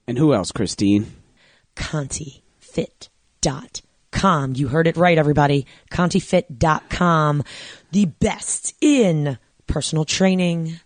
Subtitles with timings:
[0.05, 1.07] And who else, Christine?
[1.75, 3.88] ContiFit.com.
[4.11, 5.65] You heard it right, everybody.
[5.91, 7.43] ContiFit.com.
[7.91, 9.37] The best in
[9.69, 10.79] personal training,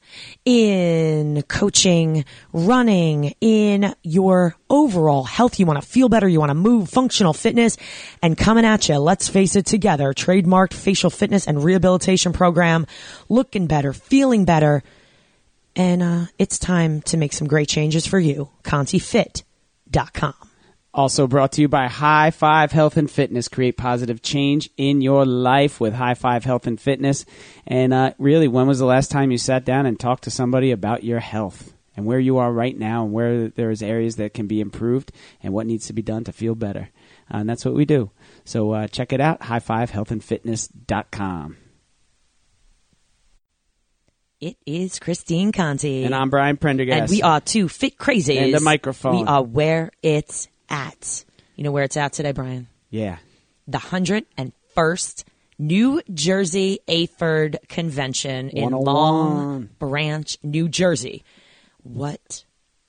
[0.46, 5.60] in coaching, running, in your overall health.
[5.60, 6.28] You want to feel better.
[6.28, 7.78] You want to move, functional fitness,
[8.22, 8.98] and coming at you.
[8.98, 10.14] Let's face it together.
[10.14, 12.86] Trademarked facial fitness and rehabilitation program.
[13.30, 14.84] Looking better, feeling better.
[15.76, 18.50] And uh, it's time to make some great changes for you.
[18.64, 20.53] ContiFit.com.
[20.94, 23.48] Also brought to you by High Five Health and Fitness.
[23.48, 27.26] Create positive change in your life with High Five Health and Fitness.
[27.66, 30.70] And uh, really, when was the last time you sat down and talked to somebody
[30.70, 34.46] about your health and where you are right now and where there's areas that can
[34.46, 36.90] be improved and what needs to be done to feel better?
[37.34, 38.12] Uh, and that's what we do.
[38.46, 41.58] So uh, check it out, highfivehealthandfitness.com.
[44.40, 46.04] It is Christine Conti.
[46.04, 47.00] And I'm Brian Prendergast.
[47.00, 48.40] And we are two fit crazies.
[48.40, 49.22] And the microphone.
[49.22, 51.24] We are where it's at.
[51.56, 52.68] You know where it's at today, Brian?
[52.90, 53.18] Yeah.
[53.68, 55.24] The 101st
[55.60, 61.24] New Jersey AFERD Convention in Long Branch, New Jersey.
[61.84, 62.44] What?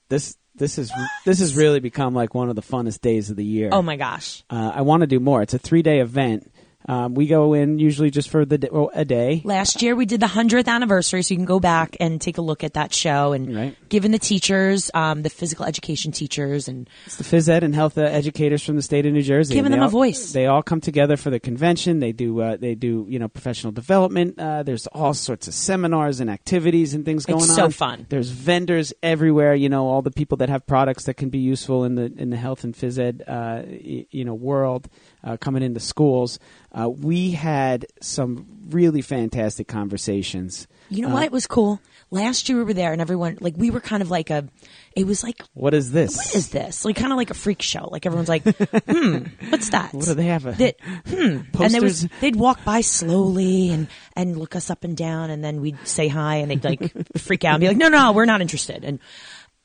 [0.09, 0.91] This this is
[1.25, 3.69] this has really become like one of the funnest days of the year.
[3.71, 4.43] Oh my gosh.
[4.49, 5.41] Uh, I want to do more.
[5.41, 6.51] It's a three day event.
[6.87, 9.41] Um, we go in usually just for the well, a day.
[9.43, 12.41] Last year we did the 100th anniversary, so you can go back and take a
[12.41, 13.75] look at that show and Right.
[13.89, 17.97] giving the teachers, um, the physical education teachers, and It's the phys ed and health
[17.97, 19.55] uh, educators from the state of New Jersey.
[19.55, 20.31] Giving them a all- voice.
[20.31, 21.99] They all come together for the convention.
[21.99, 24.37] They do uh, they do you know professional development.
[24.39, 27.55] Uh, there's all sorts of seminars and activities and things going It's on.
[27.55, 28.05] so fun.
[28.09, 29.55] There's vendors everywhere.
[29.55, 32.29] You know all the people that have products that can be useful in the in
[32.29, 34.87] the health and phys ed uh, you know world
[35.23, 36.37] uh, coming into schools.
[36.77, 40.67] Uh, we had some really fantastic conversations.
[40.89, 41.79] you know Uh, what was cool?
[42.11, 44.47] Last year we were there, and everyone like we were kind of like a.
[44.95, 46.15] It was like What is this?
[46.17, 46.83] what is this?
[46.85, 47.87] Like kind of like a freak show.
[47.91, 49.93] Like everyone's like, hmm, what's that?
[49.93, 50.45] What do they have?
[50.45, 50.75] A, That,
[51.07, 51.39] hmm.
[51.61, 55.43] And there was, they'd walk by slowly and, and look us up and down and
[55.43, 58.25] then we'd say hi and they'd like freak out and be like, no, no, we're
[58.25, 58.83] not interested.
[58.85, 58.99] And,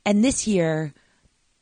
[0.06, 0.94] and this year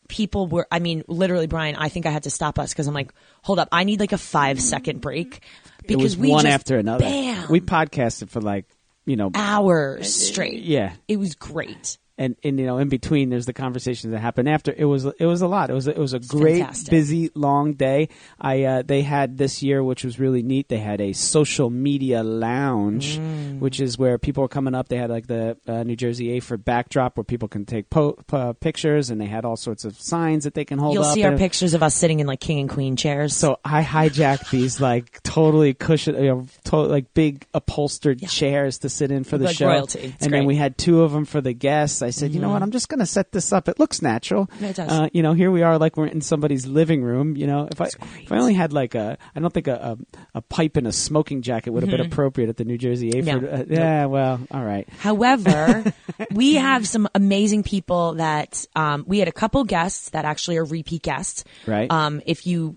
[0.08, 2.94] people were, I mean, literally, Brian, I think I had to stop us because I'm
[2.94, 5.42] like, hold up, I need like a five second break
[5.86, 7.04] because we one just, after another.
[7.04, 8.66] Bam, We podcasted for like
[9.04, 10.62] you know hours uh, straight.
[10.62, 11.98] yeah It was great.
[12.18, 15.24] And and you know in between there's the conversations that happen after it was it
[15.26, 16.90] was a lot it was a, it was a great fantastic.
[16.90, 18.08] busy long day
[18.40, 22.22] i uh, they had this year which was really neat they had a social media
[22.22, 23.58] lounge Mm.
[23.60, 26.40] which is where people are coming up they had like the uh, new jersey a
[26.40, 29.98] for backdrop where people can take po- uh, pictures and they had all sorts of
[30.00, 32.40] signs that they can hold You'll see our and- pictures of us sitting in like
[32.40, 33.34] king and queen chairs.
[33.36, 38.88] so I hijacked these like totally cushion, you know, to- like big upholstered chairs to
[38.88, 39.68] sit in for the Like show.
[39.68, 40.00] royalty.
[40.00, 40.40] It's and great.
[40.40, 42.02] then we had two of them for the guests.
[42.02, 42.62] I said, you know what?
[42.62, 43.68] I'm just going to set this up.
[43.68, 44.50] It looks natural.
[44.60, 44.90] It does.
[44.90, 47.36] Uh, you know, here we are, like we're in somebody's living room.
[47.36, 49.96] You know, if I if I only had like a, I don't think a
[50.34, 53.18] a, a pipe and a smoking jacket would have been appropriate at the New Jersey
[53.18, 53.42] Aford.
[53.42, 53.44] Mm-hmm.
[53.44, 53.50] No.
[53.60, 54.88] Uh, yeah, well, all right.
[54.98, 55.92] However,
[56.32, 60.64] we have some amazing people that um, we had a couple guests that actually are
[60.64, 61.44] repeat guests.
[61.66, 61.90] Right.
[61.90, 62.76] Um, if you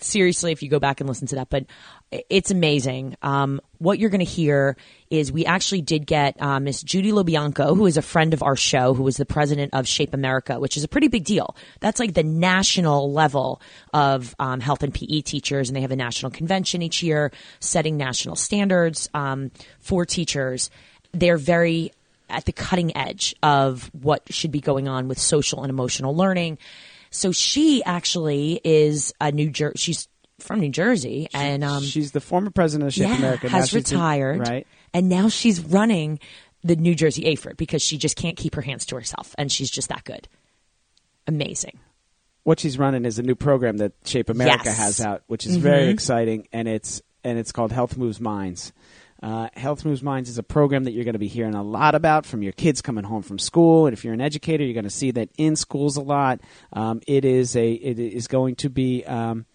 [0.00, 1.64] seriously, if you go back and listen to that, but
[2.28, 3.16] it's amazing.
[3.22, 4.76] Um, what you're going to hear
[5.10, 8.56] is we actually did get uh, Miss Judy LoBianco, who is a friend of our
[8.56, 11.56] show, who was the president of Shape America, which is a pretty big deal.
[11.80, 13.60] That's like the national level
[13.92, 17.96] of um, health and PE teachers, and they have a national convention each year setting
[17.96, 19.50] national standards um,
[19.80, 20.70] for teachers.
[21.12, 21.92] They're very
[22.30, 26.58] at the cutting edge of what should be going on with social and emotional learning.
[27.10, 29.78] So she actually is a New Jersey.
[29.78, 30.08] She's
[30.40, 33.48] from New Jersey, and um, She's the former president of Shape yeah, America.
[33.48, 34.66] Has she's been- retired, right?
[34.94, 36.18] And now she's running
[36.62, 39.70] the New Jersey AFERD because she just can't keep her hands to herself, and she's
[39.70, 40.28] just that good.
[41.26, 41.78] Amazing.
[42.44, 44.78] what she's running is a new program that Shape America Yes.
[44.78, 48.72] has out, which is very exciting, and it's and it's called Health Moves Minds.
[49.22, 51.94] Uh, Health Moves Minds is a program that you're going to be hearing a lot
[51.94, 54.84] about from your kids coming home from school, and if you're an educator, you're going
[54.84, 56.40] to see that in schools a lot.
[56.72, 59.46] Um, it is a it is going to be um,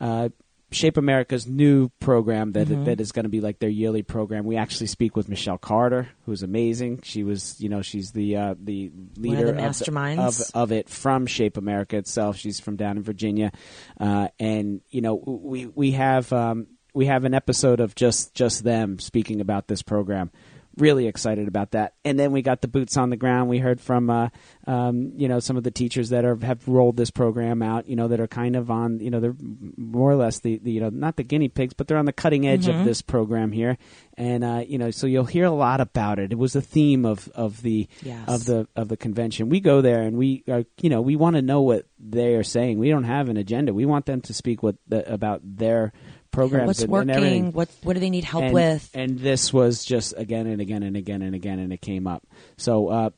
[0.00, 0.30] uh,
[0.72, 2.84] Shape America's new program that Mm-hmm.
[2.84, 4.44] that is going to be like their yearly program.
[4.46, 7.02] We actually speak with Michelle Carter, who's amazing.
[7.02, 10.48] She was, you know, she's the uh, the One of leader the masterminds.
[10.54, 12.38] of, of it from Shape America itself.
[12.38, 13.52] She's from down in Virginia,
[14.00, 18.64] uh, and you know we we have um, we have an episode of just just
[18.64, 20.30] them speaking about this program.
[20.78, 23.50] Really excited about that, and then we got the boots on the ground.
[23.50, 24.30] We heard from uh,
[24.66, 27.86] um, you know some of the teachers that are, have rolled this program out.
[27.90, 29.36] You know that are kind of on you know they're
[29.76, 32.12] more or less the, the you know not the guinea pigs, but they're on the
[32.14, 33.76] cutting edge of this program here,
[34.16, 36.32] and uh, you know so you'll hear a lot about it.
[36.32, 38.26] It was the theme of of the Yes.
[38.26, 39.50] of the of the convention.
[39.50, 42.42] We go there and we are, you know, we want to know what they are
[42.42, 42.78] saying.
[42.78, 43.74] We don't have an agenda.
[43.74, 45.92] We want them to speak what the, about their
[46.32, 47.44] programs What's and, and everything.
[47.44, 47.52] working?
[47.52, 48.90] What what do they need help and, with?
[48.94, 52.26] And this was just again and again and again and again, and it came up.
[52.56, 53.10] So uh,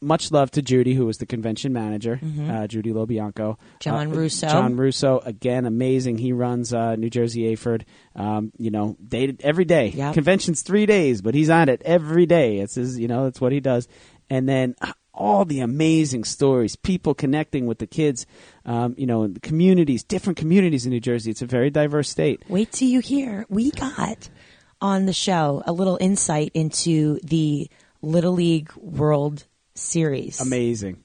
[0.00, 3.32] much love to Judy, who was the convention manager, uh, Judy LoBianco.
[3.32, 3.76] Mm-hmm.
[3.80, 4.48] John Uh, Russo.
[4.48, 6.18] John Russo, again, amazing.
[6.18, 7.86] He runs uh, New Jersey Aford.
[8.14, 9.88] Um, you know, day every day.
[9.88, 10.14] Yep.
[10.14, 12.58] Convention's three days, but he's on it every day.
[12.58, 13.88] It's his, you know, it's what he does.
[14.28, 18.26] And then uh, all the amazing stories, people connecting with the kids,
[18.66, 21.30] um, you know, in the communities, different communities in New Jersey.
[21.30, 22.42] It's a very diverse state.
[22.48, 23.46] Wait till you hear.
[23.48, 24.28] We got
[24.80, 27.70] on the show a little insight into the
[28.02, 29.44] Little League World
[29.74, 30.40] Series.
[30.40, 30.98] Amazing.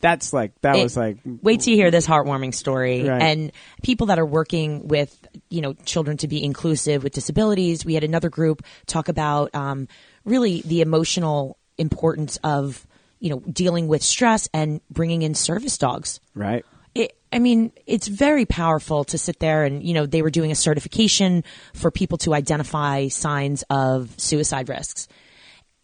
[0.00, 3.22] That's like that It- was like wait till you hear this heartwarming story Right.
[3.22, 3.52] and
[3.82, 5.16] people that are working with
[5.48, 9.88] you know children to be inclusive with disabilities we had another group talk about um,
[10.26, 12.86] really the emotional importance of
[13.24, 16.64] you know dealing with stress and bringing in service dogs right.
[16.94, 20.52] it, I mean, it's very powerful to sit there and, you know, they were doing
[20.52, 21.42] a certification
[21.74, 25.08] for people to identify signs of suicide risks.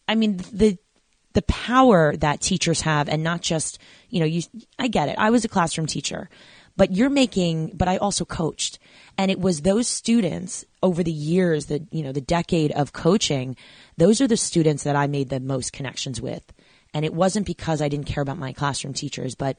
[0.06, 0.78] I mean, the,
[1.32, 4.42] the power that teachers have and not just, you know, you,
[4.78, 5.16] I get it.
[5.18, 6.30] I was a classroom teacher,
[6.76, 8.78] but you're making, but I also coached.
[9.18, 13.56] And it was those students over the years, the, you know, the decade of coaching,
[13.96, 16.44] those are the students that I made the most connections with.
[16.92, 19.56] And it wasn't because I didn't care about my classroom teachers, but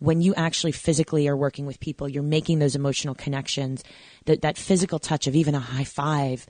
[0.00, 3.82] when you actually physically are working with people, you're making those emotional connections,
[4.26, 6.46] that, that physical touch of even a high five,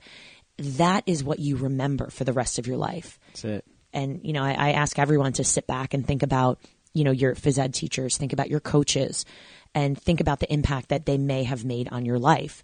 [0.57, 3.19] that is what you remember for the rest of your life.
[3.27, 3.65] That's it.
[3.93, 6.59] And, you know, I, I ask everyone to sit back and think about,
[6.93, 9.25] you know, your phys ed teachers, think about your coaches,
[9.73, 12.63] and think about the impact that they may have made on your life.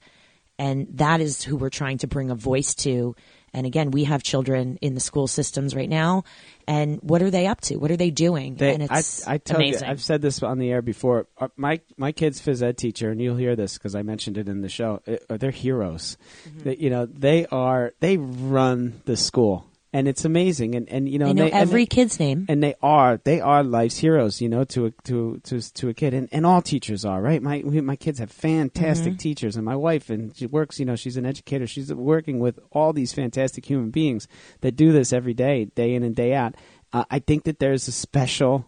[0.60, 3.16] And that is who we're trying to bring a voice to.
[3.54, 6.24] And again, we have children in the school systems right now.
[6.68, 7.76] And what are they up to?
[7.78, 8.56] What are they doing?
[8.56, 9.84] They, and it's I, I tell amazing.
[9.86, 11.28] you, I've said this on the air before.
[11.38, 14.48] Uh, My my kid's phys ed teacher, and you'll hear this because I mentioned it
[14.48, 15.02] in the show.
[15.30, 16.18] uh, they're heroes.
[16.48, 16.60] Mm-hmm.
[16.64, 17.94] They, you know, they are.
[18.00, 20.76] They run the school, and it's amazing.
[20.76, 22.46] And and you know, they know they, every they- kid's name.
[22.50, 25.94] and they are they are life's heroes you know to a to to to a
[25.94, 26.14] kid.
[26.14, 27.42] And, and all teachers are right?
[27.42, 29.56] My we- my kids have fantastic teachers.
[29.56, 31.68] And my wife and she works you know she's an educator.
[31.68, 34.28] She's working with all these fantastic human beings
[34.62, 36.56] that do this every day day in and day out.
[36.94, 38.66] Uh, i think that there's a special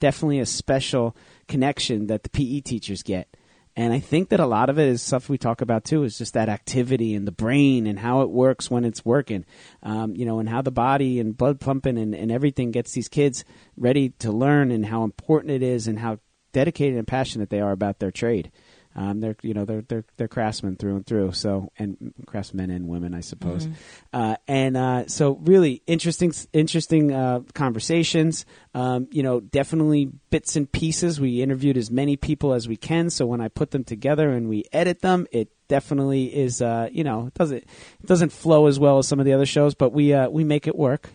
[0.00, 1.14] definitely a special
[1.46, 3.36] connection that the pe teachers get
[3.80, 6.18] and I think that a lot of it is stuff we talk about too, is
[6.18, 9.46] just that activity in the brain and how it works when it's working,
[9.82, 13.08] um, you know, and how the body and blood pumping and, and everything gets these
[13.08, 13.42] kids
[13.78, 16.18] ready to learn and how important it is and how
[16.52, 18.52] dedicated and passionate they are about their trade.
[18.96, 21.32] Um, they're you know they're they're they're craftsmen through and through.
[21.32, 23.68] So and craftsmen and women, I suppose.
[24.12, 28.44] Uh, and uh, so really interesting interesting uh, conversations.
[28.74, 31.20] Um, you know, definitely bits and pieces.
[31.20, 33.10] We interviewed as many people as we can.
[33.10, 36.60] So when I put them together and we edit them, it definitely is.
[36.60, 39.46] Uh, you know, it doesn't it doesn't flow as well as some of the other
[39.46, 41.10] shows, but we uh, we make it work.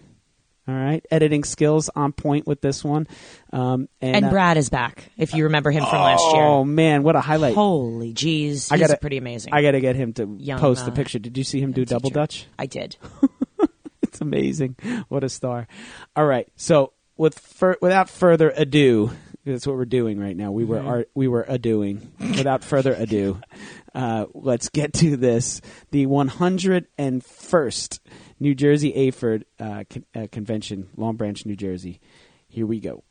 [0.67, 3.07] All right, editing skills on point with this one.
[3.53, 6.41] Um, and And uh, Brad is back, if you remember him from last year.
[6.43, 7.53] Oh man, what a highlight!
[7.53, 8.71] Holy jeez.
[8.71, 9.53] I gotta- pretty amazing.
[9.53, 11.19] I got to get him to Young, post the uh, picture.
[11.19, 12.47] Did you see him do double dutch?
[12.57, 12.97] I did.
[14.01, 14.77] It's amazing.
[15.09, 15.67] What a star!
[16.15, 19.11] All right, so with fur- without further ado,
[19.45, 20.51] that's what we're doing right now.
[20.51, 20.87] We were Mm-hmm.
[20.87, 22.11] ar- we were adoing.
[22.19, 23.41] Without further ado,
[23.95, 25.61] uh, let's get to this.
[25.91, 27.99] The 101st
[28.41, 32.01] New Jersey AFERD uh, con- uh, Convention, Long Branch, New Jersey.
[32.49, 33.03] Here we go.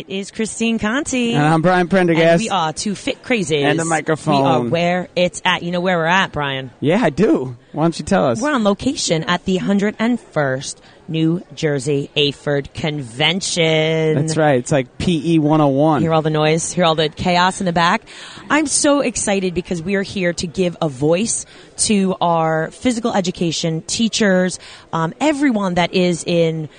[0.00, 1.34] It is Christine Conti.
[1.34, 2.32] And I'm Brian Prendergast.
[2.32, 3.64] And we are two fit crazies.
[3.64, 4.40] And the microphone.
[4.42, 5.62] We are where it's at.
[5.62, 6.70] You know where we're at, Brian?
[6.80, 7.54] Yeah, I do.
[7.72, 8.40] Why don't you tell us?
[8.40, 10.76] We're on location at the 101st
[11.06, 14.14] New Jersey AFERD Convention.
[14.14, 14.58] That's right.
[14.58, 16.00] It's like PE 101.
[16.00, 18.00] Hear all the noise, hear all the chaos in the back.
[18.48, 21.44] I'm so excited because we are here to give a voice
[21.78, 24.58] to our physical education teachers,
[24.94, 26.70] um, everyone that is in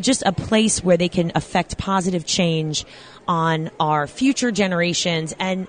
[0.00, 2.84] just a place where they can affect positive change
[3.28, 5.66] on our future generations and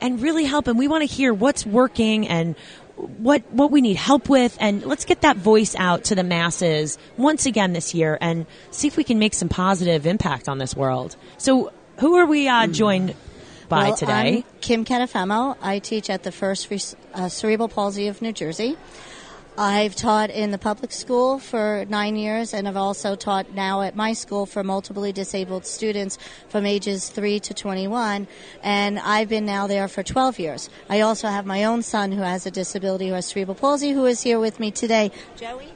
[0.00, 2.54] and really help and we want to hear what's working and
[2.96, 6.98] what what we need help with and let's get that voice out to the masses
[7.16, 10.74] once again this year and see if we can make some positive impact on this
[10.74, 11.16] world.
[11.38, 13.14] So who are we uh, joined
[13.68, 14.36] by well, today?
[14.36, 15.56] I'm Kim Catafamo.
[15.60, 18.76] I teach at the First uh, Cerebral Palsy of New Jersey.
[19.58, 23.96] I've taught in the public school for nine years, and I've also taught now at
[23.96, 28.28] my school for multiply disabled students from ages 3 to 21,
[28.62, 30.68] and I've been now there for 12 years.
[30.90, 34.04] I also have my own son who has a disability, who has cerebral palsy, who
[34.04, 35.10] is here with me today.
[35.36, 35.72] Joey,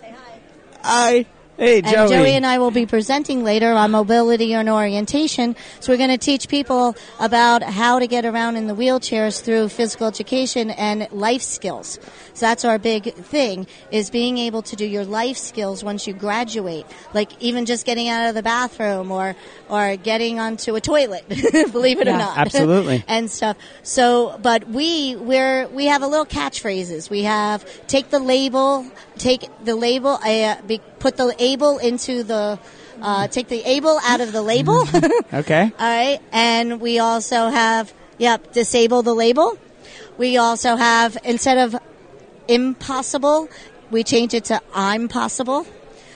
[0.00, 0.40] say hi.
[0.82, 1.26] Hi.
[1.58, 1.96] Hey, Joey.
[1.96, 5.56] And Joey and I will be presenting later on mobility and orientation.
[5.80, 9.70] So we're going to teach people about how to get around in the wheelchairs through
[9.70, 11.98] physical education and life skills.
[12.34, 16.12] So that's our big thing is being able to do your life skills once you
[16.12, 16.86] graduate.
[17.12, 19.34] Like even just getting out of the bathroom or
[19.68, 21.28] or getting onto a toilet,
[21.72, 22.38] believe it Yeah, or not.
[22.38, 23.02] absolutely.
[23.08, 23.56] and stuff.
[23.82, 27.10] So, but we we're we have a little catchphrases.
[27.10, 28.86] We have take the label,
[29.18, 32.58] take the label, uh, be, put the able into the.
[33.00, 34.84] Uh, take the able out of the label.
[35.32, 35.62] Okay.
[35.62, 36.18] All right.
[36.32, 39.56] And we also have, yep, disable the label.
[40.16, 41.76] We also have, instead of
[42.48, 43.48] impossible,
[43.92, 45.64] we change it to I'm possible.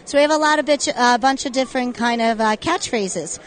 [0.05, 3.39] So we have a lot of bitch, a bunch of different kind of uh, catchphrases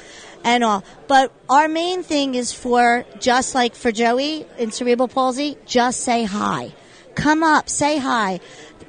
[0.46, 0.84] and all.
[1.08, 6.24] But our main thing is for just like for Joey in cerebral palsy, just say
[6.24, 6.72] hi.
[7.16, 8.40] Come up, say hi.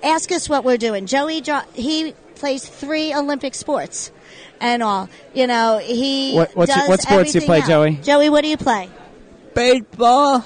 [0.03, 1.07] Ask us what we're doing.
[1.07, 1.43] Joey,
[1.75, 4.13] he plays three Olympic sports
[4.61, 5.09] and all.
[5.35, 7.69] You know, he What- what's your- does what sports you play, else.
[7.69, 7.91] Joey?
[8.03, 8.89] Joey, what do you play?
[9.55, 10.45] Baseball,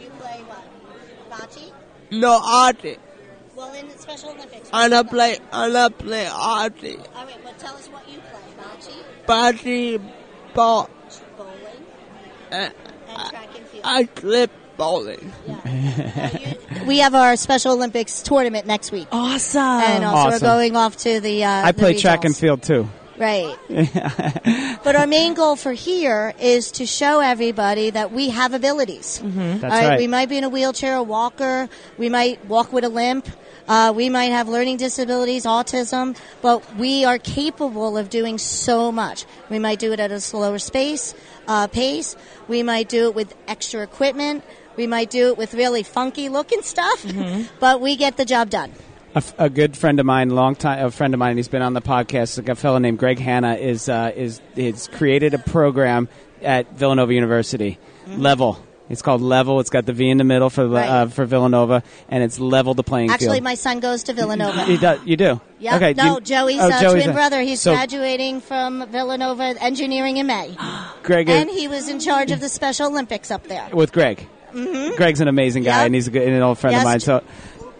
[0.00, 1.40] You play what?
[1.40, 1.70] Bocce?
[2.10, 2.98] no arty.
[3.54, 4.68] Well, in the Special Olympics.
[4.72, 6.96] I don't play, I don't play arty.
[7.16, 8.40] All right, well, tell us what you play.
[8.58, 10.00] Bocce, Body
[10.52, 10.90] ball,
[11.38, 11.54] bowling,
[12.50, 12.72] and
[13.08, 13.82] and track and field.
[13.84, 15.32] I clip bowling.
[16.86, 19.08] we have our Special Olympics tournament next week.
[19.12, 19.60] Awesome.
[19.62, 20.32] and also Awesome.
[20.32, 21.44] we're going off to the.
[21.44, 22.88] Uh, I the play track and field too.
[23.16, 23.56] Right.
[24.84, 29.20] but our main goal for here is to show everybody that we have abilities.
[29.22, 29.98] That's All right.
[29.98, 31.68] We might be in a wheelchair, a walker.
[31.96, 33.28] We might walk with a limp.
[33.66, 39.24] Uh, we might have learning disabilities, autism, but we are capable of doing so much.
[39.48, 41.14] We might do it at a slower space,
[41.48, 42.14] uh, pace.
[42.46, 44.44] We might do it with extra equipment.
[44.76, 47.04] We might do it with really funky looking stuff,
[47.60, 48.72] but we get the job done.
[49.14, 51.62] A, f- a good friend of mine, long time a friend of mine, he's been
[51.62, 52.48] on the podcast.
[52.48, 56.08] A fellow named Greg Hanna is uh, is is created a program
[56.42, 57.78] at Villanova University.
[58.08, 58.58] Level.
[58.90, 59.60] It's called Level.
[59.60, 60.86] It's got the V in the middle for Right.
[60.86, 63.36] uh, for Villanova, and it's level the playing Actually, field.
[63.36, 64.66] Actually, my son goes to Villanova.
[64.70, 65.00] you do.
[65.06, 65.40] You do.
[65.58, 65.76] Yeah.
[65.76, 65.94] Okay.
[65.94, 67.40] no, you- Joey's oh, uh, Joey's twin a- brother.
[67.40, 70.54] He's so graduating from Villanova Engineering in May,
[71.02, 73.68] Greg is, and he was in charge of the Special Olympics up there.
[73.72, 74.26] with Greg.
[74.96, 75.86] Greg's an amazing guy, Yep.
[75.86, 76.82] and he's a good, and an old friend Yes.
[76.82, 77.00] of mine.
[77.00, 77.22] So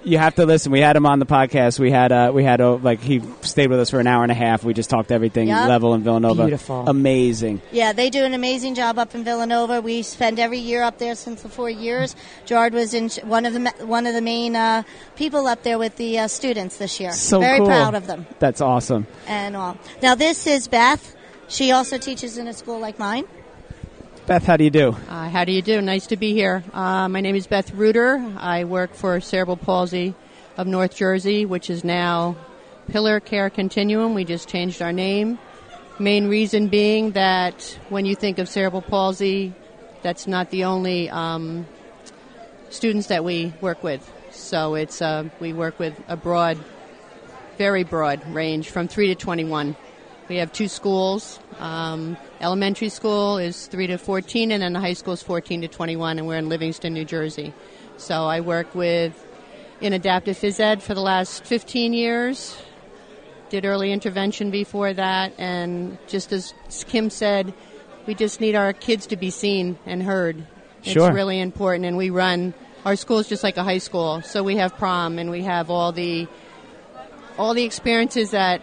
[0.06, 0.70] you have to listen.
[0.70, 1.78] We had him on the podcast.
[1.78, 4.30] We had uh, we had uh, like he stayed with us for an hour and
[4.30, 4.62] a half.
[4.62, 5.68] We just talked everything Yep.
[5.68, 6.42] level in Villanova.
[6.44, 6.84] Beautiful.
[6.86, 7.62] amazing.
[7.72, 9.80] Yeah, they do an amazing job up in Villanova.
[9.80, 12.14] We spend every year up there since the four years.
[12.44, 14.82] Jard was in one of the one of the main uh,
[15.16, 17.12] people up there with the uh, students this year.
[17.12, 17.66] So Very cool.
[17.68, 19.06] proud of them That's awesome.
[19.26, 19.78] and all.
[20.02, 21.16] Now this is Beth.
[21.48, 23.24] She also teaches in a school like mine.
[24.26, 24.96] Beth, how do you do?
[25.10, 25.82] Uh, how do you do?
[25.82, 26.64] Nice to be here.
[26.72, 28.24] Uh, my name is Beth Reuter.
[28.38, 30.14] I work for Cerebral Palsy
[30.56, 32.34] of North Jersey, which is now
[32.88, 34.14] Pillar Care Continuum.
[34.14, 35.38] We just changed our name.
[35.98, 39.52] Main reason being that when you think of cerebral palsy,
[40.00, 41.66] that's not the only um,
[42.70, 44.10] students that we work with.
[44.30, 46.58] So it's uh, we work with a broad,
[47.58, 49.76] very broad range from three to twenty-one.
[50.30, 51.38] We have two schools.
[51.58, 55.68] Um, elementary school is 3 to 14, and then the high school is 14 to
[55.68, 57.52] 21, and we're in Livingston, New Jersey.
[57.96, 59.26] So I work with
[59.80, 62.56] in adaptive phys ed for the last 15 years.
[63.50, 66.54] Did early intervention before that, and just as
[66.88, 67.54] Kim said,
[68.06, 70.46] we just need our kids to be seen and heard.
[70.82, 71.08] Sure.
[71.08, 74.20] It's really important, and we run our school is just like a high school.
[74.22, 76.28] So we have prom, and we have all the
[77.38, 78.62] all the experiences that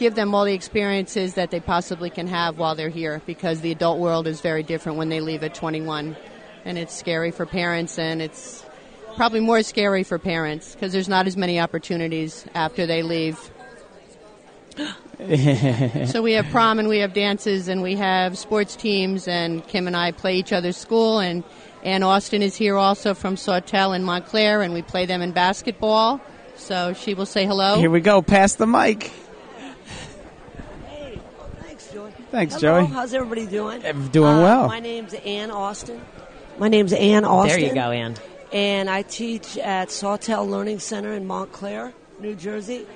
[0.00, 3.70] give them all the experiences that they possibly can have while they're here because the
[3.70, 6.16] adult world is very different when they leave at 21.
[6.64, 8.64] And it's scary for parents, and it's
[9.16, 13.38] probably more scary for parents because there's not as many opportunities after they leave.
[16.06, 19.86] so we have prom and we have dances and we have sports teams and Kim
[19.86, 21.44] and I play each other's school and
[21.82, 26.20] Ann Austin is here also from Sawtell in Montclair and we play them in basketball.
[26.56, 27.78] So she will say hello.
[27.78, 28.22] Here we go.
[28.22, 29.12] Pass the mic.
[30.86, 31.20] Hey,
[32.30, 32.70] thanks, Joey.
[32.70, 32.94] Hello, Joey.
[32.94, 33.84] How's everybody doing?
[33.84, 34.68] Eh, doing Uh, well.
[34.68, 36.00] My name's Ann Austin.
[36.58, 37.60] My name's Ann Austin.
[37.60, 38.16] There you go, Ann.
[38.52, 42.86] And I teach at Sawtell Learning Center in Montclair, New Jersey.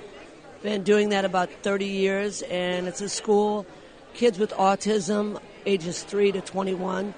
[0.61, 3.65] Been doing that about 30 years, and it's a school,
[4.13, 7.13] kids with autism, ages 3 to 21.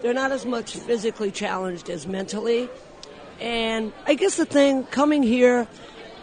[0.00, 2.68] They're not as much physically challenged as mentally.
[3.40, 5.66] And I guess the thing coming here,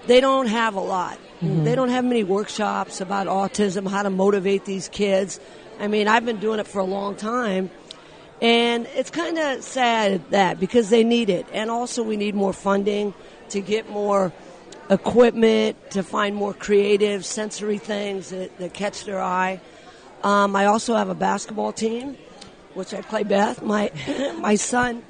[0.08, 1.18] they don't have a lot.
[1.46, 5.40] They don't have many workshops about autism, how to motivate these kids.
[5.80, 7.70] I mean, I've been doing it for a long time.
[8.42, 11.46] And it's kind of sad at that because they need it.
[11.54, 13.14] And also, we need more funding
[13.50, 14.34] to get more
[14.90, 19.62] equipment, to find more creative sensory things that, that catch their eye.
[20.24, 22.18] Um, I also have a basketball team,
[22.74, 23.62] which I play Beth.
[23.62, 23.92] My,
[24.40, 25.04] my son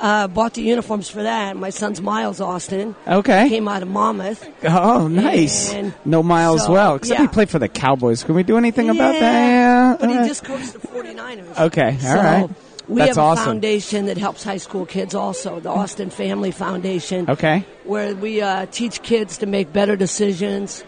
[0.00, 1.56] uh, bought the uniforms for that.
[1.56, 2.94] My son's Miles Austin.
[3.06, 3.48] Okay.
[3.48, 4.48] Came out of Monmouth.
[4.64, 5.72] Oh, nice.
[5.72, 6.96] And no Miles so, well.
[6.96, 8.24] Except he played for the Cowboys.
[8.24, 10.00] Can we do anything about that?
[10.00, 11.60] But all he just coached the 49ers.
[11.66, 12.50] Okay, all so right.
[12.86, 13.44] We That's have a awesome.
[13.44, 17.30] foundation that helps high school kids also, the Austin Family Foundation.
[17.30, 17.64] Okay.
[17.84, 20.84] Where we uh, teach kids to make better decisions.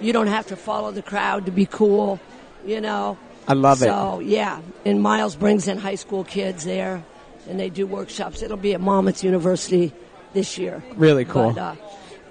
[0.00, 2.20] You don't have to follow the crowd to be cool,
[2.64, 3.18] you know.
[3.48, 3.86] I love it.
[3.86, 4.60] So, yeah.
[4.84, 7.04] And Miles brings in high school kids there,
[7.48, 8.42] and they do workshops.
[8.42, 9.92] It'll be at Monmouth University
[10.32, 10.82] this year.
[10.96, 11.52] Really cool.
[11.52, 11.74] But, uh,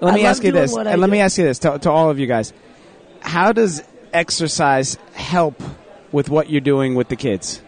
[0.00, 2.10] Let I me ask you this, and let me ask you this to, to all
[2.10, 2.52] of you guys:
[3.20, 5.62] How does exercise help
[6.12, 7.62] with what you're doing with the kids?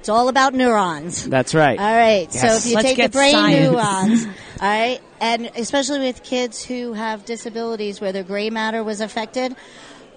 [0.00, 1.26] It's all about neurons.
[1.26, 1.78] That's right.
[1.78, 2.30] All right.
[2.30, 3.70] So if you Let's take the brain science.
[3.70, 4.26] neurons,
[4.60, 9.56] all right, and especially with kids who have disabilities where their gray matter was affected,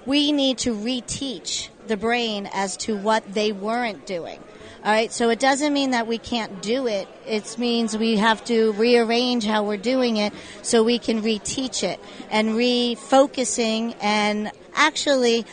[0.06, 4.44] we need to reteach the brain as to what they weren't doing.
[4.84, 7.08] All right, so it doesn't mean that we can't do it.
[7.26, 12.00] It means we have to rearrange how we're doing it so we can reteach it
[12.30, 15.46] and refocusing and actually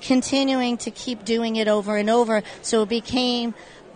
[0.00, 2.42] continuing to keep doing it over and over.
[2.62, 3.54] So it became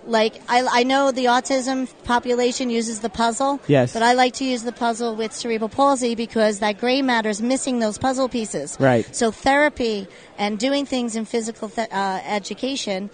[0.09, 3.61] like I, I know the autism population uses the puzzle.
[3.67, 3.93] Yes.
[3.93, 7.43] But I like to use the puzzle with cerebral palsy because that gray matter is
[7.43, 8.77] missing those puzzle pieces.
[8.81, 9.15] Right.
[9.15, 13.11] So therapy and doing things in physical th- uh, education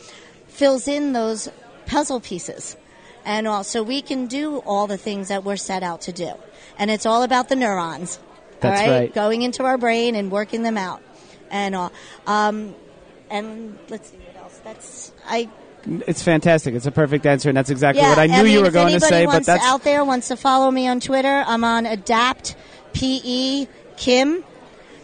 [0.54, 1.50] fills in those
[1.86, 2.76] puzzle pieces.
[3.24, 6.32] And also we can do all the things that we're set out to do.
[6.78, 8.18] And it's all about the neurons.
[8.60, 9.00] That's all right?
[9.00, 9.14] right.
[9.14, 11.02] Going into our brain and working them out.
[11.50, 11.92] And all.
[12.26, 12.74] Um,
[13.30, 14.60] and let's see what else.
[14.64, 15.48] That's I
[15.86, 16.74] It's fantastic.
[16.74, 18.92] It's a perfect answer, and that's exactly yeah, what I knew mean, you were going
[18.92, 19.26] to say.
[19.26, 21.44] But that's out there wants to follow me on Twitter.
[21.46, 22.56] I'm on Adapt
[22.92, 24.44] PE Kim,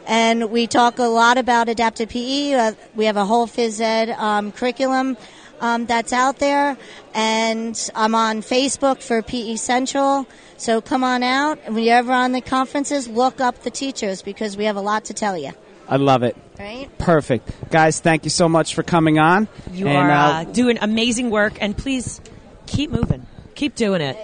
[0.07, 2.55] and we talk a lot about adaptive PE.
[2.55, 5.17] Uh, we have a whole phys ed um, curriculum
[5.61, 6.77] um, that's out there,
[7.14, 10.27] and I'm on Facebook for PE Central.
[10.57, 14.23] So come on out, and when you're ever on the conferences, look up the teachers
[14.23, 15.53] because we have a lot to tell you.
[15.88, 16.37] I love it.
[16.59, 16.88] Right?
[16.99, 18.01] Perfect, guys.
[18.01, 19.49] Thank you so much for coming on.
[19.73, 22.20] You And, are uh, uh, doing amazing work, and please
[22.66, 23.27] keep moving.
[23.55, 24.16] Keep doing it.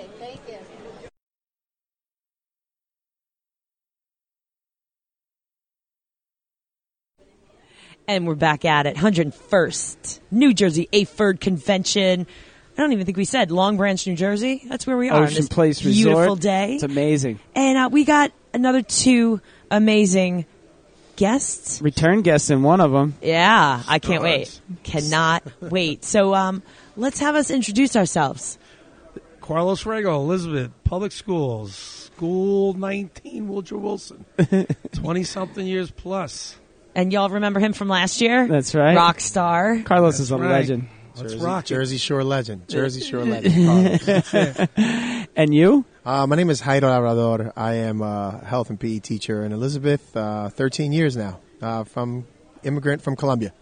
[8.08, 8.96] And we're back at it.
[8.96, 12.26] 101st New Jersey AFERD Convention.
[12.78, 14.62] I don't even think we said Long Branch, New Jersey.
[14.68, 15.24] That's where we are.
[15.24, 16.40] Ocean Place beautiful Resort.
[16.40, 16.74] day.
[16.74, 17.40] It's amazing.
[17.54, 19.40] and uh, we got another two
[19.70, 20.46] amazing
[21.16, 21.82] guests.
[21.82, 23.14] Return guests in one of them.
[23.22, 24.60] Yeah, I can't wait.
[24.84, 26.04] Cannot wait.
[26.04, 26.62] So um,
[26.96, 28.58] let's have us introduce ourselves.
[29.40, 31.74] Carlos Rego, Elizabeth, Public Schools,
[32.14, 34.24] School 19, Woodrow Wilson.
[34.92, 36.56] 20 something years plus.
[36.96, 38.46] And y'all remember him from last year?
[38.48, 38.96] That's right.
[38.96, 39.80] Rock star.
[39.84, 40.48] Carlos is a right.
[40.50, 40.88] legend.
[41.14, 41.68] Let's Jersey, rock it.
[41.68, 42.68] Jersey Shore legend.
[42.68, 44.68] Jersey Shore legend.
[45.36, 45.84] And you?
[46.06, 47.52] uh, my name is Jairo Labrador.
[47.54, 52.26] I am a health and PE teacher in Elizabeth, uh, 13 years now, uh, from
[52.64, 53.52] immigrant from Colombia.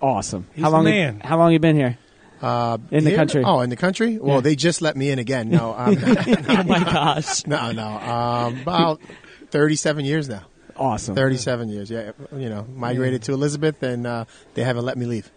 [0.00, 0.46] Awesome.
[0.54, 0.84] He's how the long?
[0.86, 1.20] man.
[1.20, 1.98] How long you been here?
[2.40, 3.42] Uh, In the here- country.
[3.44, 4.16] Oh, in the country?
[4.18, 4.40] Well, Yeah.
[4.40, 5.50] they just let me in again.
[5.50, 5.98] No, um,
[6.48, 7.46] Oh my gosh.
[7.46, 7.86] no, no.
[7.86, 9.02] Um, about
[9.50, 10.44] 37 years now.
[10.78, 11.14] Awesome.
[11.14, 11.90] 37 years.
[11.90, 15.30] Yeah, you know, migrated to Elizabeth, and uh, they haven't let me leave.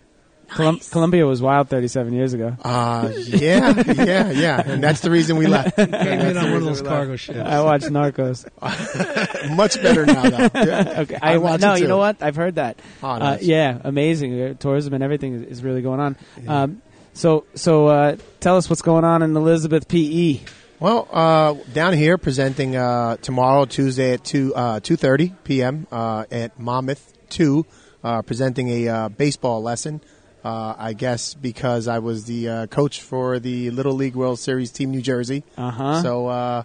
[0.52, 2.56] Colum- Colombia was wild 37 years ago.
[2.62, 5.76] Uh, yeah, yeah, yeah, and that's the reason we left.
[5.78, 7.40] Came in on one of those cargo ships.
[7.40, 8.46] I watched Narcos.
[9.56, 10.50] Much better now, though.
[10.54, 10.88] Yeah.
[11.02, 12.22] Okay, I, watch no, it you know what?
[12.22, 12.80] I've heard that.
[13.02, 14.42] Oh, uh, yeah, amazing.
[14.42, 16.18] Uh, Tourism and everything is, is really going on.
[16.48, 16.82] Um,
[17.14, 19.88] so, so uh, tell us what's going on in Elizabeth.
[19.88, 20.42] PE.
[20.82, 25.86] Well, uh, down here presenting uh, tomorrow, Tuesday at two uh, two thirty p.m.
[25.92, 27.68] Uh, at Monmouth Two,
[28.04, 30.02] uh, presenting a uh, baseball lesson.
[30.44, 34.72] Uh, I guess because I was the uh, coach for the Little League World Series
[34.72, 35.44] Team New Jersey.
[35.56, 36.02] Uh-huh.
[36.02, 36.64] So uh,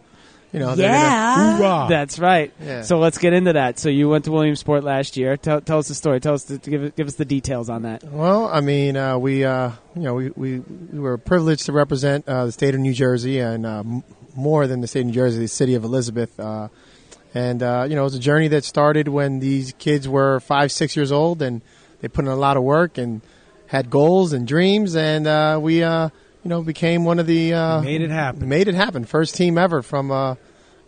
[0.57, 1.87] you know, they're Yeah.
[1.89, 2.53] That's right.
[2.61, 2.83] Yeah.
[2.83, 3.79] So let's get into that.
[3.79, 5.37] So you went to Williamsport last year.
[5.37, 6.19] Tell, tell us the story.
[6.19, 8.03] Tell us the, give give us the details on that.
[8.03, 12.27] Well, I mean, uh, we uh, you know we, we we were privileged to represent
[12.27, 14.03] uh, the state of New Jersey and uh, m-
[14.35, 16.39] more than the state of New Jersey, the city of Elizabeth.
[16.41, 16.69] Uh,
[17.35, 20.73] And uh, you know, it was a journey that started when these kids were five,
[20.73, 21.61] six years old, and
[22.01, 23.21] they put in a lot of work and
[23.67, 26.09] had goals and dreams, and uh, we, uh,
[26.45, 28.49] you know, became one of the uh, Made it happen.
[28.49, 29.05] Made it happen.
[29.05, 30.37] First team ever from, uh,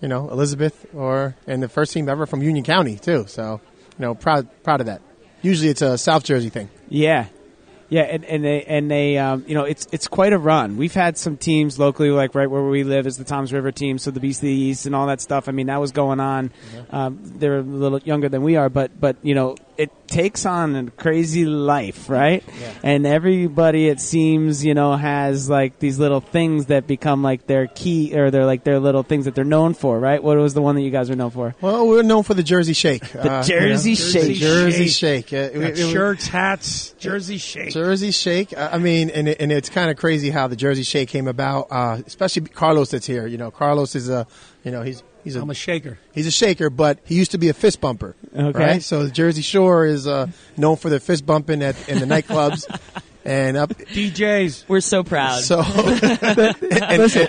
[0.01, 3.27] you know, Elizabeth, or and the first team ever from Union County too.
[3.29, 3.61] So,
[3.99, 5.03] you know, proud proud of that.
[5.43, 6.69] Usually, it's a South Jersey thing.
[6.89, 7.27] Yeah,
[7.89, 10.77] yeah, and, and they and they um, you know it's it's quite a run.
[10.77, 13.99] We've had some teams locally, like right where we live, is the Toms River team,
[13.99, 15.49] so the Beast of the East and all that stuff.
[15.49, 16.53] I mean, that was going on.
[16.91, 20.75] Um, they're a little younger than we are, but but you know it takes on
[20.75, 22.43] a crazy life, right?
[22.83, 27.69] And everybody, it seems, you know, has like these little things that become like their
[27.69, 30.21] key or they're like their little things that they're known for, right?
[30.23, 31.55] What was the one that you guys were known for?
[31.61, 33.03] Well, we're known for the Jersey Shake.
[33.13, 34.37] The Jersey The Shake.
[34.37, 35.33] Jersey Shake.
[35.33, 37.71] Uh, it- it- it- shirts, hats, Jersey shake.
[37.71, 38.57] Jersey Shake.
[38.59, 41.29] I I mean, and, it, and it's kind of crazy how the Jersey Shake came
[41.29, 41.69] about.
[41.71, 43.27] Uh, especially Carlos that's here.
[43.29, 44.27] You know, Carlos is a,
[44.65, 45.99] you know, he's he's a I'm a shaker.
[46.13, 48.15] he's a shaker, but he used to be a fist bumper.
[48.37, 48.59] Okay.
[48.59, 48.83] Right.
[48.83, 52.67] So the Jersey Shore is uh, known for the fist bumping at in the nightclubs,
[53.25, 53.71] and up.
[53.71, 54.65] DJs.
[54.69, 55.41] We're so proud.
[55.43, 57.29] So and, Listen,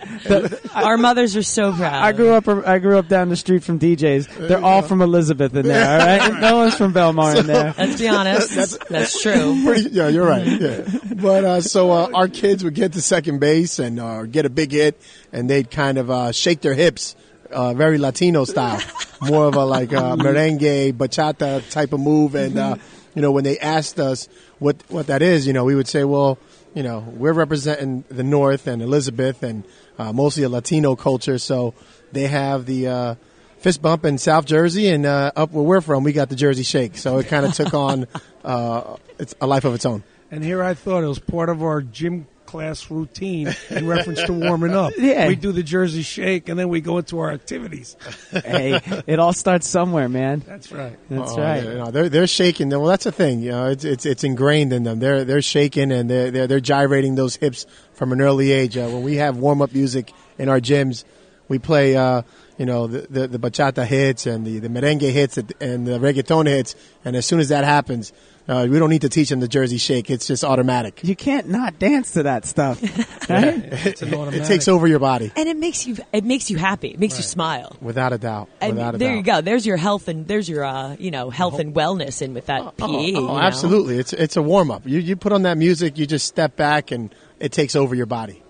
[0.73, 2.03] Our mothers are so proud.
[2.03, 2.47] I grew up.
[2.47, 4.47] I grew up down the street from DJs.
[4.47, 5.99] They're all from Elizabeth in there.
[5.99, 7.73] All right, no one's from Belmar in there.
[7.77, 8.79] Let's be honest.
[8.87, 9.61] That's, true.
[9.65, 10.45] Pretty, yeah, you're right.
[10.45, 10.87] Yeah.
[11.15, 14.49] But uh, so uh, our kids would get to second base and uh, get a
[14.49, 15.01] big hit,
[15.33, 17.15] and they'd kind of uh, shake their hips,
[17.51, 18.81] uh, very Latino style,
[19.21, 22.35] more of a like uh, merengue, bachata type of move.
[22.35, 22.75] And uh,
[23.15, 24.27] you know, when they asked us
[24.59, 26.37] what what that is, you know, we would say, well,
[26.73, 29.63] you know, we're representing the North and Elizabeth, and
[29.97, 31.73] uh, mostly a Latino culture, so
[32.11, 32.87] they have the.
[32.87, 33.15] Uh,
[33.59, 36.63] Fist bump in South Jersey, and uh, up where we're from, we got the Jersey
[36.63, 36.95] Shake.
[36.97, 38.07] So it kind of took on
[38.45, 40.01] uh, it's a life of its own.
[40.31, 44.33] And here I thought it was part of our gym class routine in reference to
[44.33, 44.91] warming up.
[44.97, 45.27] Yeah.
[45.27, 47.95] We do the Jersey shake and then we go into our activities.
[48.31, 50.43] hey, it all starts somewhere, man.
[50.45, 50.97] That's right.
[51.09, 51.63] That's Oh, right.
[51.63, 52.69] yeah, no, they're they're shaking.
[52.69, 53.41] Well, that's the thing.
[53.41, 54.99] You know, it's it's it's ingrained in them.
[54.99, 58.75] They're they're shaking and they're they're, they're gyrating those hips from an early age.
[58.77, 61.03] Uh, when we have warm up music in our gyms,
[61.47, 61.95] we play.
[61.95, 62.23] Uh,
[62.57, 66.45] you know the, the the bachata hits and the the merengue hits and the reggaeton
[66.45, 68.11] hits, and as soon as that happens,
[68.49, 70.09] uh, we don't need to teach them the Jersey Shake.
[70.09, 71.01] It's just automatic.
[71.03, 72.81] You can't not dance to that stuff,
[73.29, 73.63] right?
[73.85, 74.13] It's an.
[74.33, 76.89] It takes over your body And it makes you it makes you happy.
[76.89, 77.77] It makes you smile.
[77.79, 78.49] without a doubt.
[78.59, 79.15] And Without a there doubt.
[79.17, 79.41] you go.
[79.41, 82.75] There's your health and there's your uh, you know health and wellness in with that
[82.77, 82.83] PE.
[82.85, 83.37] Oh, you know?
[83.39, 83.99] absolutely.
[83.99, 84.81] It's it's a warm up.
[84.85, 88.07] You you put on that music, you just step back, and it takes over your
[88.07, 88.41] body.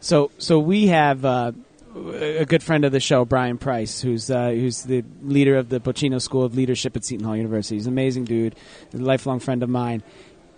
[0.00, 1.52] So, so we have uh,
[1.94, 5.80] a good friend of the show, Brian Price, who's uh, who's the leader of the
[5.80, 7.76] Buccino School of Leadership at Seton Hall University.
[7.76, 8.54] He's an amazing dude,
[8.94, 10.02] a lifelong friend of mine.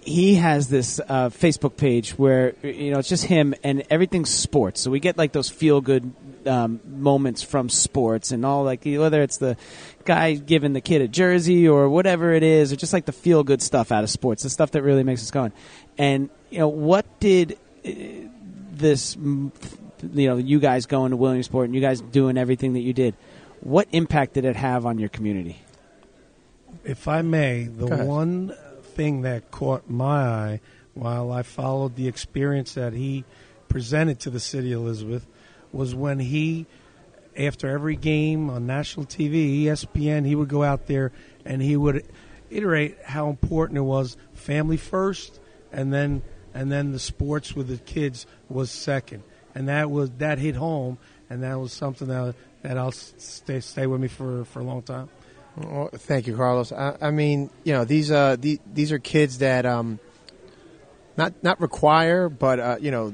[0.05, 4.81] He has this uh, Facebook page where you know it's just him and everything's sports.
[4.81, 6.13] So we get like those feel good
[6.47, 9.57] um, moments from sports and all like whether it's the
[10.05, 13.45] guy giving the kid a jersey or whatever it is, or just like the feel
[13.45, 15.53] good stuff out of sports, the stuff that really makes us going.
[15.97, 17.91] And you know what did uh,
[18.73, 19.17] this
[20.13, 23.15] you know you guys going to Williamsport and you guys doing everything that you did
[23.63, 25.63] what impact did it have on your community?
[26.85, 30.61] If I may, the one thing that caught my eye
[30.95, 33.25] while I followed the experience that he
[33.69, 35.27] presented to the city of Elizabeth
[35.71, 36.67] was when he,
[37.37, 41.13] after every game on national TV, ESPN, he would go out there
[41.45, 42.05] and he would
[42.51, 45.41] iterate how important it was family first
[45.73, 49.23] and then and then the sports with the kids was second
[49.55, 50.99] and that was that hit home
[51.31, 54.83] and that was something that that I'll stay stay with me for for a long
[54.83, 55.09] time.
[55.57, 56.73] Well, thank you, Carlos.
[56.73, 59.99] I, I mean, you know, these uh, the, these are kids that um,
[61.17, 63.13] not not require, but uh, you know,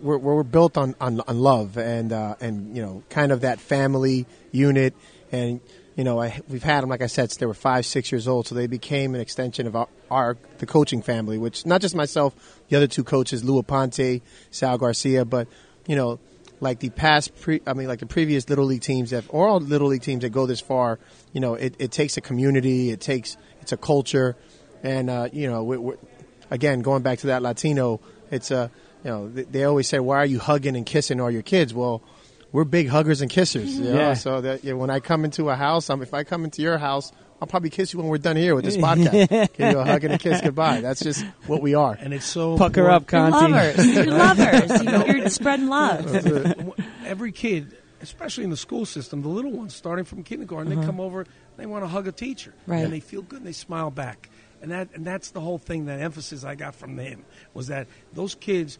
[0.00, 3.60] we're, we're built on, on, on love and uh, and you know, kind of that
[3.60, 4.94] family unit.
[5.32, 5.60] And
[5.96, 8.28] you know, I, we've had them, like I said, since they were five, six years
[8.28, 8.46] old.
[8.46, 12.34] So they became an extension of our, our the coaching family, which not just myself,
[12.68, 15.48] the other two coaches, Lou Aponte, Sal Garcia, but
[15.86, 16.18] you know,
[16.60, 19.58] like the past, pre, I mean, like the previous little league teams that, or all
[19.58, 20.98] little league teams that go this far,
[21.32, 24.36] you know, it, it takes a community, it takes, it's a culture,
[24.82, 25.94] and uh, you know, we,
[26.50, 28.70] again, going back to that Latino, it's a,
[29.02, 31.72] you know, they always say, why are you hugging and kissing all your kids?
[31.72, 32.02] Well
[32.56, 33.66] we're big huggers and kissers.
[33.74, 33.98] You know?
[33.98, 34.14] Yeah.
[34.14, 36.62] So that you know, when I come into a house, um, if I come into
[36.62, 39.28] your house, I'll probably kiss you when we're done here with this podcast.
[39.56, 40.80] Give you a hug and a kiss goodbye.
[40.80, 41.92] That's just what we are.
[42.00, 43.52] And it's so Pucker up, important- Conti.
[43.52, 44.82] Lovers, you're lovers.
[44.82, 46.72] You- You're spreading love.
[47.04, 50.98] every kid, especially in the school system, the little ones starting from kindergarten, they come
[50.98, 51.26] over,
[51.58, 52.84] they want to hug a teacher, Right.
[52.84, 54.30] and they feel good and they smile back,
[54.62, 55.84] and that and that's the whole thing.
[55.86, 58.78] That emphasis I got from them was that those kids.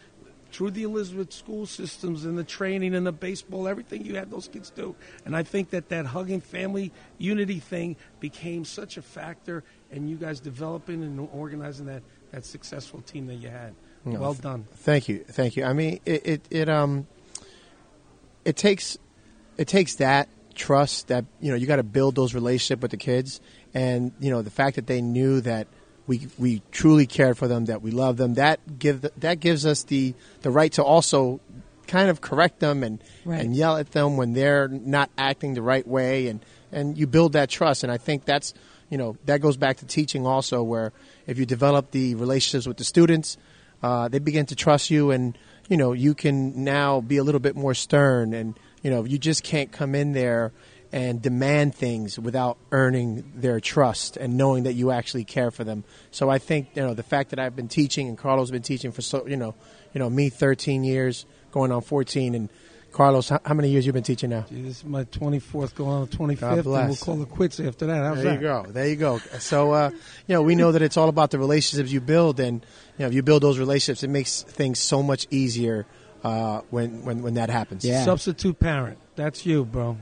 [0.57, 4.49] Through the Elizabeth school systems and the training and the baseball, everything you had those
[4.49, 9.65] kids do, and I think that that hugging family unity thing became such a factor,
[9.91, 13.75] and you guys developing and organizing that that successful team that you had.
[14.07, 14.65] No, well done.
[14.77, 15.65] Thank you, thank you.
[15.65, 17.07] I mean, it, it, it um,
[18.47, 18.97] it takes
[19.59, 22.97] it takes that trust that you know you got to build those relationship with the
[22.97, 23.43] kids,
[23.75, 25.67] and you know the fact that they knew that
[26.07, 28.35] we we truly cared for them, that we love them.
[28.35, 31.41] That give that gives us the the right to also
[31.87, 33.41] kind of correct them and Right.
[33.41, 37.33] and yell at them when they're not acting the right way, and and you build
[37.33, 37.83] that trust.
[37.83, 38.55] And I think that's
[38.91, 40.93] you know that goes back to teaching also, where
[41.27, 43.37] if you develop the relationships with the students,
[43.83, 45.37] uh, they begin to trust you, and
[45.69, 49.19] you know you can now be a little bit more stern, and you know you
[49.19, 50.53] just can't come in there
[50.93, 55.85] and demand things without earning their trust and knowing that you actually care for them.
[56.11, 58.63] So I think you know the fact that I've been teaching and Carlos has been
[58.63, 59.55] teaching for so you know
[59.93, 62.49] you know me 13 years, going on 14, and
[62.93, 64.47] Carlos, how, how many years you've been teaching now?
[64.49, 67.61] Gee, this is my 24th, going on the 25th, God and we'll call it quits
[67.61, 68.05] after that.
[68.05, 68.35] How's there that?
[68.35, 68.67] you go.
[68.71, 69.19] There you go.
[69.39, 72.65] So, uh, you know, we know that it's all about the relationships you build, and
[72.97, 75.85] you know, if you build those relationships, it makes things so much easier
[76.25, 77.85] uh, when, when when that happens.
[77.85, 78.03] Yeah.
[78.03, 78.99] Substitute parent.
[79.15, 79.99] That's you, bro.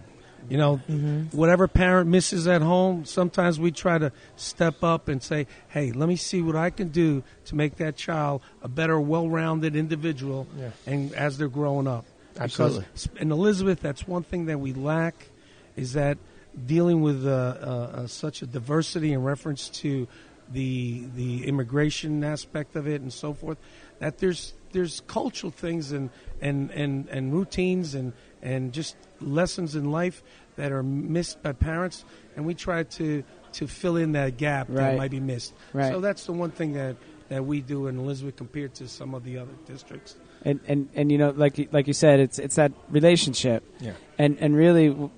[0.48, 1.36] You know, Mm-hmm.
[1.36, 6.08] whatever parent misses at home, sometimes we try to step up and say, hey, let
[6.08, 10.46] me see what I can do to make that child a better, well rounded individual
[10.58, 10.70] Yeah.
[10.86, 12.04] and as they're growing up.
[12.38, 12.80] Absolutely.
[12.92, 15.28] Because in Elizabeth, that's one thing that we lack
[15.76, 16.18] is that
[16.66, 17.64] dealing with uh, uh,
[18.02, 20.06] uh, such a diversity in reference to
[20.52, 23.56] the the immigration aspect of it and so forth,
[23.98, 26.10] that there's there's cultural things and
[26.42, 30.22] and, and, and routines and, and just lessons in life
[30.56, 32.04] that are missed by parents,
[32.36, 34.90] and we try to to fill in that gap Right.
[34.90, 35.54] that might be missed.
[35.72, 35.90] Right.
[35.92, 36.96] So that's the one thing that,
[37.28, 40.16] that we do in Elizabeth compared to some of the other districts.
[40.44, 43.92] and and and you know like you- like you said it's it's that relationship Yeah.
[44.18, 45.10] and and really w-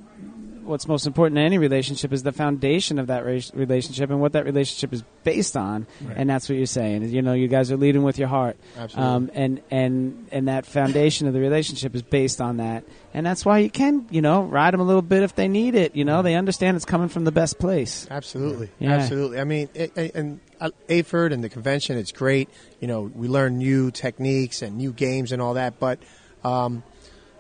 [0.67, 4.45] what's most important in any relationship is the foundation of that relationship and what that
[4.45, 8.03] relationship is based on and that's what you're saying you know you guys are leading
[8.03, 9.15] with your heart Absolutely.
[9.15, 13.45] um, and and and that foundation of the relationship is based on that and that's
[13.45, 16.05] why you can you know ride them a little bit if they need it you
[16.05, 18.93] know they understand it's coming from the best place Absolutely, Yeah.
[18.93, 19.41] absolutely.
[19.41, 22.49] I mean, it, it- and uh, AFERD and the convention, it's great.
[22.81, 25.79] You know, we learn new techniques and new games and all that.
[25.79, 25.99] But,
[26.45, 26.83] um,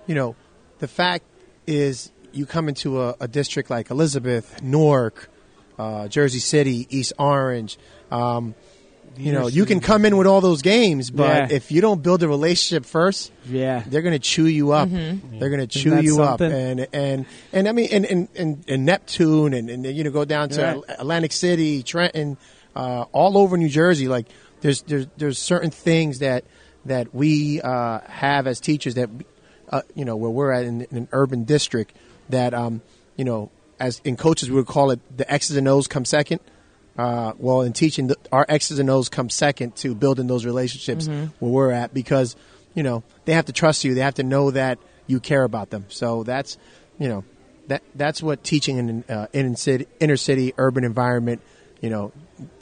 [0.06, 0.36] you know,
[0.80, 1.24] the fact
[1.66, 5.30] is, you come into a, a district like Elizabeth, Newark,
[5.78, 7.78] uh, Jersey City, East Orange.
[8.10, 8.54] Um,
[9.18, 11.56] you know, you can come in with all those games, but Yeah.
[11.56, 14.90] if you don't build a relationship first, yeah they're going to chew you up.
[14.90, 15.38] Mm-hmm.
[15.38, 18.64] They're going to chew that you up, and and and I mean, and and, and,
[18.68, 20.96] and Neptune, and, and you know, go down to Right.
[20.98, 22.36] Atlantic City, Trenton,
[22.74, 24.06] uh, all over New Jersey.
[24.06, 24.26] Like
[24.60, 26.44] there's there's there's certain things that
[26.84, 29.08] that we uh, have as teachers that
[29.70, 31.96] uh, you know where we're at in, in an urban district
[32.28, 32.82] that um,
[33.16, 36.40] you know as in coaches we would call it the X's and O's come second.
[36.98, 41.06] Uh, well, in teaching, the, our X's and O's come second to building those relationships
[41.08, 42.36] where we're at because,
[42.74, 43.94] you know, they have to trust you.
[43.94, 45.84] They have to know that you care about them.
[45.88, 46.56] So that's,
[46.98, 47.24] you know,
[47.66, 51.42] that that's what teaching in uh, inner city, inner city, urban environment.
[51.82, 52.12] You know,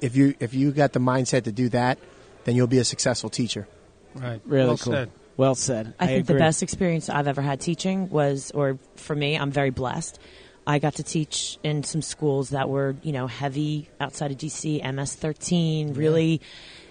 [0.01, 1.99] if you if you got the mindset to do that,
[2.45, 3.69] then you'll be a successful teacher.
[4.15, 4.41] Right.
[4.45, 5.11] really well cool Said.
[5.37, 9.37] Well said I think the best experience I've ever had teaching was, or for me,
[9.37, 10.19] I'm very blessed.
[10.67, 14.83] I got to teach in some schools that were, you know, heavy outside of DC,
[14.95, 16.41] MS 13, really.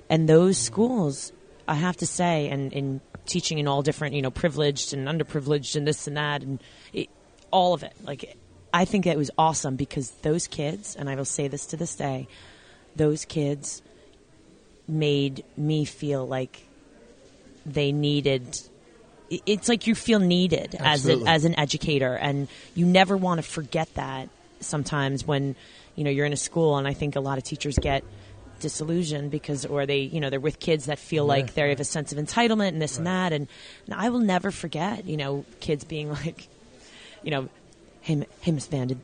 [0.09, 1.31] And those schools,
[1.67, 5.75] I have to say, and, and teaching in all different, you know, privileged and underprivileged
[5.75, 7.09] and this and that, and it,
[7.49, 7.93] all of it.
[8.03, 8.37] Like,
[8.73, 11.95] I think it was awesome because those kids, and I will say this to this
[11.95, 12.27] day,
[12.95, 13.81] those kids
[14.87, 16.67] made me feel like
[17.65, 18.59] they needed
[19.45, 22.13] it's like you feel needed as a, as an educator.
[22.13, 25.55] And you never want to forget that sometimes when
[25.95, 28.03] you know you're in a school, and I think a lot of teachers get
[28.59, 31.85] disillusioned because or they you know they're with kids that feel like they have a
[31.85, 33.33] sense of entitlement and this and that.
[33.33, 33.47] And,
[33.85, 36.47] and I will never forget you know kids being like
[37.23, 37.49] you know
[38.01, 38.99] hey hey Miss Van did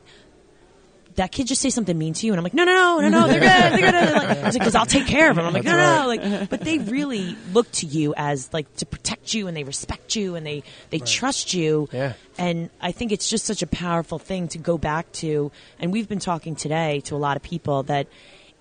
[1.16, 2.32] that kid just say something mean to you?
[2.32, 4.12] And I'm like no no no no no they're good they're good.
[4.14, 6.06] Like, I was like because I'll take care of them I'm like no no no
[6.06, 10.16] like but they really look to you as like to protect you and they respect
[10.16, 11.88] you and they they trust you.
[11.92, 12.14] Yeah.
[12.38, 15.50] and I think it's just such a powerful thing to go back to.
[15.78, 18.06] And we've been talking today to a lot of people that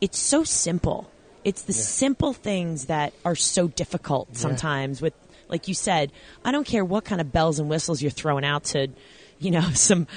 [0.02, 1.10] it's so simple.
[1.44, 5.14] It's the simple things that are so difficult sometimes with,
[5.48, 6.12] like you said,
[6.44, 8.90] I don't care what kind of bells and whistles you're throwing out to,
[9.40, 10.08] you know, some,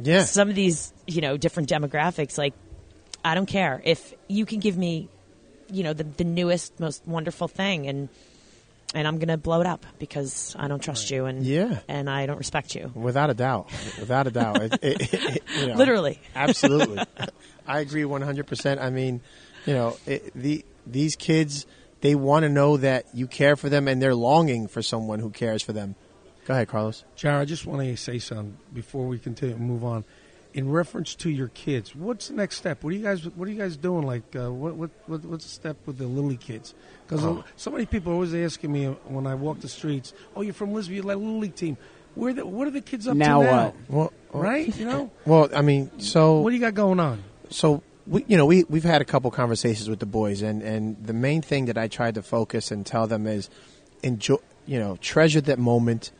[0.00, 0.24] Yeah.
[0.24, 2.36] some of these, you know, different demographics.
[2.38, 2.54] Like,
[3.24, 5.08] I don't care if you can give me,
[5.70, 8.08] you know, the, the newest, most wonderful thing and,
[8.94, 11.80] and I'm going to blow it up because I don't trust you and, Yeah.
[11.88, 12.92] and I don't respect you.
[12.94, 16.20] Without a doubt, without a doubt, It- it- it- you know, Literally.
[16.36, 17.02] absolutely.
[17.66, 18.80] I agree one hundred percent.
[18.80, 19.20] I mean,
[19.66, 19.96] you know,
[20.36, 21.66] the these kids
[22.00, 25.30] they want to know that you care for them and they're longing for someone who
[25.30, 25.96] cares for them.
[26.46, 27.04] Go ahead, Carlos.
[27.16, 30.04] Jared, I just want to say something before we continue move on.
[30.54, 32.82] In reference to your kids, what's the next step?
[32.82, 33.26] What are you guys?
[33.28, 34.06] What are you guys doing?
[34.06, 36.72] Like, uh, what, what, what, what's the step with the Lily kids?
[37.06, 37.44] Because Oh.
[37.56, 40.72] so many people are always asking me when I walk the streets, "Oh, you're from
[40.72, 40.94] Lisbon?
[40.94, 41.76] You're like Little League team.
[42.14, 42.32] Where?
[42.32, 43.64] The, what are the kids up Now to now?
[43.64, 43.74] what?
[43.90, 44.74] Well, Right?
[44.78, 47.22] You know, well, I mean, so what do you got going on?
[47.50, 50.96] so we, you know, we we've had a couple conversations with the boys, and and
[51.04, 53.50] the main thing that I tried to focus and tell them is
[54.02, 56.12] enjoy, you know, treasure that moment,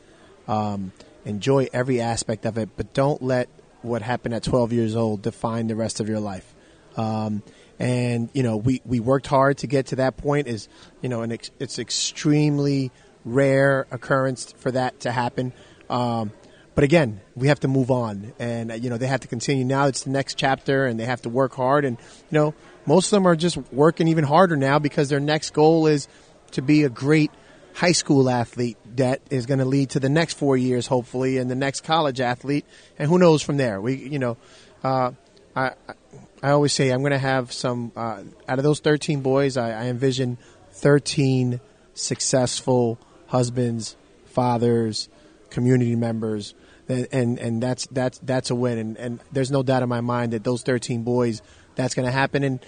[0.49, 0.93] um,
[1.25, 3.49] enjoy every aspect of it, but don't let
[3.83, 6.55] what happened at 12 years old define the rest of your life.
[6.97, 7.43] Um,
[7.79, 10.49] and you know, we we worked hard to get to that point.
[10.49, 10.69] Is
[11.03, 12.91] you know, ex- it's extremely
[13.25, 15.53] rare occurrence for that to happen.
[15.91, 16.33] Um,
[16.75, 19.65] but again, we have to move on, and you know they have to continue.
[19.65, 21.85] Now it's the next chapter, and they have to work hard.
[21.85, 21.99] And
[22.31, 22.55] you know,
[22.87, 26.09] most of them are just working even harder now because their next goal is
[26.53, 27.31] to be a great
[27.75, 31.51] high school athlete that is going to lead to the next four years, hopefully, and
[31.51, 32.65] the next college athlete,
[32.99, 33.81] and who knows from there.
[33.81, 34.37] We, you know,
[34.85, 35.13] uh,
[35.55, 35.95] I, I-
[36.43, 39.57] I always say I'm going to have some uh, out of those 13 boys.
[39.57, 40.37] I, I envision
[40.73, 41.61] 13
[41.95, 45.09] successful husbands, fathers,
[45.51, 46.55] community members,
[46.89, 48.79] and and, and that's that's that's a win.
[48.79, 51.41] And, and there's no doubt in my mind that those 13 boys,
[51.75, 52.45] that's going to happen.
[52.45, 52.61] And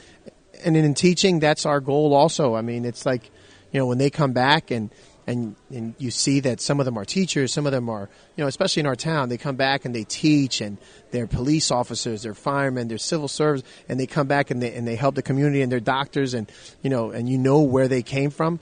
[0.64, 2.54] and in teaching, that's our goal also.
[2.54, 3.30] I mean, it's like
[3.70, 4.90] you know when they come back and
[5.28, 8.42] and and you see that some of them are teachers, some of them are you
[8.42, 10.78] know especially in our town, they come back and they teach and
[11.10, 14.88] they're police officers, they're firemen, they're civil servants, and they come back and they and
[14.88, 16.50] they help the community and they're doctors and
[16.82, 18.58] you know and you know where they came from.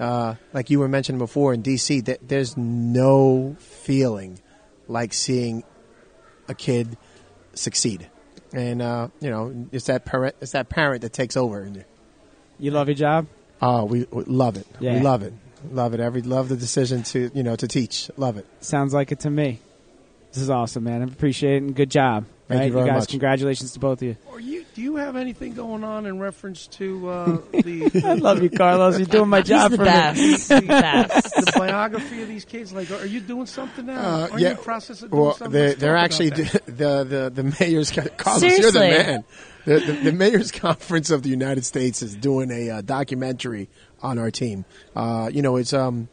[0.00, 4.40] Uh, like you were mentioning before in DC, that there's no feeling
[4.88, 5.64] like seeing
[6.48, 6.96] a kid
[7.54, 8.08] succeed,
[8.52, 11.70] and uh, you know it's that parent, it's that parent that takes over.
[12.58, 13.26] You love your job?
[13.60, 14.66] Oh, we, we love it.
[14.80, 14.94] Yeah.
[14.94, 15.32] We love it.
[15.70, 16.00] Love it.
[16.00, 18.10] Every love the decision to you know to teach.
[18.16, 18.46] Love it.
[18.60, 19.60] Sounds like it to me.
[20.32, 21.02] This is awesome, man.
[21.02, 22.26] I appreciate it and good job.
[22.48, 22.66] Thank right?
[22.66, 23.08] you very guys, much.
[23.08, 24.16] congratulations to both of you.
[24.30, 24.64] Are you?
[24.74, 28.02] Do you have anything going on in reference to uh, the?
[28.06, 28.98] I love you, Carlos.
[28.98, 30.20] You're doing my job He's the for best.
[30.20, 30.26] me.
[30.26, 31.34] He's the best.
[31.34, 32.72] the biography of these kids?
[32.74, 33.98] Like, are you doing something now?
[33.98, 34.48] Uh, are yeah.
[34.48, 35.52] you in the process of doing Well, something?
[35.52, 36.66] they're, Let's they're talk actually about that.
[36.76, 38.42] the the the mayor's Carlos.
[38.42, 38.80] You're Seriously.
[38.80, 39.24] the man.
[39.64, 43.68] The, the, the mayor's conference of the United States is doing a uh, documentary
[44.02, 44.64] on our team.
[44.94, 46.08] Uh, you know, it's um,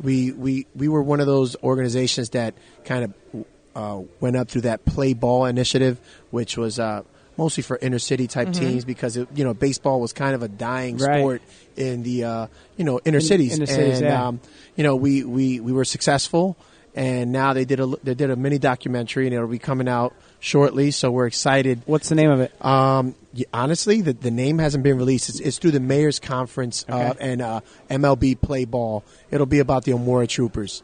[0.00, 4.62] we we we were one of those organizations that kind of uh, went up through
[4.62, 6.00] that play ball initiative,
[6.30, 7.02] which was uh,
[7.36, 10.48] mostly for inner city type teams because it, you know baseball was kind of a
[10.48, 11.18] dying Right.
[11.20, 11.42] sport
[11.76, 13.56] in the uh, you know inner In- cities.
[13.56, 14.26] inner cities, and, yeah.
[14.28, 14.40] um,
[14.76, 16.56] you know we, we, we were successful,
[16.94, 20.14] and now they did a they did a mini documentary, and it'll be coming out
[20.42, 20.90] shortly.
[20.90, 21.82] So we're excited.
[21.86, 22.52] What's the name of it?
[22.64, 25.28] Um, y- honestly, the, the name hasn't been released.
[25.28, 29.04] It's, it's through the mayor's conference uh, and uh, MLB play ball.
[29.30, 30.82] It'll be about the Elmora Troopers.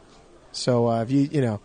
[0.53, 1.59] So uh, if you you know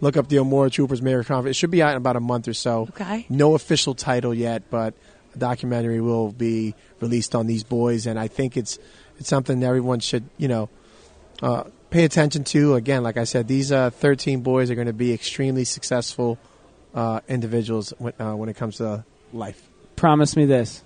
[0.00, 2.48] look up the Elmora Troopers mayor conference, it should be out in about a month
[2.48, 2.88] or so.
[2.90, 3.26] Okay.
[3.28, 4.94] No official title yet, but
[5.34, 8.78] a documentary will be released on these boys, and I think it's
[9.18, 10.70] it's something everyone should you know
[11.42, 12.74] uh, pay attention to.
[12.74, 16.38] Again, like I said, these uh, 13 boys are going to be extremely successful
[16.98, 19.70] uh, individuals when, uh, when it comes to life.
[19.94, 20.82] Promise me this.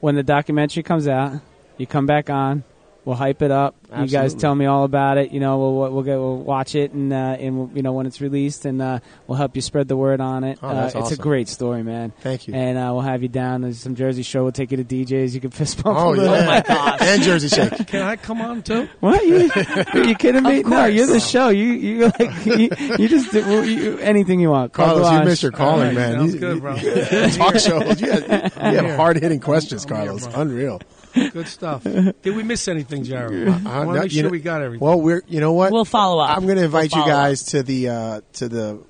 [0.00, 1.40] When the documentary comes out,
[1.76, 2.64] you come back on
[3.04, 3.74] We'll hype it up.
[3.98, 5.32] You guys tell me all about it.
[5.32, 8.06] You know, we'll we'll go we'll watch it and uh, and we'll, you know when
[8.06, 10.60] it's released and uh, we'll help you spread the word on it.
[10.62, 12.12] Oh, uh, that's It's a great story, man.
[12.20, 12.54] Thank you.
[12.54, 13.62] And uh, we'll have you down.
[13.62, 14.44] There's some Jersey show.
[14.44, 15.34] We'll take you to DJs.
[15.34, 15.98] You can fist bump.
[15.98, 16.32] Oh a little.
[16.32, 17.86] yeah, and Jersey Shake.
[17.88, 18.88] Can I come on too?
[19.00, 19.50] What you?
[20.00, 20.60] Are you kidding me?
[20.60, 21.48] Of No, you're the show.
[21.48, 24.72] You you like you, you just do well, you, anything you want.
[24.72, 26.12] Carte Carlos, you missed your calling, All right, man.
[26.14, 26.76] sounds You- good, bro.
[26.76, 28.00] you- talk shows.
[28.00, 30.26] You have, you have hard hitting questions, I'm Carlos.
[30.28, 30.40] bro.
[30.40, 30.80] Unreal.
[31.14, 31.82] Good stuff.
[31.84, 33.48] Did we miss anything, Jared?
[33.48, 34.86] I want no, to make sure know- we got everything.
[34.86, 35.72] Well, we're you know what?
[35.72, 36.36] We'll follow up.
[36.36, 38.82] I'm going to invite We'll you follow guys to the uh, to the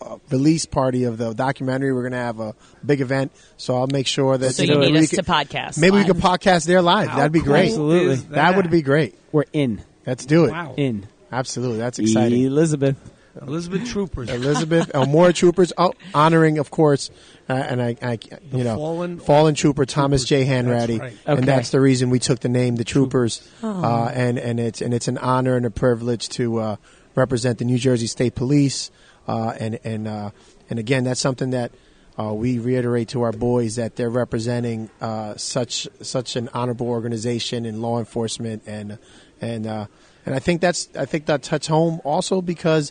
[0.00, 1.92] uh, release party of the documentary.
[1.92, 2.54] We're going to have a
[2.84, 5.24] big event, so I'll make sure that So you you know, need we us could-
[5.24, 5.78] to podcast.
[5.78, 6.14] Maybe we live.
[6.16, 7.08] could podcast there live.
[7.08, 7.68] How That'd be cool great.
[7.68, 8.12] Absolutely.
[8.14, 9.14] is That would be great.
[9.32, 9.82] We're in.
[10.06, 10.52] Let's do it.
[10.52, 10.74] Wow.
[10.76, 11.06] In.
[11.32, 12.44] Absolutely, that's exciting.
[12.44, 12.96] Elizabeth.
[13.42, 14.30] Elizabeth Troopers.
[14.30, 17.10] Elizabeth Elmora Troopers, oh, honoring, of course,
[17.48, 18.18] uh, and I, I
[18.52, 20.44] you know, fallen- fallen Trooper Thomas J.
[20.44, 21.12] Hanratty, That's right.
[21.12, 21.38] Okay.
[21.38, 24.92] and that's the reason we took the name the Troopers, uh, and and it's and
[24.94, 26.76] it's an honor and a privilege to uh,
[27.14, 28.90] represent the New Jersey State Police,
[29.28, 30.30] uh, and and uh,
[30.70, 31.72] and again, that's something that.
[32.18, 37.66] Uh, we reiterate to our boys that they're representing uh, such such an honorable organization
[37.66, 38.96] in law enforcement, and
[39.42, 39.84] and uh,
[40.24, 42.90] and I think that's I think that touch home also because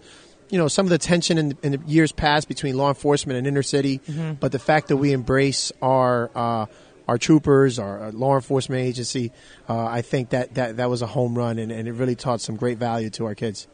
[0.49, 3.47] you know some of the tension in, in the years past between law enforcement and
[3.47, 3.99] inner city,
[4.39, 6.65] but the fact that we embrace our uh,
[7.07, 9.31] our troopers, our, our law enforcement agency,
[9.69, 12.41] uh, I think that, that that was a home run, and, and it really taught
[12.41, 13.67] some great value to our kids.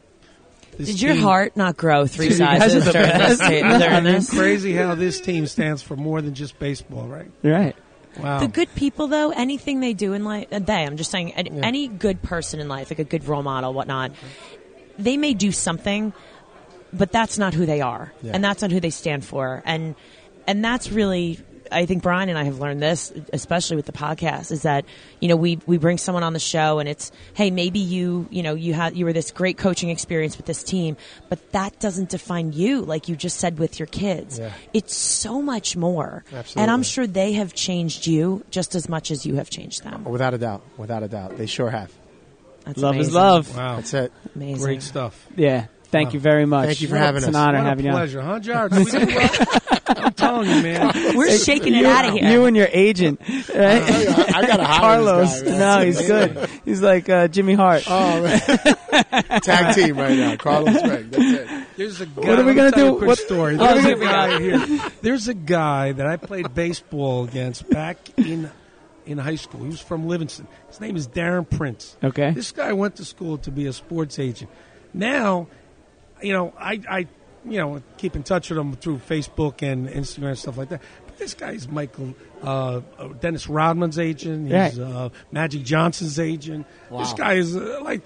[0.78, 3.38] This Did your team- heart not grow three Dude, sizes during this?
[3.38, 3.40] best.
[3.40, 4.38] ta- during It's this?
[4.38, 7.30] crazy how this team stands for more than just baseball, right?
[7.42, 7.76] Right.
[8.18, 8.40] Wow.
[8.40, 11.50] The good people, though, anything they do in life, uh, they, I'm just saying, any,
[11.62, 14.12] any good person in life, like a good role model, whatnot,
[14.98, 16.12] they may do something,
[16.92, 18.32] but that's not who they are, Yeah.
[18.34, 19.94] and that's not who they stand for, and
[20.46, 21.38] and that's really.
[21.70, 24.84] I think Brian and I have learned this, especially with the podcast, is that
[25.20, 28.42] you know we we bring someone on the show and it's hey maybe you you
[28.42, 30.98] know you had you were this great coaching experience with this team,
[31.30, 34.38] but that doesn't define you like you just said with your kids.
[34.38, 34.52] Yeah.
[34.74, 36.24] It's so much more,
[36.56, 40.04] and I'm sure they have changed you just as much as you have changed them.
[40.04, 41.90] Without a doubt, without a doubt, they sure have.
[42.66, 43.56] That's Love is love.
[43.56, 43.76] wow.
[43.76, 44.12] That's it.
[44.36, 44.62] Amazing.
[44.62, 45.26] Great stuff.
[45.36, 45.68] Yeah.
[45.92, 46.66] Thank you very much.
[46.66, 47.40] Thank you for What a- having It's an us.
[47.40, 47.96] honor What a having you on.
[47.98, 48.72] pleasure, huh, Jared?
[48.72, 49.46] Did we do well?
[49.86, 51.16] I'm telling you, man.
[51.16, 52.30] We're shaking it out of here.
[52.30, 53.48] You and your agent, right?
[53.54, 55.40] I, I got to hire Carlos.
[55.40, 55.58] this guy.
[55.58, 56.50] no, he's good.
[56.64, 57.84] He's like uh, Jimmy Hart.
[57.86, 58.40] Oh man,
[59.42, 60.36] tag team right now.
[60.36, 61.10] Carlos Craig.
[61.10, 61.66] That's it.
[61.76, 62.26] There's a guy.
[62.28, 62.96] What are we gonna do?
[62.96, 63.56] quick What- story.
[63.56, 64.90] what There's we a guy here.
[65.02, 68.50] There's a guy that I played baseball against back in
[69.04, 69.60] in high school.
[69.62, 70.46] He was from Livingston.
[70.68, 71.96] His name is Darren Prince.
[72.02, 72.30] Okay.
[72.30, 74.50] This guy went to school to be a sports agent.
[74.94, 75.48] Now,
[76.22, 76.98] you know, I, I
[77.44, 80.80] you know, keep in touch with him through Facebook and Instagram and stuff like that.
[81.06, 84.44] But this guy's Michael uh, uh, Dennis Rodman's agent.
[84.46, 84.78] He's Right.
[84.78, 86.66] uh, Magic Johnson's agent.
[86.90, 87.00] Wow.
[87.00, 88.02] This guy is uh, like,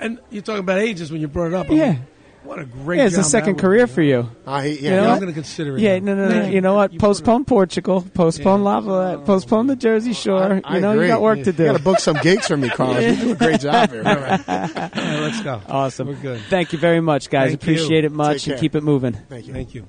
[0.00, 1.70] and you're talking about agents when you brought it up.
[1.70, 1.96] I'm Yeah.
[2.44, 2.98] What a great.
[2.98, 4.30] yeah, it's a job that second career be, for you.
[4.46, 5.12] Uh, he, You yeah, know Yeah.
[5.12, 5.80] I'm going to consider it.
[5.80, 6.14] Yeah, now.
[6.14, 6.40] no, no, no.
[6.42, 6.92] Thank You know what?
[6.92, 8.02] You Postpone Portugal.
[8.14, 8.64] Postpone Yeah.
[8.64, 9.22] Lava.
[9.24, 10.60] Postpone the Jersey Shore.
[10.64, 11.06] I you know, agree.
[11.06, 11.62] you got work to do.
[11.62, 13.02] You got to book some gigs for me, Carlos.
[13.18, 14.02] You do a great job here.
[14.06, 14.48] All right,
[14.96, 15.60] let's go.
[15.68, 16.08] Awesome.
[16.08, 16.40] We're good.
[16.48, 17.50] Thank you very much, guys.
[17.50, 17.74] Thank you.
[17.74, 19.12] Appreciate it much, Take and keep it moving.
[19.12, 19.52] Thank you.
[19.52, 19.86] Thank you.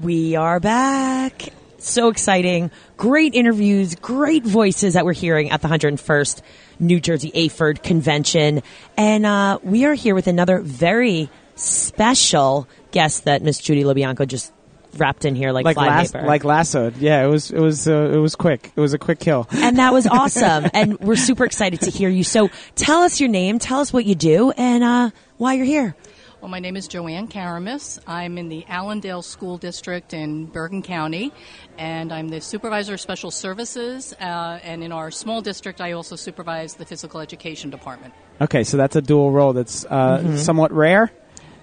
[0.00, 1.50] We are back.
[1.80, 2.70] So exciting.
[2.96, 6.42] Great interviews, great voices that we're hearing at the 101st
[6.78, 8.62] New Jersey AHPERD convention.
[8.96, 14.52] And uh, we are here with another very special guest that Miss Judy LoBianco just
[14.96, 16.26] wrapped in here like, Like last, paper.
[16.26, 16.96] like lassoed.
[16.96, 18.72] Yeah, it was, it was, uh, it was quick.
[18.74, 19.46] It was a quick kill.
[19.52, 20.66] and that was awesome.
[20.74, 22.24] and we're super excited to hear you.
[22.24, 25.94] So tell us your name, tell us what you do, and uh, why you're here.
[26.40, 27.98] Well, my name is Joanne Karamis.
[28.06, 31.32] I'm in the Allendale School District in Bergen County,
[31.76, 34.14] and I'm the supervisor of special services.
[34.18, 38.14] Uh, and in our small district, I also supervise the physical education department.
[38.40, 40.36] Okay, so that's a dual role that's uh, Mm-hmm.
[40.36, 41.12] somewhat rare.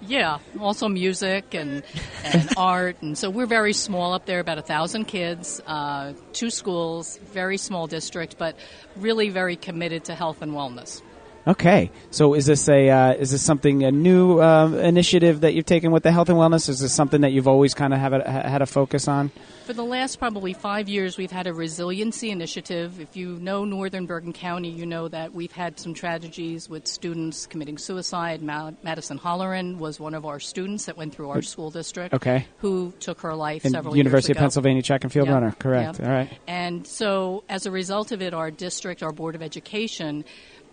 [0.05, 1.81] Yeah, also music and,
[2.23, 3.01] and art.
[3.01, 7.57] And so we're very small up there, about a thousand kids, uh, two schools, very
[7.57, 8.55] small district, but
[8.95, 11.01] really very committed to health and wellness.
[11.47, 15.65] Okay, so is this a uh, is this something a new um, initiative that you've
[15.65, 16.67] taken with the health and wellness?
[16.67, 19.31] Is this something that you've always kind of have a, had a focus on?
[19.65, 22.99] For the last probably five years, we've had a resiliency initiative.
[22.99, 27.45] If you know Northern Bergen County, you know that we've had some tragedies with students
[27.45, 28.41] committing suicide.
[28.41, 32.13] Ma- Madison Holleran was one of our students that went through our school district.
[32.13, 32.45] Okay.
[32.57, 34.37] Who took her life In several University of.
[34.37, 35.33] Pennsylvania track and field Yep.
[35.33, 35.99] runner, correct?
[35.99, 36.07] Yep.
[36.07, 36.37] All right.
[36.45, 40.25] And so, as a result of it, our district, our Board of Education,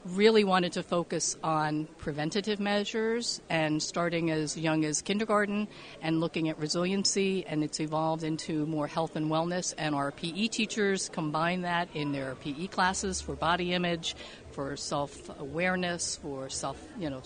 [0.04, 5.66] really wanted to focus on preventative measures and starting as young as kindergarten
[6.02, 10.48] and looking at resiliency and it's evolved into more health and wellness and our PE
[10.48, 14.14] teachers combine that in their PE classes for body image,
[14.52, 17.22] for self-awareness, for self, you know,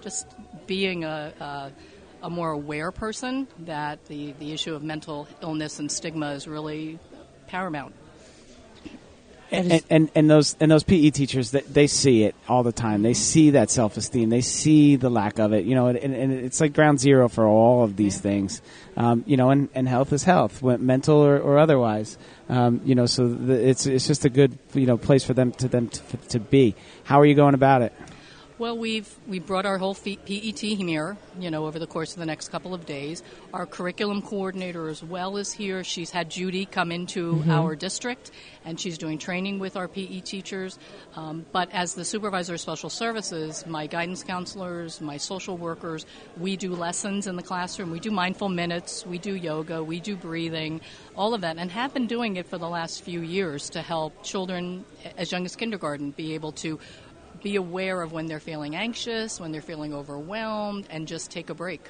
[0.00, 0.26] just
[0.66, 1.72] being a, a
[2.22, 6.98] a more aware person that the, the issue of mental illness and stigma is really
[7.46, 7.94] paramount.
[9.50, 13.02] And, and and those and those PE teachers they, they see it all the time.
[13.02, 14.30] They see that self esteem.
[14.30, 15.64] They see the lack of it.
[15.64, 18.62] You know, and, and it's like ground zero for all of these things.
[18.96, 22.18] Um, you know, and, and health is health, mental or, or otherwise.
[22.48, 25.52] Um, you know, so the, it's it's just a good you know place for them
[25.52, 26.74] to them to, to be.
[27.04, 27.92] How are you going about it?
[28.58, 30.26] Well, we've we brought our whole PET
[30.60, 33.22] here, you know, over the course of the next couple of days.
[33.52, 35.84] Our curriculum coordinator as well is here.
[35.84, 38.30] She's had Judy come into our district,
[38.64, 40.78] and she's doing training with our PE teachers.
[41.16, 46.06] Um, but as the supervisor of special services, my guidance counselors, my social workers,
[46.38, 47.90] we do lessons in the classroom.
[47.90, 50.80] We do mindful minutes, we do yoga, we do breathing,
[51.14, 54.24] all of that, and have been doing it for the last few years to help
[54.24, 54.86] children
[55.18, 56.80] as young as kindergarten be able to
[57.46, 61.54] be aware of when they're feeling anxious, when they're feeling overwhelmed, and just take a
[61.54, 61.80] break.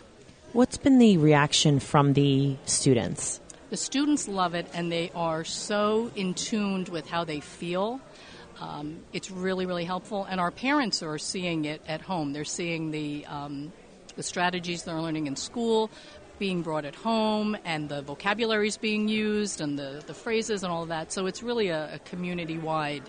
[0.52, 3.40] What's been the reaction from the students?
[3.70, 8.02] The students love it, and they are so in tuned with how they feel.
[8.60, 12.34] Um, it's really, really helpful, and our parents are seeing it at home.
[12.34, 13.72] They're seeing the um,
[14.14, 15.90] the strategies they're learning in school
[16.38, 20.82] being brought at home, and the vocabularies being used, and the, the phrases, and all
[20.82, 21.12] of that.
[21.12, 23.04] So it's really a, a community wide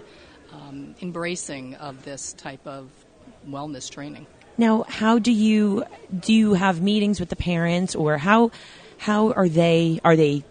[0.51, 2.89] um, embracing of this type of
[3.49, 4.27] wellness training.
[4.57, 5.85] Now, how do you
[6.19, 8.51] do you have meetings with the parents or how
[8.97, 10.43] how are they are they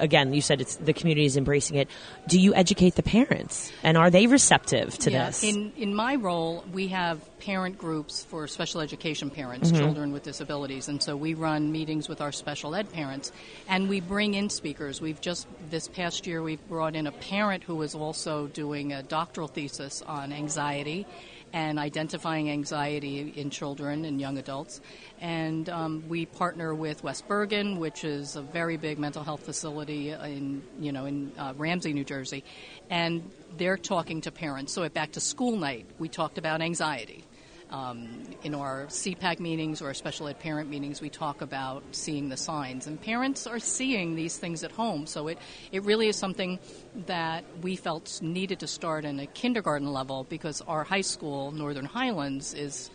[0.00, 1.88] again, you said it's the community is embracing it.
[2.26, 5.44] Do you educate the parents and are they receptive to Yeah, this?
[5.44, 9.78] In in my role, we have parent groups for special education parents, Mm-hmm.
[9.80, 13.30] children with disabilities, and so we run meetings with our special ed parents,
[13.68, 15.00] and we bring in speakers.
[15.00, 19.02] We've just this past year we've brought in a parent who is also doing a
[19.02, 21.06] doctoral thesis on anxiety.
[21.52, 24.80] And identifying anxiety in children and young adults.
[25.20, 30.10] And um, we partner with West Bergen, which is a very big mental health facility
[30.10, 32.44] in, you know, in uh, Ramsey, New Jersey.
[32.88, 34.72] And they're talking to parents.
[34.72, 37.24] So at Back to School Night, we talked about anxiety.
[37.70, 42.36] Um, in our SEPAC meetings or special ed parent meetings, we talk about seeing the
[42.36, 42.88] signs.
[42.88, 45.06] And parents are seeing these things at home.
[45.06, 45.38] So it,
[45.70, 46.58] it really is something
[47.06, 51.84] that we felt needed to start in a kindergarten level because our high school, Northern
[51.84, 52.90] Highlands, is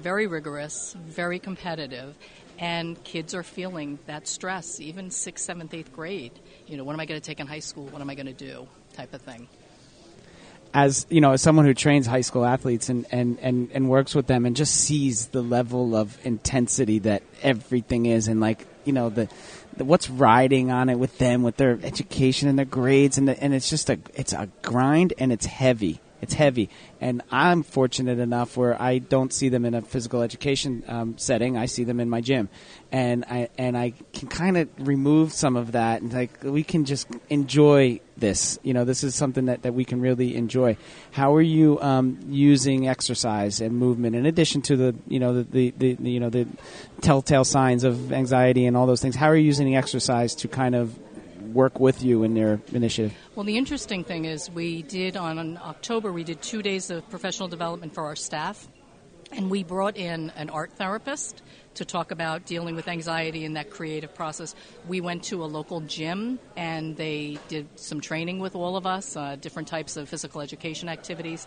[0.00, 2.14] very rigorous, very competitive,
[2.58, 6.32] and kids are feeling that stress, even sixth, seventh, eighth grade.
[6.66, 7.86] You know, what am I going to take in high school?
[7.86, 8.68] What am I going to do?
[8.92, 9.48] Type of thing.
[10.74, 14.14] As you know, as someone who trains high school athletes and, and, and, and works
[14.14, 18.92] with them and just sees the level of intensity that everything is and like you
[18.92, 19.28] know the,
[19.76, 23.42] the what's riding on it with them with their education and their grades and the,
[23.42, 26.00] and it's just a it's a grind and it's heavy.
[26.20, 26.70] It's heavy.
[27.00, 31.56] And I'm fortunate enough where I don't see them in a physical education um, setting.
[31.56, 32.48] I see them in my gym
[32.92, 36.84] and I and I can kind of remove some of that and like we can
[36.84, 38.58] just enjoy this.
[38.62, 40.76] You know this is something that, that we can really enjoy.
[41.10, 45.70] How are you um, using exercise and movement in addition to the you know the,
[45.70, 46.46] the, the, you know the
[47.00, 49.16] telltale signs of anxiety and all those things?
[49.16, 50.96] How are you using exercise to kind of
[51.54, 53.14] work with you in your initiative?
[53.34, 57.48] Well, the interesting thing is, we did on October, we did two days of professional
[57.48, 58.68] development for our staff,
[59.32, 61.42] and we brought in an art therapist
[61.74, 64.54] to talk about dealing with anxiety in that creative process.
[64.86, 69.16] We went to a local gym and they did some training with all of us,
[69.16, 71.46] uh, different types of physical education activities,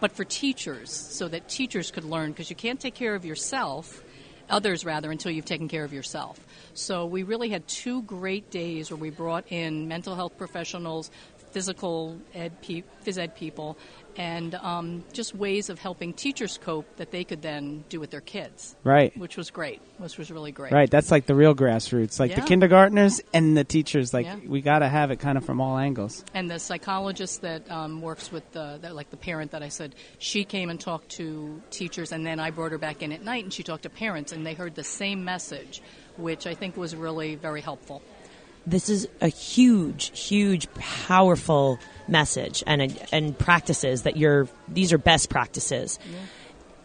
[0.00, 4.02] but for teachers, so that teachers could learn, because you can't take care of yourself
[4.50, 6.38] others rather until you've taken care of yourself.
[6.74, 11.10] So we really had two great days where we brought in mental health professionals,
[11.52, 13.78] physical ed, pe- phys ed people,
[14.16, 18.20] and um, just ways of helping teachers cope that they could then do with their
[18.20, 18.74] kids.
[18.84, 19.16] Right.
[19.16, 19.80] Which was great.
[19.98, 20.72] Which was really great.
[20.72, 22.46] right that's like the real grassroots like the Yeah.
[22.46, 24.36] kindergartners and the teachers like Yeah.
[24.46, 28.00] we got to have it kind of from all angles And the psychologist that um,
[28.02, 31.62] works with the, the, like the parent that I said, she came and talked to
[31.70, 34.32] teachers, and then I brought her back in at night, and she talked to parents,
[34.32, 35.80] and they heard the same message,
[36.16, 38.02] which I think was really very helpful.
[38.66, 44.48] this is a huge, huge, powerful message and and practices that you're.
[44.68, 45.98] These are best practices.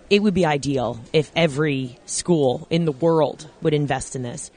[0.09, 4.51] It would be ideal if every school in the world would invest in this.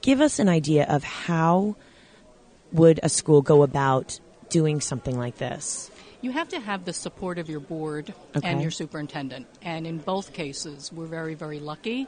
[0.00, 1.76] Give us an idea of how
[2.72, 5.89] would a school go about doing something like this?
[6.22, 8.46] You have to have the support of your board Okay.
[8.46, 9.46] and your superintendent.
[9.62, 12.06] And in both cases, we're very, very lucky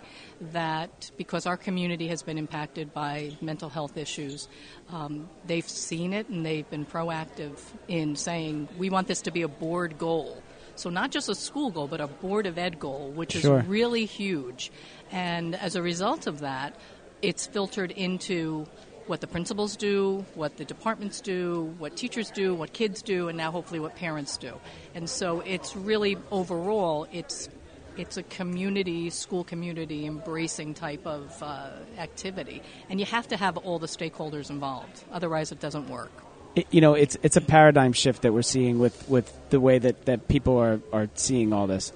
[0.52, 4.48] that because our community has been impacted by mental health issues,
[4.90, 7.58] um, they've seen it and they've been proactive
[7.88, 10.42] in saying, we want this to be a board goal.
[10.74, 13.60] So, not just a school goal, but a Board of Ed goal, which Sure.
[13.60, 14.72] is really huge.
[15.10, 16.76] And as a result of that,
[17.20, 18.66] it's filtered into
[19.06, 23.36] what the principals do, what the departments do, what teachers do, what kids do, and
[23.36, 24.58] now hopefully what parents do.
[24.94, 27.48] And so it's really overall it's
[27.96, 33.58] it's a community, school community embracing type of uh, activity, and you have to have
[33.58, 35.04] all the stakeholders involved.
[35.12, 36.12] Otherwise, it doesn't work.
[36.54, 39.78] it, you know, it's it's a paradigm shift that we're seeing with, with the way
[39.78, 41.92] that, that people are, are seeing all this,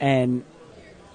[0.00, 0.44] and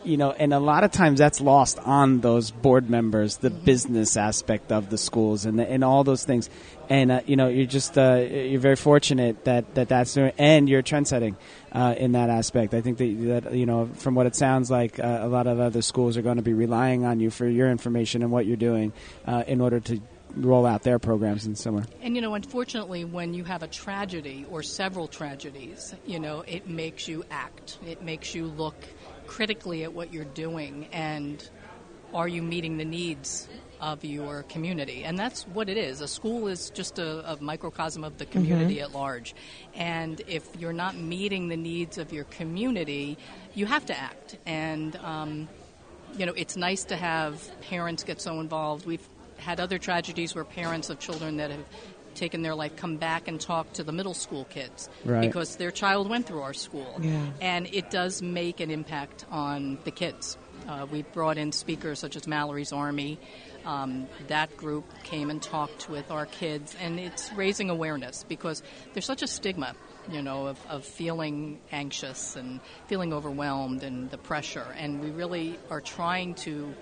[0.04, 4.18] you know, and a lot of times that's lost on those board members, the business
[4.18, 6.50] aspect of the schools, and the, and all those things,
[6.90, 10.70] and uh, you know, you're just uh, you're very fortunate that, that that's doing, and
[10.70, 11.38] you're trend setting
[11.72, 12.74] uh, in that aspect.
[12.74, 15.60] I think that that you know, from what it sounds like, uh, a lot of
[15.60, 18.58] other schools are going to be relying on you for your information and what you're
[18.58, 18.94] doing
[19.28, 20.02] uh, in order to
[20.36, 21.86] roll out their programs and similar.
[22.02, 26.68] And you know, unfortunately, when you have a tragedy or several tragedies, you know, it
[26.68, 27.80] makes you act.
[27.86, 28.76] It makes you look
[29.30, 31.48] critically at what you're doing and
[32.16, 33.48] are you meeting the needs
[33.80, 35.04] of your community?
[35.04, 36.02] And that's what it is.
[36.02, 39.36] A school is just a, a microcosm of the community at large.
[39.76, 43.20] And if you're not meeting the needs of your community,
[43.54, 44.36] you have to act.
[44.48, 45.48] And um,
[46.18, 48.88] you know, it's nice to have parents get so involved.
[48.88, 49.08] We've
[49.38, 51.66] had other tragedies where parents of children that have
[52.20, 55.22] taken their life come back and talk to the middle school kids Right.
[55.22, 57.00] because their child went through our school.
[57.02, 57.26] Yeah.
[57.42, 60.38] And it does make an impact on the kids.
[60.68, 63.18] Uh, we brought in speakers such as Mallory's Army.
[63.66, 68.62] Um, that group came and talked with our kids, and it's raising awareness because
[68.94, 69.74] there's such a stigma,
[70.12, 74.66] you know, of, of feeling anxious and feeling overwhelmed and the pressure.
[74.78, 76.74] And we really are trying to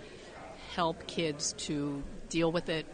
[0.76, 2.86] help kids to deal with it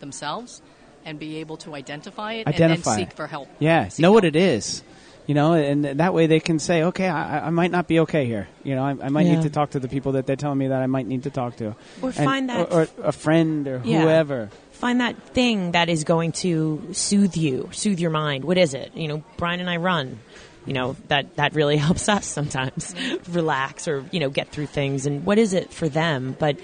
[0.00, 0.60] themselves
[1.04, 3.48] and be able to identify it Identify and then seek for help.
[3.58, 4.82] Yeah, Seek know what it is.
[5.26, 8.26] You know, and that way they can say, okay, I, I might not be okay
[8.26, 8.48] here.
[8.64, 9.36] You know, I, I might Yeah.
[9.36, 11.30] need to talk to the people that they're telling me that I might need to
[11.30, 11.76] talk to.
[12.02, 14.02] Or And- find that- or, or a friend or Yeah.
[14.02, 14.50] whoever.
[14.72, 18.44] Find that thing that is going to soothe you, soothe your mind.
[18.44, 18.90] What is it?
[18.96, 20.18] You know, Brian and I run.
[20.66, 22.92] You know, that, that really helps us sometimes
[23.28, 25.06] relax or, you know, get through things.
[25.06, 26.34] And what is it for them?
[26.38, 26.58] But,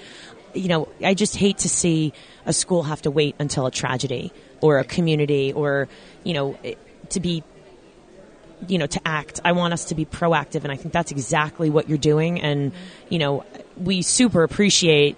[0.53, 2.13] you know, I just hate to see
[2.45, 4.31] a school have to wait until a tragedy
[4.61, 5.87] or a community or,
[6.23, 6.57] you know,
[7.09, 7.43] to be
[8.67, 9.39] you know to act.
[9.45, 12.41] I want us to be proactive and i think that's exactly what you're doing.
[12.41, 12.73] And
[13.07, 13.45] you know
[13.77, 15.15] we super appreciate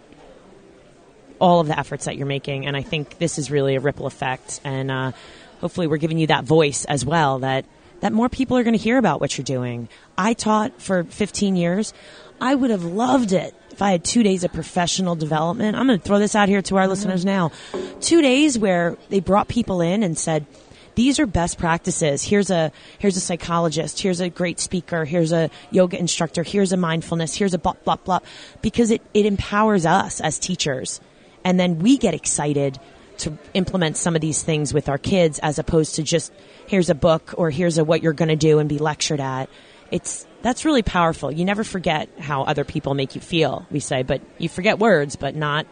[1.39, 4.05] all of the efforts that you're making and i think this is really a ripple
[4.05, 4.61] effect.
[4.63, 5.11] And uh,
[5.59, 7.65] hopefully we're giving you that voice as well that
[8.01, 9.87] that more people are going to hear about what you're doing.
[10.17, 11.93] I taught for 15 years.
[12.39, 15.97] I would have loved it if i had two days of professional development i'm going
[15.97, 17.51] to throw this out here to our listeners now
[17.99, 20.45] two days where they brought people in and said
[20.93, 22.21] these are best practices.
[22.21, 22.69] Here's a
[22.99, 24.01] here's a psychologist.
[24.01, 25.05] Here's a great speaker.
[25.05, 26.43] Here's a yoga instructor.
[26.43, 27.33] Here's a mindfulness.
[27.33, 28.19] Here's a blah blah blah.
[28.61, 30.99] Because it it empowers us as teachers,
[31.45, 32.77] and then we get excited
[33.19, 36.33] to implement some of these things with our kids, as opposed to just
[36.67, 39.49] here's a book or here's a what you're going to do and be lectured at.
[39.91, 41.31] It's that's really powerful.
[41.31, 43.65] You never forget how other people make you feel.
[43.71, 45.65] We say, but you forget words, but not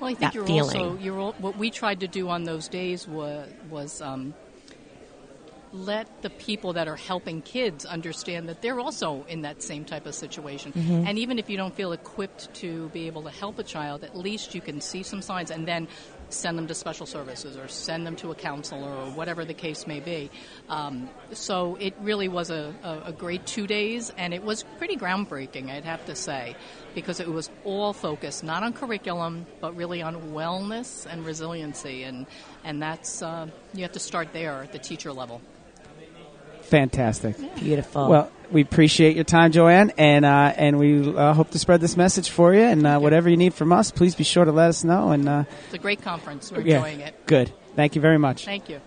[0.00, 0.80] Well, I think that you're feeling.
[0.80, 4.34] also you're what we tried to do on those days was was um,
[5.72, 10.06] let the people that are helping kids understand that they're also in that same type
[10.06, 10.72] of situation.
[10.72, 11.06] Mm-hmm.
[11.06, 14.16] And even if you don't feel equipped to be able to help a child, at
[14.16, 15.88] least you can see some signs and then
[16.32, 19.86] send them to special services or send them to a counselor or whatever the case
[19.86, 20.30] may be.
[20.68, 24.96] Um, so it really was a, a, a great two days, and it was pretty
[24.96, 26.56] groundbreaking, I'd have to say,
[26.94, 32.26] because it was all focused not on curriculum, but really on wellness and resiliency, and
[32.64, 35.40] and that's uh, you have to start there at the teacher level.
[36.72, 37.36] Fantastic.
[37.56, 38.08] beautiful.
[38.08, 41.98] Well, we appreciate your time, Joanne, and uh, and we uh, hope to spread this
[41.98, 42.62] message for you.
[42.62, 45.10] And uh, whatever you need from us, please be sure to let us know.
[45.10, 46.50] And uh, It's a great conference.
[46.50, 47.26] We're yeah, enjoying it.
[47.26, 47.52] good.
[47.76, 48.46] Thank you very much.
[48.46, 48.80] Thank you.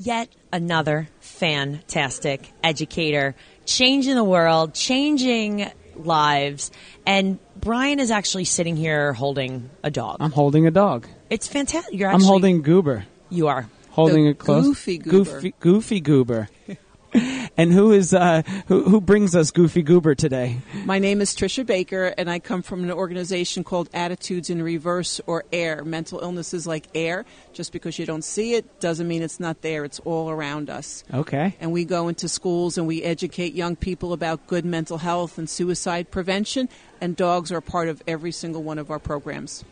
[0.00, 3.34] yet another fantastic educator,
[3.76, 6.70] changing the world, changing lives.
[7.06, 10.16] And Brian is actually sitting here holding a dog.
[10.20, 11.06] I'm holding a dog.
[11.28, 11.94] It's fantastic.
[11.94, 13.04] You're actually, I'm holding Goober.
[13.28, 13.68] You are.
[13.90, 14.64] Holding The it close.
[14.66, 15.30] goofy goober.
[15.32, 16.48] Goofy, goofy goober.
[17.60, 20.60] And who is uh, who, who brings us Goofy Goober today?
[20.86, 25.20] My name is Trisha Baker, and I come from an organization called Attitudes in Reverse
[25.26, 25.84] or AIR.
[25.84, 27.26] Mental illness is like air.
[27.52, 29.84] Just because you don't see it doesn't mean it's not there.
[29.84, 31.04] It's all around us.
[31.12, 31.54] Okay.
[31.60, 35.46] And we go into schools and we educate young people about good mental health and
[35.46, 36.66] suicide prevention,
[36.98, 39.66] and dogs are a part of every single one of our programs.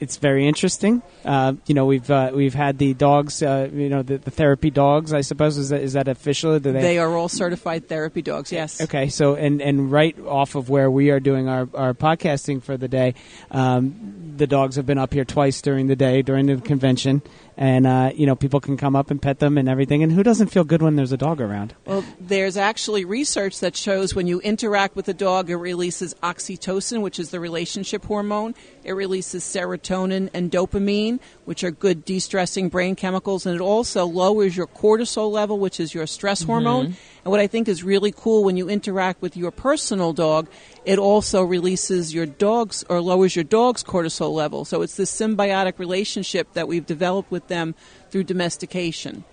[0.00, 1.02] It's very interesting.
[1.24, 3.42] Uh, you know, we've uh, we've had the dogs.
[3.42, 5.12] Uh, you know, the, the therapy dogs.
[5.12, 6.58] I suppose is that is that official?
[6.60, 8.80] Do they, They are all certified therapy dogs, yes.
[8.80, 12.76] Okay, so and and right off of where we are doing our, our podcasting for
[12.76, 13.14] the day,
[13.50, 17.20] um, the dogs have been up here twice during the day during the convention,
[17.58, 20.04] and uh, you know people can come up and pet them and everything.
[20.04, 21.74] And who doesn't feel good when there's a dog around?
[21.84, 27.02] Well, there's actually research that shows when you interact with a dog, it releases oxytocin,
[27.02, 28.54] which is the relationship hormone.
[28.84, 33.44] It releases serotonin and dopamine, which are good de stressing brain chemicals.
[33.44, 36.96] And it also lowers your cortisol level, which is your stress hormone.
[37.24, 40.48] And what I think is really cool when you interact with your personal dog,
[40.88, 44.64] it also releases your dog's or lowers your dog's cortisol level.
[44.64, 47.74] So it's this symbiotic relationship that we've developed with them
[48.10, 49.24] through domestication.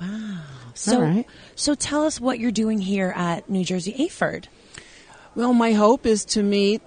[0.00, 0.38] Wow.
[0.74, 1.26] So, right.
[1.56, 4.46] so tell us what you're doing here at New Jersey AHPERD.
[5.34, 6.80] Well, my hope is to meet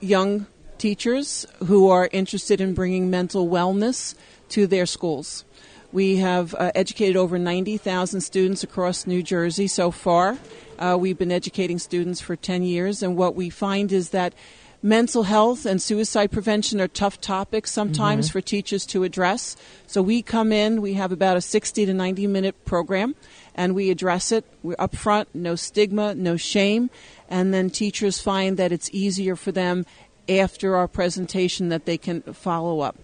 [0.00, 4.16] young teachers who are interested in bringing mental wellness
[4.48, 5.44] to their schools.
[5.90, 10.36] We have uh, educated over 90,000 students across New Jersey so far.
[10.78, 14.34] Uh, we've been educating students for 10 years, and what we find is that
[14.82, 19.56] mental health and suicide prevention are tough topics sometimes for teachers to address.
[19.86, 23.14] So we come in, we have about a 60 to 90 minute program,
[23.54, 24.44] and we address it.
[24.62, 26.90] We're upfront, no stigma, no shame,
[27.30, 29.86] and then teachers find that it's easier for them
[30.28, 32.96] after our presentation that they can follow up.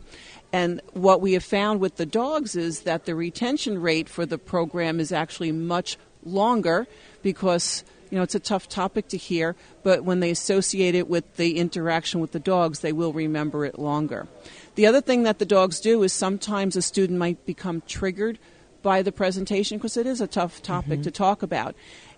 [0.54, 4.38] And what we have found with the dogs is that the retention rate for the
[4.38, 6.86] program is actually much longer
[7.22, 11.38] because you know it's a tough topic to hear, but when they associate it with
[11.38, 14.28] the interaction with the dogs, they will remember it longer.
[14.76, 18.38] The other thing that the dogs do is sometimes a student might become triggered
[18.80, 21.74] by the presentation because it is a tough topic to talk about.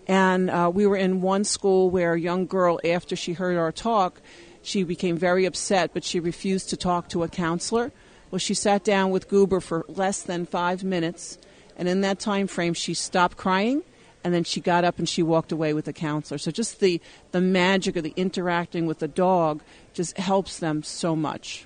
[0.07, 3.71] And uh, we were in one school where a young girl, after she heard our
[3.71, 4.21] talk,
[4.61, 7.91] she became very upset, but she refused to talk to a counselor.
[8.31, 11.37] Well, she sat down with Goober for less than five minutes,
[11.77, 13.83] and in that time frame, she stopped crying,
[14.23, 16.37] and then she got up and she walked away with a counselor.
[16.37, 16.99] So just the
[17.31, 19.61] the magic of the interacting with the dog
[19.93, 21.65] just helps them so much.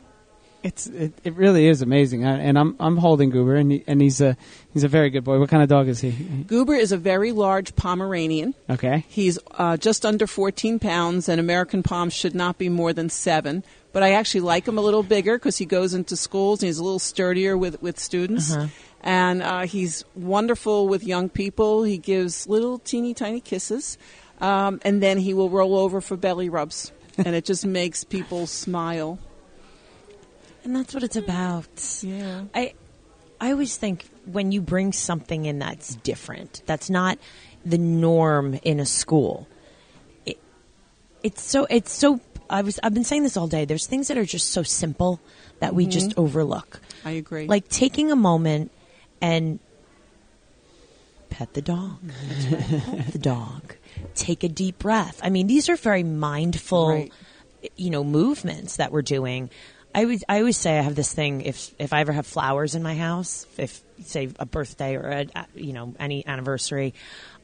[0.63, 2.23] It's it, it really is amazing.
[2.23, 4.37] I, and I'm I'm holding Goober, and he, and he's a
[4.73, 5.39] he's a very good boy.
[5.39, 6.11] What kind of dog is he?
[6.11, 8.53] Goober is a very large Pomeranian.
[8.69, 9.05] Okay.
[9.07, 13.63] He's uh, just under 14 pounds, and American Poms should not be more than seven.
[13.93, 16.77] But I actually like him a little bigger because he goes into schools and he's
[16.77, 18.55] a little sturdier with, with students.
[19.01, 21.83] And uh, he's wonderful with young people.
[21.83, 23.97] He gives little teeny tiny kisses,
[24.39, 26.91] um, and then he will roll over for belly rubs.
[27.17, 29.19] and it just makes people smile.
[30.63, 31.99] And that's what it's about.
[32.01, 32.45] Yeah.
[32.53, 32.73] I
[33.39, 37.17] I always think when you bring something in that's different, that's not
[37.65, 39.47] the norm in a school.
[40.25, 40.39] It,
[41.23, 42.19] it's so it's so
[42.51, 43.65] I was I've been saying this all day.
[43.65, 45.19] There's things that are just so simple
[45.59, 46.19] that we just mm-hmm.
[46.19, 46.81] overlook.
[47.05, 47.47] I agree.
[47.47, 48.71] Like taking a moment
[49.21, 49.59] and
[51.29, 51.97] pet the dog.
[52.85, 53.75] Hold the dog.
[54.15, 55.19] Take a deep breath.
[55.23, 57.13] I mean, these are very mindful, Right.
[57.75, 59.49] you know, movements that we're doing.
[59.93, 61.41] I would, I always say I have this thing.
[61.41, 65.47] If if I ever have flowers in my house, if say a birthday or a-
[65.55, 66.93] you know any anniversary,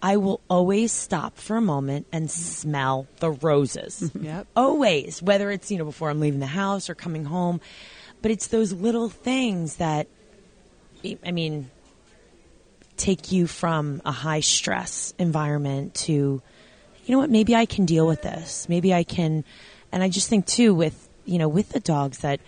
[0.01, 4.11] I will always stop for a moment and smell the roses.
[4.19, 4.47] Yep.
[4.55, 7.61] Always, whether it's you know before I'm leaving the house or coming home,
[8.21, 10.07] but it's those little things that,
[11.25, 11.69] I mean,
[12.97, 16.41] take you from a high stress environment to, you
[17.07, 18.67] know what, maybe I can deal with this.
[18.67, 19.43] Maybe I can,
[19.91, 22.39] and I just think too with, you know, with the dogs that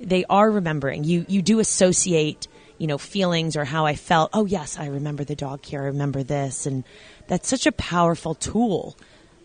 [0.00, 1.04] they are remembering.
[1.04, 2.46] You, you do associate,
[2.78, 4.30] you know, feelings or how I felt.
[4.32, 5.82] Oh yes, I remember the dog here.
[5.82, 6.66] I remember this.
[6.66, 6.84] And
[7.28, 8.96] that's such a powerful tool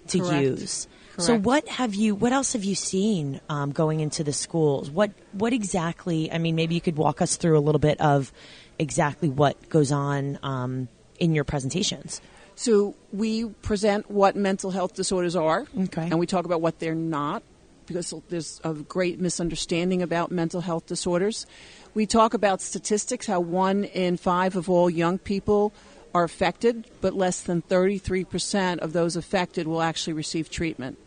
[0.08, 0.44] to Correct.
[0.44, 0.88] use.
[1.18, 4.90] So what have you, what else have you seen um, going into the schools?
[4.90, 8.32] What, what exactly, I mean, maybe you could walk us through a little bit of
[8.80, 10.88] exactly what goes on um,
[11.20, 12.22] in your presentations.
[12.56, 16.08] So we present what mental health disorders are, Okay.
[16.10, 17.44] and we talk about what they're not,
[17.86, 21.46] because there's a great misunderstanding about mental health disorders.
[21.94, 25.74] We talk about statistics, how one in five of all young people
[26.14, 30.98] are affected, but less than 33% of those affected will actually receive treatment.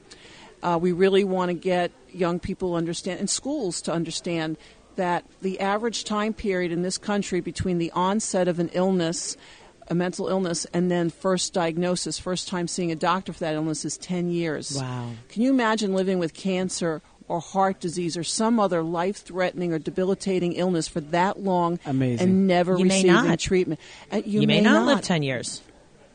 [0.63, 4.57] Uh, we really want to get young people understand and schools to understand
[4.97, 9.37] that the average time period in this country between the onset of an illness
[9.89, 13.85] a mental illness, and then first diagnosis, first time seeing a doctor for that illness
[13.85, 14.77] is 10 years.
[14.81, 15.11] Wow.
[15.29, 19.79] Can you imagine living with cancer or heart disease or some other life threatening or
[19.79, 22.29] debilitating illness for that long Amazing.
[22.29, 23.39] and never You may receiving not.
[23.39, 23.81] treatment?
[24.13, 25.63] Uh, you, You, may, not, live 10 years.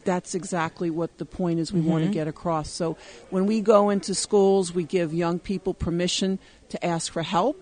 [0.06, 2.12] that's exactly what the point is we want Mm-hmm.
[2.12, 2.70] to get across.
[2.70, 2.96] So
[3.32, 6.40] when we go into schools, we give young people permission
[6.70, 7.60] to ask for help.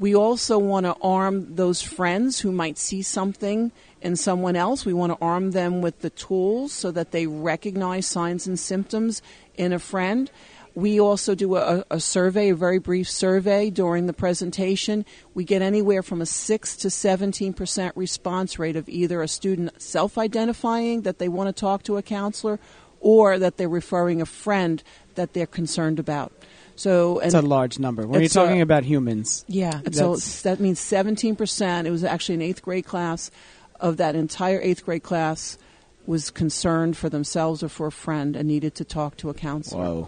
[0.00, 4.86] We also want to arm those friends who might see something in someone else.
[4.86, 9.22] We want to arm them with the tools so that they recognize signs and symptoms
[9.56, 10.30] in a friend.
[10.78, 15.04] We also do a, a survey, a very brief survey during the presentation.
[15.34, 20.16] We get anywhere from a 6 to 17% response rate of either a student self
[20.16, 22.60] identifying that they want to talk to a counselor
[23.00, 24.82] or that they're referring a friend
[25.16, 26.32] that they're concerned about.
[26.76, 28.02] So, It's a large number.
[28.06, 29.80] When you're It's a- talking about humans, Yeah.
[29.90, 30.14] so
[30.44, 31.86] that means 17%.
[31.88, 33.32] It was actually an eighth grade class
[33.80, 35.58] of that entire eighth grade class
[36.06, 39.82] was concerned for themselves or for a friend and needed to talk to a counselor.
[39.84, 40.06] whoa.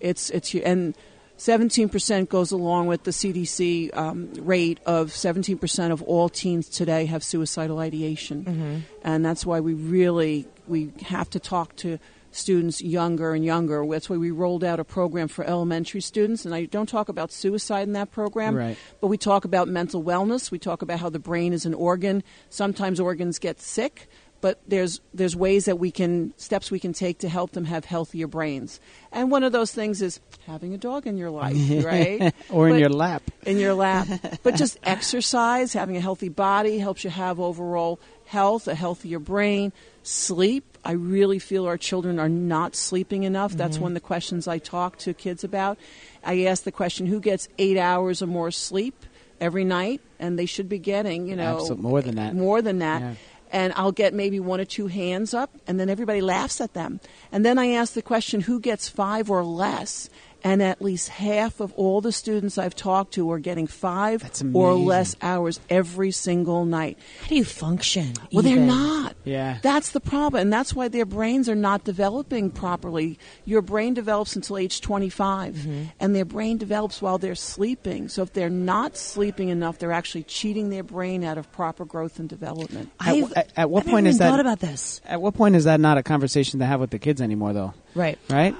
[0.00, 0.96] It's it's and
[1.38, 7.24] 17% goes along with the CDC um, rate of 17% of all teens today have
[7.24, 11.98] suicidal ideation, and that's why we really we have to talk to
[12.32, 13.84] students younger and younger.
[13.88, 17.32] That's why we rolled out a program for elementary students, and I don't talk about
[17.32, 18.76] suicide in that program, Right.
[19.00, 20.50] but we talk about mental wellness.
[20.50, 22.22] We talk about how the brain is an organ.
[22.50, 24.08] Sometimes organs get sick,
[24.40, 27.84] but there's there's ways that we can steps we can take to help them have
[27.84, 28.80] healthier brains.
[29.12, 32.34] And one of those things is having a dog in your life, right?
[32.48, 33.22] or in your lap.
[33.42, 34.08] in your lap.
[34.42, 39.72] but just exercise, having a healthy body helps you have overall health, a healthier brain,
[40.02, 40.64] sleep.
[40.84, 43.52] I really feel our children are not sleeping enough.
[43.52, 43.82] That's mm-hmm.
[43.82, 45.78] one of the questions I talk to kids about.
[46.24, 48.94] I ask the question, who gets eight hours or more sleep
[49.40, 50.00] every night?
[50.18, 52.34] And they should be getting, you know, Absolute- more than that.
[52.34, 53.02] More than that.
[53.02, 53.14] Yeah.
[53.52, 57.00] And I'll get maybe one or two hands up, and then everybody laughs at them.
[57.32, 60.08] And then I ask the question, who gets five or less?
[60.42, 64.24] And at least half of all the students I've talked to are getting five
[64.54, 66.98] or less hours every single night.
[67.22, 68.14] How do you function?
[68.32, 69.16] Well, they're not.
[69.24, 69.58] Yeah.
[69.62, 70.40] That's the problem.
[70.42, 73.18] And that's why their brains are not developing properly.
[73.44, 75.82] Your brain develops until age 25, Mm-hmm.
[76.00, 78.08] and their brain develops while they're sleeping.
[78.08, 82.18] So if they're not sleeping enough, they're actually cheating their brain out of proper growth
[82.18, 82.90] and development.
[82.98, 84.30] I've- at- at what I point is even that?
[84.30, 85.00] thought about this.
[85.06, 87.74] At what point is that not a conversation to have with the kids anymore, though?
[87.94, 88.18] Right.
[88.28, 88.54] Right?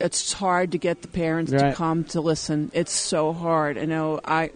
[0.00, 1.70] It's hard to get the parents Right.
[1.70, 2.70] to come to listen.
[2.74, 3.78] It's so hard.
[3.78, 4.50] I know I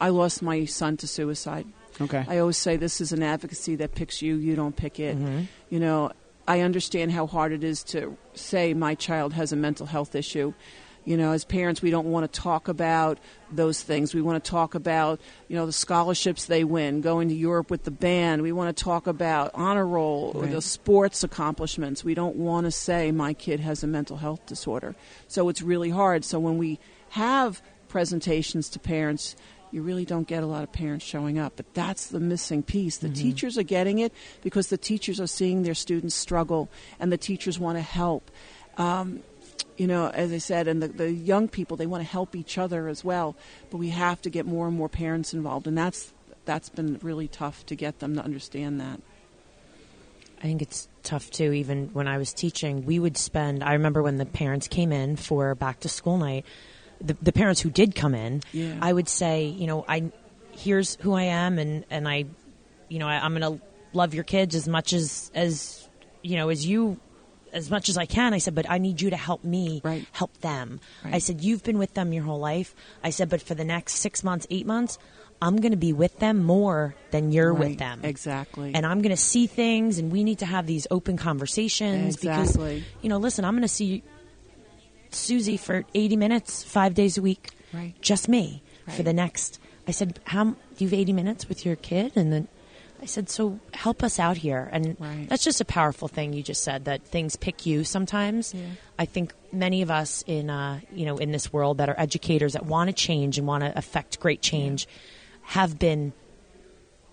[0.00, 1.66] I lost my son to suicide.
[2.00, 2.24] Okay.
[2.28, 5.16] I always say this is an advocacy that picks you, you don't pick it.
[5.16, 5.42] Mm-hmm.
[5.70, 6.12] You know,
[6.46, 10.54] I understand how hard it is to say my child has a mental health issue.
[11.08, 13.18] You know, as parents, we don't want to talk about
[13.50, 14.14] those things.
[14.14, 17.84] We want to talk about, you know, the scholarships they win, going to Europe with
[17.84, 18.42] the band.
[18.42, 22.04] We want to talk about honor roll or the sports accomplishments.
[22.04, 24.94] We don't want to say my kid has a mental health disorder.
[25.28, 26.26] So it's really hard.
[26.26, 26.78] So when we
[27.08, 29.34] have presentations to parents,
[29.70, 31.54] you really don't get a lot of parents showing up.
[31.56, 32.98] But that's the missing piece.
[32.98, 36.68] The teachers are getting it because the teachers are seeing their students struggle
[37.00, 38.30] and the teachers want to help.
[38.76, 39.22] Um,
[39.76, 42.58] you know, as I said, and the, the young people, they want to help each
[42.58, 43.36] other as well.
[43.70, 45.66] But we have to get more and more parents involved.
[45.66, 46.12] And that's,
[46.44, 49.00] that's been really tough to get them to understand that.
[50.38, 51.52] I think it's tough too.
[51.52, 53.62] Even when I was teaching, we would spend.
[53.62, 56.44] I remember when the parents came in for back to school night.
[57.00, 58.78] The, the parents who did come in, Yeah.
[58.80, 60.10] I would say, you know, I
[60.52, 62.26] here's who I am, and and I,
[62.88, 65.88] you know, I, I'm going to love your kids as much as as
[66.22, 66.98] you know as you
[67.52, 68.34] as much as I can.
[68.34, 70.06] I said, but I need you to help me Right.
[70.12, 70.80] help them.
[71.04, 72.74] I said, you've been with them your whole life.
[73.02, 74.98] I said, but for the next six months, eight months,
[75.40, 77.70] I'm going to be with them more than you're Right.
[77.70, 78.00] with them.
[78.02, 78.74] Exactly.
[78.74, 82.28] And I'm going to see things, and we need to have these open conversations Exactly.
[82.74, 84.02] because, you know, listen, I'm going to see
[85.10, 87.94] Susie for 80 minutes, five days a week, Right.
[88.00, 89.58] just me for the next.
[89.86, 92.48] I said, "How do you have 80 minutes with your kid?" And then
[93.00, 95.28] I said, "So help us out here." And Right.
[95.28, 98.52] that's just a powerful thing you just said that things pick you sometimes.
[98.54, 98.62] Yeah.
[98.98, 102.54] I think many of us in uh, you know in this world that are educators
[102.54, 104.88] that want to change and want to affect great change
[105.42, 106.12] have been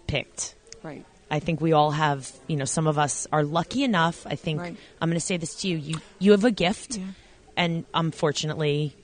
[0.08, 0.56] picked.
[0.84, 1.06] right.
[1.32, 4.28] I think we all have, you know, some of us are lucky enough.
[4.28, 4.78] I think Right.
[5.02, 7.06] I'm going to say this to you: you you have a gift, Yeah.
[7.58, 8.96] and unfortunately,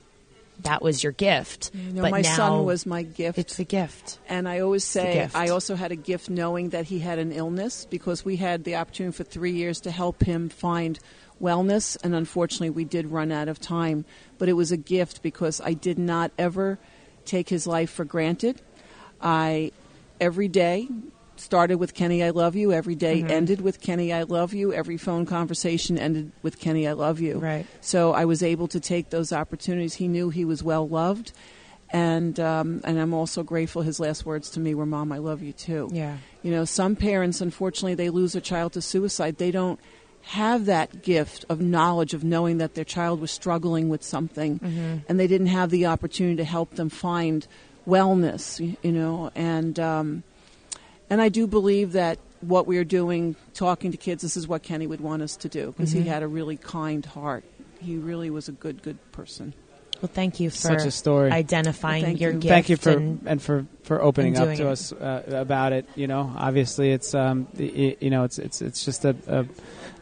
[0.62, 1.70] that was your gift.
[1.74, 3.38] You know, but my now son was my gift.
[3.38, 4.18] It's a gift.
[4.28, 5.28] And I always say.
[5.34, 8.76] I also had a gift knowing that he had an illness because we had the
[8.76, 10.98] opportunity for three years to help him find
[11.40, 11.96] wellness.
[12.02, 14.04] And unfortunately, we did run out of time.
[14.38, 16.78] But it was a gift because I did not ever
[17.24, 18.60] take his life for granted.
[19.20, 19.72] I,
[20.20, 20.88] every day,
[21.42, 22.72] started with Kenny, I love you.
[22.72, 23.30] Every day Mhm.
[23.30, 24.72] ended with Kenny, I love you.
[24.72, 27.38] Every phone conversation ended with Kenny, I love you.
[27.38, 27.66] Right.
[27.80, 29.94] So I was able to take those opportunities.
[29.94, 31.32] He knew he was well loved.
[31.94, 33.82] And um, and I'm also grateful.
[33.82, 36.16] His last words to me were, "Mom, I love you too." Yeah.
[36.42, 39.36] You know, some parents, unfortunately, they lose a child to suicide.
[39.36, 39.78] They don't
[40.22, 45.02] have that gift of knowledge of knowing that their child was struggling with something, Mhm.
[45.06, 47.46] and they didn't have the opportunity to help them find
[47.86, 48.58] wellness.
[48.82, 50.22] You know, and um,
[51.12, 54.86] and I do believe that what we're doing, talking to kids, this is what Kenny
[54.86, 56.02] would want us to do because Mhm.
[56.02, 57.44] he had a really kind heart.
[57.80, 59.52] He really was a good, good person.
[60.00, 61.30] Well, thank you for Such a story.
[61.30, 62.38] identifying Thank your you.
[62.40, 62.48] gift.
[62.50, 64.70] Thank you for and, and, for for opening and up to it.
[64.72, 65.86] us uh, about it.
[65.94, 69.46] You know, obviously it's um y- you know it's it's it's just a a,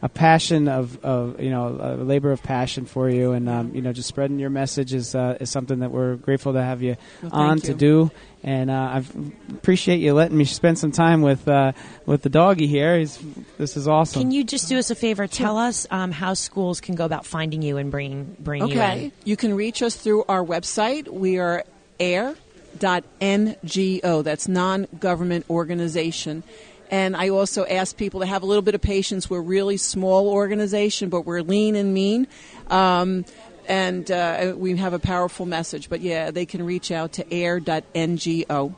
[0.00, 3.82] a passion of, of you know a labor of passion for you, and um, you
[3.82, 6.96] know just spreading your message is uh, is something that we're grateful to have you
[7.22, 8.10] Well, on thank to do.
[8.42, 9.04] And uh, I
[9.50, 11.72] appreciate you letting me spend some time with uh,
[12.06, 12.98] with the doggy here.
[12.98, 13.18] He's,
[13.58, 14.22] this is awesome.
[14.22, 15.26] Can you just do us a favor?
[15.26, 18.80] Tell us um, how schools can go about finding you and bringing bringing you in.
[18.80, 19.12] Okay.
[19.24, 21.08] You can reach us through our website.
[21.08, 21.64] We are
[21.98, 24.24] air.ngo.
[24.24, 26.42] That's non government organization.
[26.90, 29.30] And I also ask people to have a little bit of patience.
[29.30, 32.26] We're a really small organization, but we're lean and mean.
[32.68, 33.24] Um,
[33.70, 35.88] and uh, we have a powerful message.
[35.88, 38.74] But yeah, they can reach out to air.ngo.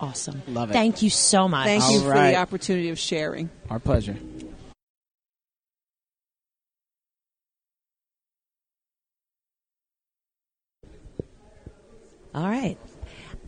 [0.00, 0.42] Awesome.
[0.48, 0.72] Love it.
[0.72, 1.66] Thank you so much.
[1.66, 3.48] Thank you All for the opportunity of sharing.
[3.70, 4.16] Our pleasure.
[12.34, 12.76] All right.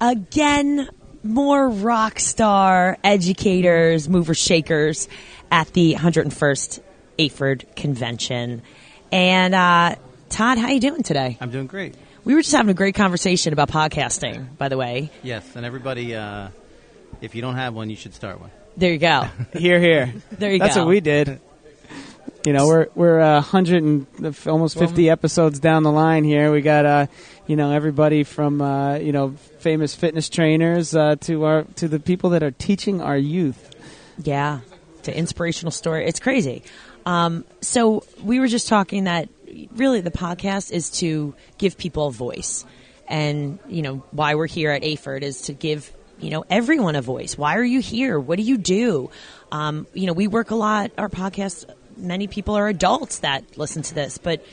[0.00, 0.88] Again,
[1.24, 5.08] more rock star educators, movers, shakers
[5.50, 6.80] at the 101st
[7.18, 8.62] AHPERD convention.
[9.10, 9.96] And uh,
[10.28, 11.38] Todd, how are you doing today?
[11.40, 11.94] I'm doing great.
[12.24, 15.10] We were just having a great conversation about podcasting, by the way.
[15.22, 16.48] Yes, and everybody, uh,
[17.20, 18.50] if you don't have one, you should start one.
[18.76, 19.28] There you go.
[19.52, 20.12] Here, here.
[20.32, 20.64] There you go.
[20.64, 20.84] That's go.
[20.84, 21.40] what we did.
[22.44, 26.52] You know, we're we're a hundred and f- almost fifty episodes down the line here.
[26.52, 27.06] We got uh,
[27.46, 31.98] you know, everybody from uh, you know, famous fitness trainers uh, to our to the
[31.98, 33.74] people that are teaching our youth.
[34.22, 34.60] Yeah,
[35.04, 36.06] to inspirational story.
[36.06, 36.62] It's crazy.
[37.04, 39.28] Um, so we were just talking that
[39.74, 42.64] really the podcast is to give people a voice,
[43.08, 47.02] and you know why we're here at AHPERD is to give you know everyone a
[47.02, 47.36] voice.
[47.36, 48.18] Why are you here?
[48.18, 49.10] What do you do?
[49.52, 50.92] Um, you know, we work a lot.
[50.98, 51.64] Our podcast.
[51.96, 54.44] Many people are adults that listen to this, but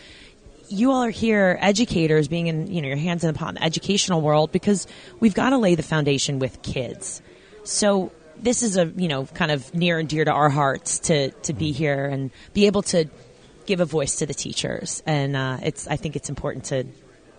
[0.69, 4.51] you all are here, educators, being in you know your hands in the educational world,
[4.51, 4.87] because
[5.19, 7.21] we've got to lay the foundation with kids.
[7.63, 11.31] So this is a you know kind of near and dear to our hearts to
[11.31, 13.05] to be here and be able to
[13.65, 16.85] give a voice to the teachers, and uh, it's I think it's important to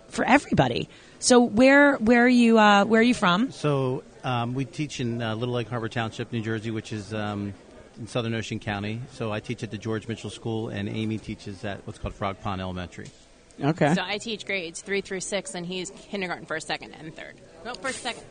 [0.09, 0.89] for everybody.
[1.19, 3.51] So where where are you uh, where are you from?
[3.51, 7.53] So um, we teach in uh, Little Egg Harbor Township, New Jersey, which is um,
[7.97, 9.01] in Southern Ocean County.
[9.13, 12.39] So I teach at the George Mitchell School, and Amy teaches at what's called Frog
[12.41, 13.07] Pond Elementary.
[13.63, 13.93] Okay.
[13.93, 17.35] So I teach grades three through six, and he's kindergarten first, second, and third.
[17.63, 18.23] No, first, second.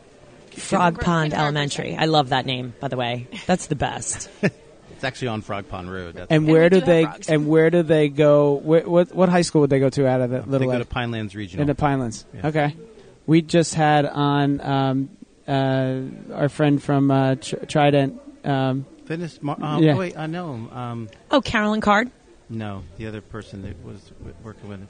[0.51, 1.95] Frog Pond Elementary.
[1.95, 3.27] I love that name, by the way.
[3.45, 4.29] That's the best.
[4.95, 6.15] It's actually on Frog Pond Road.
[6.15, 7.29] That's And And where we do do they frogs.
[7.29, 8.57] and where do they go?
[8.59, 10.73] Wh- what what high school would they go to out of the they little go
[10.73, 10.79] Ed?
[10.79, 11.61] to Pinelands Regional.
[11.61, 12.23] in the Pinelands?
[12.33, 12.47] Yeah.
[12.47, 12.75] Okay.
[13.27, 15.09] We just had on um,
[15.47, 16.01] uh,
[16.33, 18.21] our friend from uh, Tr- Trident.
[18.43, 19.41] Um, Fitness.
[19.41, 19.93] Mar- um, Yeah.
[19.93, 20.69] oh, wait, I know him.
[20.71, 22.09] Um, Oh, Carolyn Card.
[22.49, 24.87] no, the other person that was w- working with him.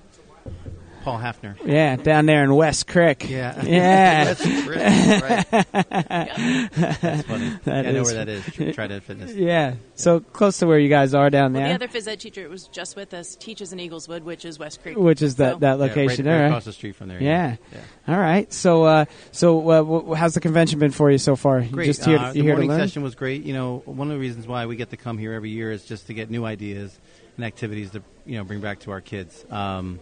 [1.06, 1.56] Paul Hafner.
[1.66, 3.30] yeah, down there in West Crick.
[3.30, 3.64] Yeah.
[3.64, 4.34] Yeah.
[4.34, 5.45] That's right.
[6.12, 7.49] That's funny.
[7.64, 8.43] That yeah, I know where that is.
[8.45, 9.34] Tr- Trident Fitness.
[9.36, 9.76] Yeah.
[9.95, 12.49] So close to where you guys are down Well, there, the other phys ed teacher
[12.49, 14.97] was just with us teaches in Eagleswood, which is West Creek.
[14.97, 16.36] which is that So- that Yeah, location right, there.
[16.38, 16.47] right right?
[16.47, 17.22] across the street from there.
[17.22, 17.56] Yeah.
[17.72, 17.80] yeah.
[18.14, 18.51] All right.
[18.51, 19.84] So, uh, so uh,
[20.16, 21.60] wh- how's the convention been for you so far?
[21.60, 21.86] You Great.
[21.86, 22.80] Just here, uh, the here to morning learn?
[22.80, 23.43] session was great.
[23.43, 25.86] You know, one of the reasons why we get to come here every year is
[25.86, 26.97] just to get new ideas
[27.38, 29.45] and activities to you know bring back to our kids.
[29.51, 29.99] Um,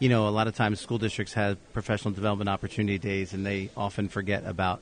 [0.00, 3.70] you know, a lot of times school districts have professional development opportunity days, and they
[3.76, 4.80] often forget about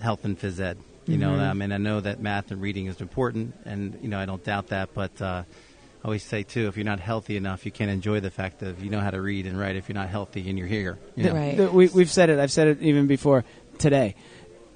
[0.00, 0.76] health and phys ed.
[1.06, 1.50] You know, Mhm.
[1.50, 4.44] I mean, I know that math and reading is important, and you know, I don't
[4.44, 4.90] doubt that.
[4.92, 8.30] But uh, I always say too, if you're not healthy enough, you can't enjoy the
[8.30, 9.76] fact that you know how to read and write.
[9.76, 11.32] If you're not healthy and you're here, you know?
[11.32, 11.72] Right.
[11.72, 12.38] We, we've said it.
[12.38, 13.44] I've said it even before
[13.78, 14.16] today.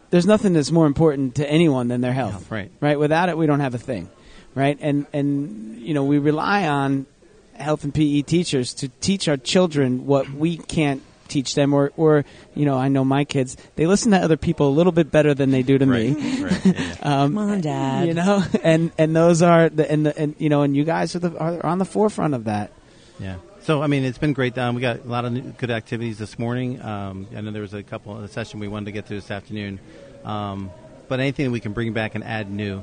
[0.08, 2.50] There's nothing that's more important to anyone than their health.
[2.50, 2.70] Right.
[2.80, 2.98] Right.
[2.98, 4.08] Without it, we don't have a thing.
[4.54, 4.78] Right.
[4.80, 7.06] And and you know we rely on
[7.54, 12.24] health and PE teachers to teach our children what we can't teach them or or
[12.54, 15.32] you know I know my kids they listen to other people a little bit better
[15.32, 16.42] than they do to Right, me.
[16.44, 16.96] right, yeah.
[17.02, 18.08] um, Come on, Dad.
[18.08, 21.16] You know, and and those are the and the and you know and you guys
[21.16, 22.70] are the are on the forefront of that.
[23.18, 23.36] Yeah.
[23.62, 24.58] So I mean, it's been great.
[24.58, 26.82] Um, we got a lot of new- good activities this morning.
[26.82, 29.14] Um, I know there was a couple of the session we wanted to get to
[29.14, 29.78] this afternoon,
[30.24, 30.70] um,
[31.08, 32.82] but anything that we can bring back and add new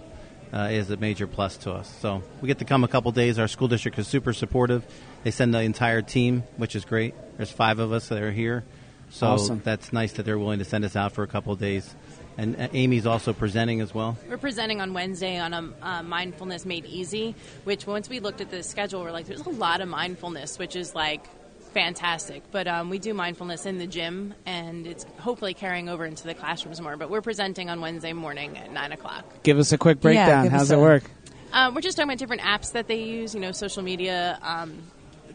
[0.53, 1.93] uh, is a major plus to us.
[2.01, 3.39] So we get to come a couple days.
[3.39, 4.83] Our school district is super supportive.
[5.23, 7.13] They send the entire team, which is great.
[7.37, 8.63] There's five of us that are here,
[9.09, 9.61] so Awesome.
[9.63, 11.95] that's nice that they're willing to send us out for a couple of days.
[12.37, 14.17] And uh, Amy's also presenting as well.
[14.29, 17.35] We're presenting on Wednesday on a uh, mindfulness made easy,
[17.65, 20.77] which once we looked at the schedule, we're like, there's a lot of mindfulness, which
[20.77, 21.25] is like
[21.73, 22.43] fantastic.
[22.51, 26.33] But um, we do mindfulness in the gym, and it's hopefully carrying over into the
[26.33, 26.97] classrooms more.
[26.97, 29.25] But we're presenting on Wednesday morning at nine o'clock.
[29.43, 30.43] Give us a quick breakdown.
[30.43, 31.03] give How's it a- work?
[31.51, 34.83] Uh, we're just talking about different apps that they use, you know, social media, um,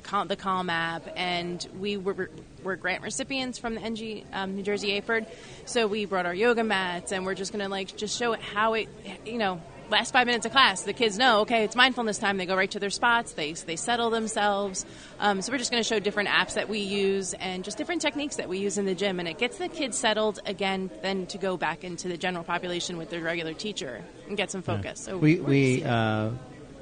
[0.05, 2.30] Cal- the Calm app, and we were,
[2.62, 5.26] were grant recipients from the NG um, New Jersey AHPERD.
[5.64, 8.41] So we brought our yoga mats, and we're just going to like just show it
[8.41, 8.89] how it,
[9.26, 9.61] you know,
[9.91, 12.37] last five minutes of class, the kids know, okay, it's mindfulness time.
[12.37, 13.32] They go right to their spots.
[13.32, 14.85] They they settle themselves.
[15.20, 18.03] Um, so we're just going to show different apps that we use and just different
[18.03, 21.26] techniques that we use in the gym, and it gets the kids settled again, then
[21.26, 25.01] to go back into the general population with their regular teacher and get some focus.
[25.01, 26.30] So we we uh,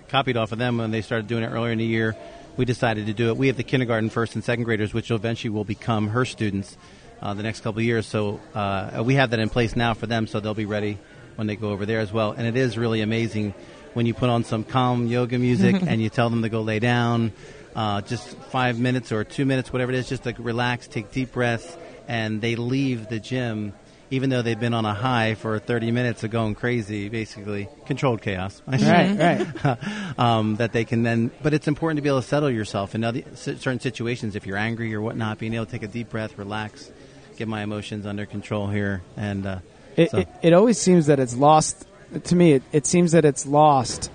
[0.08, 2.16] copied off of them when they started doing it earlier in the year.
[2.56, 3.36] We decided to do it.
[3.38, 6.76] We have the kindergarten, first, and second graders, which eventually will become her students
[7.22, 8.06] uh, the next couple of years.
[8.06, 10.98] So uh, we have that in place now for them, so they'll be ready
[11.36, 12.32] when they go over there as well.
[12.32, 13.54] And it is really amazing
[13.94, 16.78] when you put on some calm yoga music and you tell them to go lay
[16.78, 17.32] down,
[17.74, 21.32] uh, just five minutes or two minutes, whatever it is, just to relax, take deep
[21.32, 21.76] breaths,
[22.08, 23.72] and they leave the gym.
[24.10, 28.20] Even though they've been on a high for 30 minutes of going crazy, basically controlled
[28.20, 30.18] chaos, Right, right.
[30.18, 31.30] um, that they can then.
[31.42, 34.36] But it's important to be able to settle yourself in other, certain situations.
[34.36, 36.92] If you're angry or whatnot, being able to take a deep breath, relax,
[37.38, 39.58] get my emotions under control here, and uh,
[39.96, 41.86] It, so- it, it always seems that it's lost.
[42.24, 44.10] To me, it, it seems that it's lost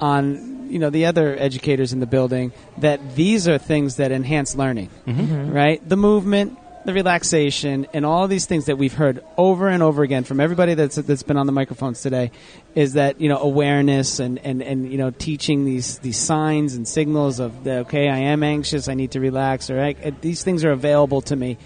[0.00, 4.54] on you know the other educators in the building that these are things that enhance
[4.54, 5.52] learning, Mhm.
[5.52, 5.86] right?
[5.86, 10.24] The movement, the relaxation, and all these things that we've heard over and over again
[10.24, 12.30] from everybody that's that's been on the microphones today
[12.74, 16.86] is that you know awareness and, and, and you know teaching these these signs and
[16.86, 20.64] signals of the, okay I am anxious I need to relax or I, these things
[20.64, 21.58] are available to me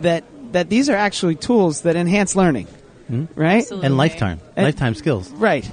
[0.00, 2.66] that that these are actually tools that enhance learning
[3.12, 3.28] Mhm.
[3.34, 5.30] right and lifetime, And- lifetime skills.
[5.30, 5.70] Right,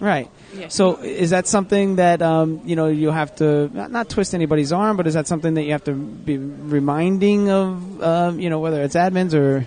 [0.00, 0.28] right.
[0.56, 0.68] Yeah.
[0.68, 4.72] So is that something that um, you know you have to not, not twist anybody's
[4.72, 8.02] arm, but is that something that you have to be reminding of?
[8.02, 9.66] Um, you know, whether it's admins or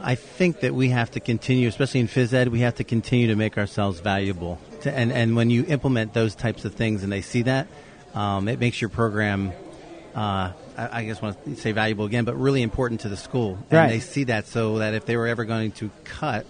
[0.00, 3.26] I think that we have to continue, especially in phys ed, we have to continue
[3.28, 4.60] to make ourselves valuable.
[4.82, 7.66] To, and, and when you implement those types of things and they see that,
[8.14, 9.50] um, it makes your program,
[10.14, 13.58] uh, I, I guess want to say valuable again, but really important to the school.
[13.70, 13.88] And Right.
[13.88, 16.46] they see that so that if they were ever going to cut,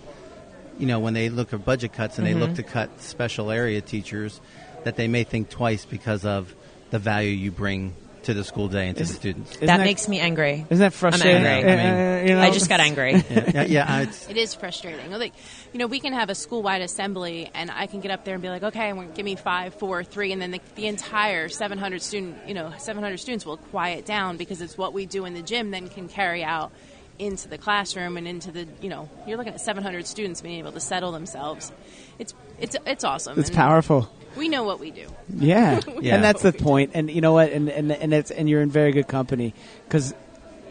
[0.79, 2.57] you know, when they look at budget cuts and they look Mhm.
[2.57, 4.41] to cut special area teachers,
[4.85, 6.55] that they may think twice because of
[6.91, 9.57] the value you bring to the school day and to the students.
[9.59, 10.67] that, makes me angry.
[10.69, 11.41] Isn't that frustrating?
[11.41, 11.73] I'm angry.
[11.73, 12.41] I mean- Uh, you know?
[12.43, 13.13] I just got angry.
[13.31, 15.11] Yeah, yeah, yeah, it's, It is frustrating.
[15.13, 15.33] Like,
[15.73, 18.43] you know, we can have a school-wide assembly, and I can get up there and
[18.43, 22.37] be like, "Okay, give me five, four, three," and then the, the entire 700 student,
[22.47, 25.71] you know, 700 students will quiet down because it's what we do in the gym
[25.71, 26.71] then can carry out
[27.19, 30.73] into the classroom and into the, you know, you're looking at 700 students being able
[30.73, 31.73] to settle themselves.
[32.19, 33.39] It's it's it's awesome.
[33.39, 34.09] It's and powerful.
[34.37, 35.07] We know what we do.
[35.35, 35.81] Yeah.
[36.01, 36.15] Yeah.
[36.17, 36.93] and that's the point.
[36.95, 37.53] And you know what?
[37.53, 39.55] And and and it's and you're in very good company
[39.85, 40.15] because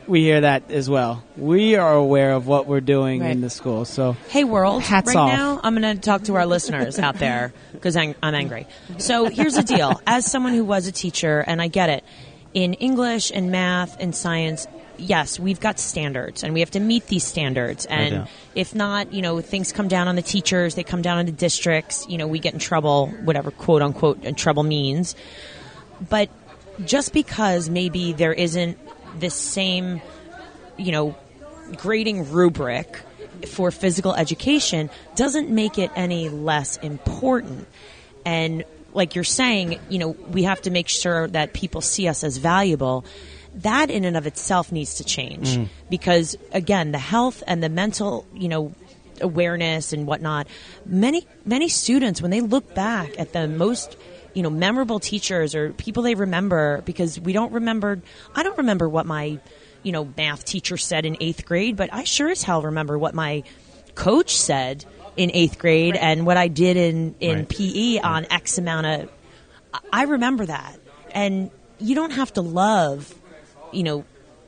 [0.07, 1.21] we hear that as well.
[1.35, 3.31] We are aware of what we're doing Right.
[3.31, 3.83] in the school.
[3.83, 4.81] So Hey, world.
[4.83, 5.29] Hats right off.
[5.33, 8.67] now, I'm going to talk to our listeners out there because I'm, I'm angry.
[8.99, 9.99] So here's the deal.
[10.07, 12.05] As someone who was a teacher, and I get it,
[12.53, 14.67] in English and math and science,
[14.97, 17.85] yes, we've got standards and we have to meet these standards.
[17.85, 18.29] And doubt.
[18.55, 21.31] if not, you know, things come down on the teachers, they come down on the
[21.31, 25.15] districts, you know, we get in trouble, whatever quote unquote uh, trouble means.
[26.09, 26.29] But
[26.85, 28.77] just because maybe there isn't
[29.19, 30.01] this same,
[30.77, 31.15] you know,
[31.75, 33.01] grading rubric
[33.47, 37.67] for physical education doesn't make it any less important.
[38.25, 38.63] And
[38.97, 42.37] like you're saying, you know, we have to make sure that people see us as
[42.37, 43.05] valuable.
[43.55, 45.69] That in and of itself needs to change mm.
[45.89, 48.73] because again, the health and the mental, you know,
[49.21, 50.47] awareness and whatnot.
[50.85, 53.97] Many many students when they look back at the most
[54.33, 58.01] you know memorable teachers or people they remember because we don't remember.
[58.35, 59.39] I don't remember what my
[59.83, 63.13] you know math teacher said in eighth grade, but I sure as hell remember what
[63.13, 63.43] my
[63.95, 64.85] coach said
[65.17, 67.49] in eighth grade and what I did in in Right.
[67.49, 69.09] PE on X amount of.
[69.73, 70.77] I- I remember that,
[71.11, 73.13] and you don't have to love,
[73.71, 74.05] you know,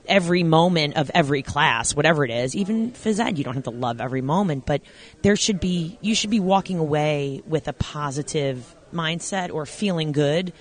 [0.07, 2.55] every moment of every class, whatever it is.
[2.55, 4.81] Even phys ed, you don't have to love every moment, but
[5.21, 10.51] there should be you should be walking away with a positive mindset or feeling good.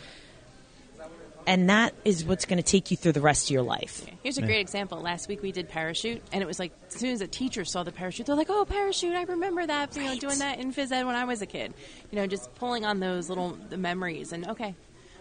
[1.48, 4.04] And that is what's going to take you through the rest of your life.
[4.22, 5.00] Here's a great example.
[5.00, 7.82] Last week we did parachute, and it was like as soon as the teachers saw
[7.82, 9.14] the parachute, they're like, "Oh, parachute!
[9.14, 9.96] I remember that.
[9.96, 11.72] You know, doing that in phys ed when I was a kid.
[12.10, 14.32] You know, just pulling on those little the memories.
[14.32, 14.74] And okay,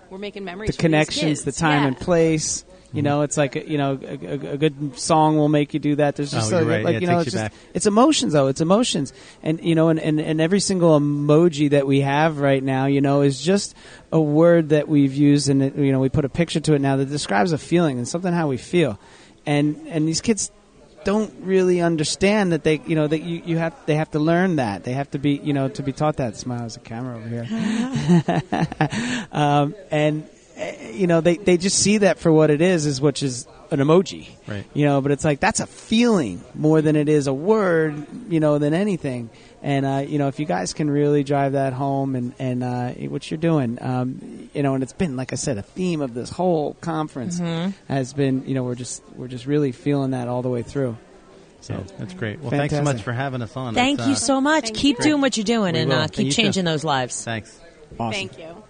[0.10, 0.68] we're making memories.
[0.68, 1.88] the for these connections, the time Yeah.
[1.88, 2.66] and place.
[2.94, 4.14] You know, it's like you know, a,
[4.54, 6.16] a, good song will make you do that.
[6.16, 6.84] There's just Oh, a- you're right.
[6.86, 7.54] like Yeah, you know, it's you just back.
[7.74, 8.48] it's emotions though.
[8.48, 9.12] It's emotions,
[9.44, 13.02] and you know, and, and and every single emoji that we have right now, you
[13.02, 13.76] know, is just
[14.12, 16.80] a word that we've used, and it, you know, we put a picture to it
[16.82, 18.98] now that describes a feeling and something how we feel,
[19.46, 20.50] and and these kids
[21.04, 24.56] don't really understand that they you know that you, you have they have to learn
[24.58, 27.16] that they have to be you know to be taught that smile as a camera
[27.18, 27.48] over here
[29.32, 30.28] um, and
[30.92, 33.80] you know they, they just see that for what it is is which is an
[33.80, 34.66] emoji Right.
[34.74, 38.40] you know but it's like that's a feeling more than it is a word you
[38.40, 39.30] know than anything
[39.62, 42.90] and uh, you know if you guys can really drive that home and and uh,
[43.10, 46.14] what you're doing um, you know and it's been like I said a theme of
[46.14, 47.74] this whole conference Mhm.
[47.88, 50.98] has been you know we're just we're just really feeling that all the way through
[51.62, 52.40] so Yeah, that's great.
[52.40, 53.74] Well, thanks so much for having us on.
[53.74, 54.74] Thank It's, you uh, so much.
[54.74, 55.98] keep doing what you're doing We and will.
[55.98, 56.34] uh, And keep too.
[56.42, 57.24] changing those lives.
[57.26, 57.60] Thanks.
[58.00, 58.14] Awesome.
[58.14, 58.64] Thank you.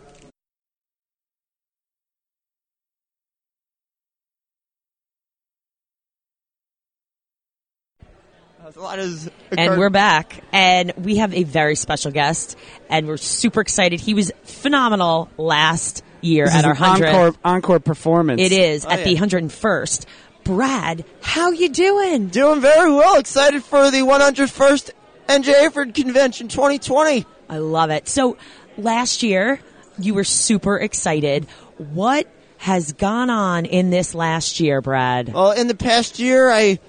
[9.57, 12.57] And we're back, and we have a very special guest,
[12.89, 14.01] and we're super excited.
[14.01, 17.15] He was phenomenal last year This at is our an hundredth.
[17.15, 20.05] encore encore performance It is Oh, at the hundred and first.
[20.43, 22.27] Brad, how you doing?
[22.27, 23.17] Doing very well.
[23.17, 24.91] Excited for the 101st
[25.29, 27.25] NJ AHPERD Convention 2020.
[27.47, 28.09] I love it.
[28.09, 28.35] So
[28.77, 29.61] last year
[29.97, 31.47] you were super excited.
[31.77, 32.27] What
[32.57, 35.33] has gone on in this last year, Brad?
[35.33, 36.79] Well, in the past year, I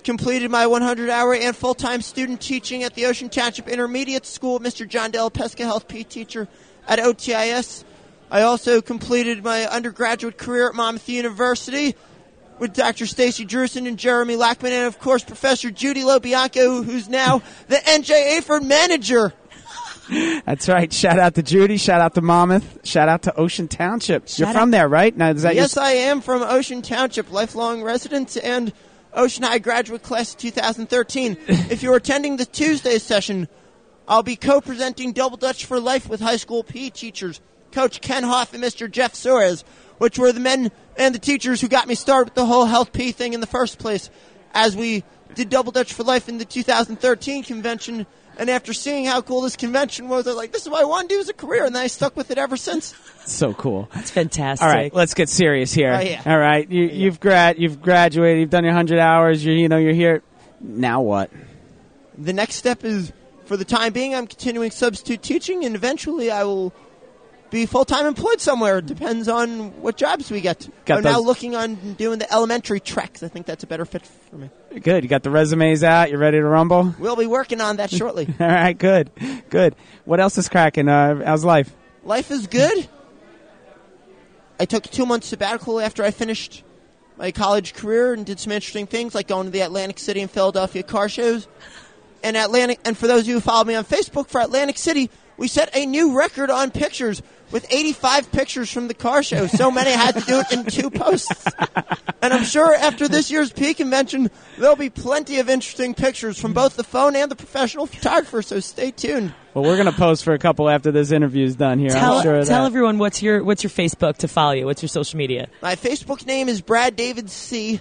[0.00, 4.86] completed my 100-hour and full-time student teaching at the Ocean Township Intermediate School Mr.
[4.88, 6.48] John Della Pesca, health P teacher
[6.88, 7.84] at OTIS.
[8.30, 11.96] I also completed my undergraduate career at Monmouth University
[12.58, 13.06] with Dr.
[13.06, 18.38] Stacy Drewson and Jeremy Lackman, and of course Professor Judy LoBianco, who's now the NJ
[18.38, 19.32] AHPERD manager.
[20.44, 20.92] That's right.
[20.92, 21.76] Shout out to Judy.
[21.76, 22.80] Shout out to Monmouth.
[22.84, 24.24] Shout out to Ocean Township.
[24.36, 25.16] You're Shout from there, right?
[25.16, 28.72] Now, is that yes, your, I am from Ocean Township, lifelong resident and
[29.12, 31.36] Ocean High graduate class of 2013.
[31.48, 33.48] if you're attending the Tuesday session,
[34.06, 37.40] I'll be co-presenting Double Dutch for Life with high school PE teachers,
[37.72, 38.90] Coach Ken Hoff and Mr.
[38.90, 39.64] Jeff Suarez,
[39.98, 42.92] which were the men and the teachers who got me started with the whole health
[42.92, 44.10] PE thing in the first place.
[44.52, 45.04] As we
[45.34, 48.06] did Double Dutch for Life in the 2013 convention,
[48.40, 50.84] and after seeing how cool this convention was, I was like, "This is what I
[50.84, 52.92] want to do as a career," and then I stuck with it ever since.
[53.24, 53.88] so cool.
[53.94, 54.66] That's fantastic.
[54.66, 55.94] All right, let's get serious here.
[55.94, 56.22] Oh, yeah.
[56.26, 59.44] All right, you, you've grad, you've graduated, you've done your hundred hours.
[59.44, 60.22] You, you know, you're here.
[60.60, 61.30] Now what?
[62.20, 63.12] the next step is
[63.46, 66.72] for the time being i'm continuing substitute teaching and eventually i will
[67.50, 71.56] be full-time employed somewhere it depends on what jobs we get Got i'm now looking
[71.56, 74.50] on doing the elementary tracks i think that's a better fit for me
[74.80, 75.02] Good.
[75.02, 76.10] You got the resumes out.
[76.10, 76.94] You're ready to rumble.
[77.00, 78.78] we'll be working on that shortly All right.
[78.78, 79.10] Good.
[79.50, 79.74] Good.
[80.04, 80.88] What else is cracking?
[80.88, 81.74] Uh, how's life?
[82.04, 82.88] life is good
[84.58, 86.62] i took two months sabbatical after i finished
[87.18, 90.30] my college career and did some interesting things like going to the atlantic city and
[90.30, 91.46] philadelphia car shows
[92.22, 95.10] and Atlantic, and for those of you who follow me on Facebook, for Atlantic City,
[95.40, 99.46] we set a new record on pictures with 85 pictures from the car show.
[99.46, 101.46] So many I had to do it in two posts.
[102.20, 106.52] And I'm sure after this year's P convention, there'll be plenty of interesting pictures from
[106.52, 108.42] both the phone and the professional photographer.
[108.42, 109.32] So stay tuned.
[109.54, 111.88] Well, we're gonna post for a couple after this interview's done here.
[111.88, 112.66] Tell, I'm sure of tell that.
[112.66, 114.66] everyone what's your what's your Facebook to follow you.
[114.66, 115.48] What's your social media?
[115.62, 117.80] My Facebook name is Brad David C.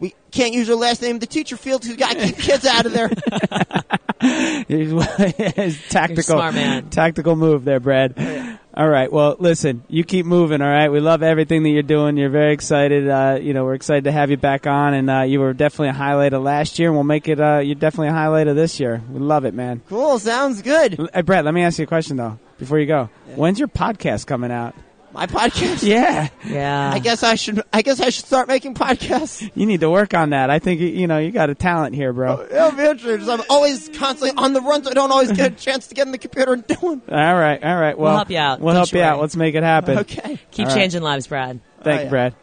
[0.00, 1.18] We can't use our last name.
[1.18, 3.10] The teacher feels we got to keep kids out of there.
[4.68, 6.88] It's tactical, smart man.
[6.90, 8.58] tactical move there, Brad.
[8.74, 9.12] All right.
[9.12, 10.62] Well, listen, you keep moving.
[10.62, 10.88] All right.
[10.88, 12.16] We love everything that you're doing.
[12.16, 13.08] You're very excited.
[13.08, 15.88] Uh, you know, we're excited to have you back on, and uh, you were definitely
[15.88, 17.40] a highlight of last year, and we'll make it.
[17.40, 19.02] Uh, you're definitely a highlight of this year.
[19.10, 19.82] We love it, man.
[19.88, 20.18] Cool.
[20.18, 20.98] Sounds good.
[21.12, 23.10] Hey, Brad, let me ask you a question though before you go.
[23.34, 24.74] When's your podcast coming out?
[25.12, 25.82] My podcast.
[25.86, 26.90] Yeah, Yeah.
[26.94, 27.62] I guess I should.
[27.72, 29.50] I guess I should start making podcasts.
[29.54, 30.48] you need to work on that.
[30.48, 32.38] I think you know you got a talent here, bro.
[32.38, 33.28] Oh, it'll be interesting.
[33.28, 36.06] I'm always constantly on the run, so I don't always get a chance to get
[36.06, 37.02] in the computer and do them.
[37.10, 37.96] All right, all right.
[37.98, 38.60] Well, We'll help you out.
[38.60, 39.16] We'll Don't help you you out.
[39.16, 39.22] worry.
[39.22, 39.98] Let's make it happen.
[39.98, 40.38] Okay.
[40.50, 40.80] Keep All right.
[40.80, 41.60] changing lives, Brad.
[41.82, 42.08] Thank Oh, you, yeah.
[42.10, 42.34] Brad.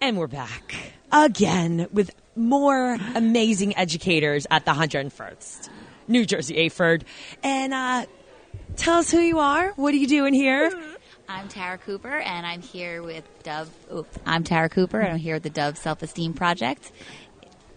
[0.00, 0.74] And we're back
[1.10, 5.68] again with more amazing educators at the 101st
[6.06, 7.02] New Jersey AHPERD.
[7.42, 8.06] And uh,
[8.76, 9.72] tell us who you are.
[9.72, 10.72] What are you doing here?
[11.30, 13.70] I'm Tara Cooper, and I'm here with Dove.
[13.90, 16.90] Oh, I'm Tara Cooper, and I'm here with the Dove Self Esteem Project.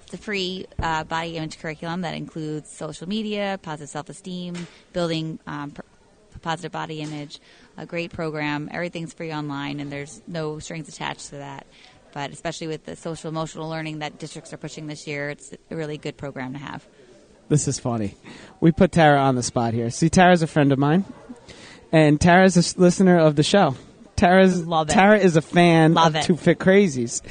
[0.04, 4.56] It's a free uh, body image curriculum that includes social media, positive self esteem,
[4.94, 5.74] building um,
[6.42, 7.40] positive body image.
[7.78, 8.70] A great program.
[8.72, 11.68] Everything's free online, and there's no strings attached to that.
[12.14, 15.76] But especially with the social emotional learning that districts are pushing this year, it's a
[15.76, 16.86] really good program to have.
[17.50, 18.16] This is funny.
[18.60, 19.90] We put Tara on the spot here.
[19.90, 21.06] See, Tara's a friend of mine,
[21.92, 23.76] and Tara's a listener of the show.
[24.16, 24.64] Tara's.
[24.88, 26.24] Tara is a fan Love of it.
[26.24, 27.22] Two Fit Crazies.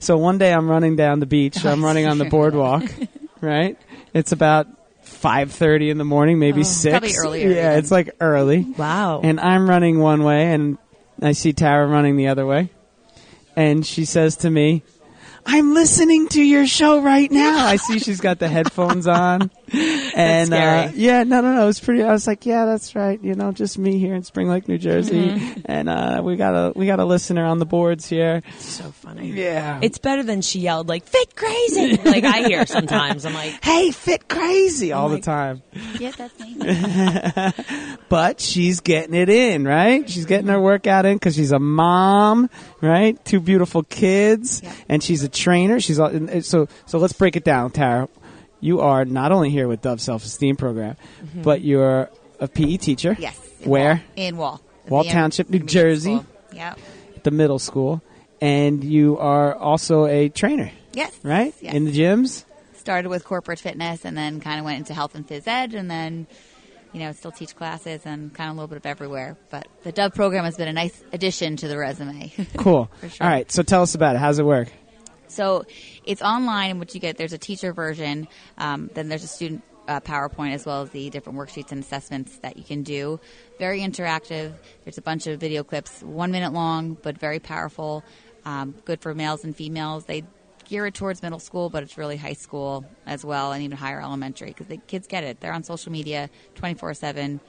[0.00, 1.64] So one day I'm running down the beach.
[1.64, 2.82] Oh, I'm running on the boardwalk.
[3.40, 3.78] right?
[4.12, 4.66] It's about
[5.02, 6.92] five thirty in the morning, maybe oh, six.
[6.92, 7.78] Probably earlier Yeah, even.
[7.78, 8.62] it's like early.
[8.76, 9.20] Wow.
[9.22, 10.78] And I'm running one way, and
[11.22, 12.70] I see Tara running the other way,
[13.60, 14.82] and she says to me.
[15.44, 17.66] I'm listening to your show right now.
[17.66, 19.50] I see she's got the headphones on.
[19.72, 20.86] And scary.
[20.88, 21.62] uh, yeah, no, no, no.
[21.62, 22.02] It was pretty.
[22.02, 23.22] I was like, yeah, that's right.
[23.22, 25.60] You know, just me here in Spring Lake, New Jersey, Mm-hmm.
[25.66, 28.42] and uh, we got a we got a listener on the boards here.
[28.58, 29.30] so funny.
[29.32, 33.24] Yeah, It's better than she yelled like "fit crazy" like I hear sometimes.
[33.24, 35.62] I'm like, hey, fit crazy all the like- time.
[35.98, 36.56] Yeah, that's me.
[38.08, 40.08] But she's getting it in, right?
[40.10, 43.22] She's getting her workout in because she's a mom, right?
[43.24, 44.74] Two beautiful kids, Yep.
[44.88, 45.78] and she's a trainer.
[45.78, 46.10] She's all,
[46.42, 46.98] so so.
[46.98, 48.08] Let's break it down, Tara.
[48.60, 51.42] You are not only here with Dove Self Esteem Program, mm-hmm.
[51.42, 53.16] but you're a PE teacher.
[53.18, 53.38] yes.
[53.60, 53.94] in Where?
[53.94, 54.02] Wall.
[54.16, 54.60] In Wall.
[54.88, 56.20] Wall The Township, New intermediate Jersey.
[56.52, 56.78] Yep.
[57.22, 58.02] the middle school,
[58.40, 61.16] and you are also a trainer, Yes.
[61.22, 61.54] right?
[61.60, 61.74] Yes.
[61.74, 62.44] In the gyms.
[62.74, 65.90] started with corporate fitness and then kind of went into health and phys ed and
[65.90, 66.26] then
[66.92, 69.92] you know still teach classes and kind of a little bit of everywhere but the
[69.92, 72.90] dove program has been a nice addition to the resume Cool.
[73.00, 73.24] For sure.
[73.24, 73.52] All right.
[73.52, 74.18] So tell us about it.
[74.18, 74.72] How's it work?
[75.30, 75.64] So
[76.04, 78.28] it's online in which you get there's a teacher version
[78.58, 82.38] um, then there's a student uh, powerpoint as well as the different worksheets and assessments
[82.38, 83.18] that you can do.
[83.58, 84.52] Very interactive.
[84.84, 88.04] There's a bunch of video clips one minute long but very powerful
[88.44, 90.04] um, good for males and females.
[90.04, 90.22] They
[90.68, 94.00] gear it towards middle school but it's really high school as well and even higher
[94.00, 95.40] elementary because the kids get it.
[95.40, 97.40] They're on social media 24-7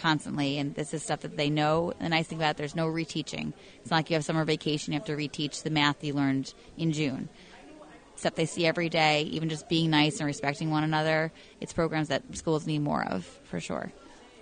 [0.00, 2.86] constantly and this is stuff that they know the nice thing about it there's no
[2.86, 6.12] reteaching it's not like you have summer vacation you have to reteach the math you
[6.12, 7.28] learned in june
[8.20, 11.32] stuff they see every day, even just being nice and respecting one another.
[11.60, 13.92] It's programs that schools need more of, for sure.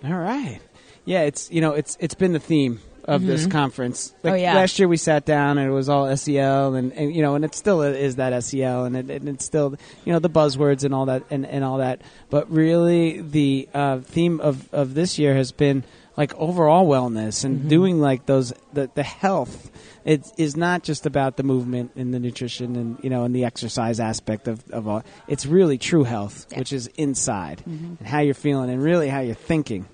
[0.03, 0.59] All right.
[1.05, 2.79] Yeah, it's you know it's it's been the theme
[3.09, 3.51] of this mm-hmm.
[3.51, 4.13] conference.
[4.17, 4.53] Oh, like Oh, yeah.
[4.55, 7.43] Last year we sat down and it was all SEL and, and you know and
[7.43, 9.75] it still is that SEL and, it, and it's still
[10.05, 12.01] you know the buzzwords and all that and, and all that.
[12.29, 15.83] But really the uh, theme of of this year has been
[16.15, 17.67] like overall wellness and mm-hmm.
[17.69, 19.71] doing like those the the health.
[20.05, 23.45] It is not just about the movement and the nutrition and you know and the
[23.45, 25.03] exercise aspect of, of all.
[25.27, 26.59] It's really true health, Yeah.
[26.59, 27.95] which is inside mm-hmm.
[27.99, 29.87] and how you're feeling and really how you're thinking.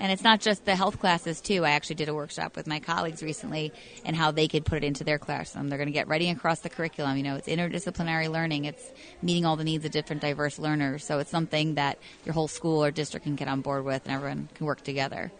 [0.00, 1.66] And it's not just the health classes, too.
[1.66, 3.70] I actually did a workshop with my colleagues recently
[4.02, 5.68] and how they could put it into their classroom.
[5.68, 7.18] They're going to get ready across the curriculum.
[7.18, 11.04] You know, it's interdisciplinary learning, it's meeting all the needs of different diverse learners.
[11.04, 14.14] So it's something that your whole school or district can get on board with and
[14.14, 15.30] everyone can work together.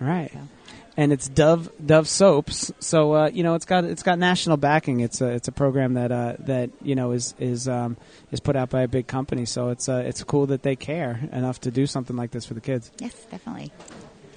[0.00, 0.32] Right.
[0.96, 4.98] And it's Dove Dove soaps, so uh, you know it's got it's got national backing.
[4.98, 7.96] It's a it's a program that uh, that you know is is um,
[8.32, 9.44] is put out by a big company.
[9.44, 12.54] So it's uh, it's cool that they care enough to do something like this for
[12.54, 12.90] the kids.
[12.98, 13.70] Yes, definitely.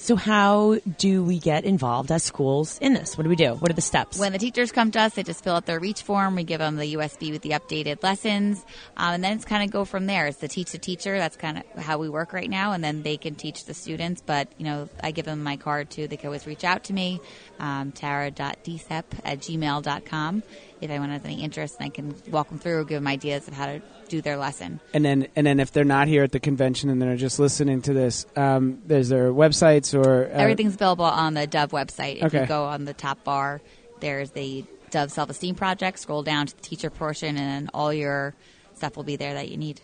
[0.02, 3.18] So how do we get involved as schools in this?
[3.18, 3.54] What do we do?
[3.54, 4.18] What are the steps?
[4.18, 6.36] When the teachers come to us, they just fill out their reach form.
[6.36, 8.66] We give them the USB with the updated lessons,
[8.98, 10.26] um, and then it's kind of go from there.
[10.26, 11.18] It's the teach the teacher.
[11.20, 14.24] That's kind of how we work right now, and then they can teach the students.
[14.26, 16.08] But you know, I give them my card too.
[16.08, 17.22] They can always reach out to me,
[17.60, 20.44] um, tara.dsep at gmail.com
[20.82, 23.48] if anyone has any interest, and I can walk them through, or give them ideas
[23.48, 23.82] of how to
[24.12, 24.80] do their lesson.
[24.94, 27.82] And then and then if they're not here at the convention and they're just listening
[27.84, 32.18] to this, um, there's their websites or uh, Everything's available on the Dove website.
[32.18, 32.42] If Okay.
[32.42, 33.62] you go on the top bar,
[34.02, 35.98] there's the Dove Self Esteem Project.
[36.00, 38.36] Scroll down to the teacher portion, and all your
[38.76, 39.80] stuff will be there that you need.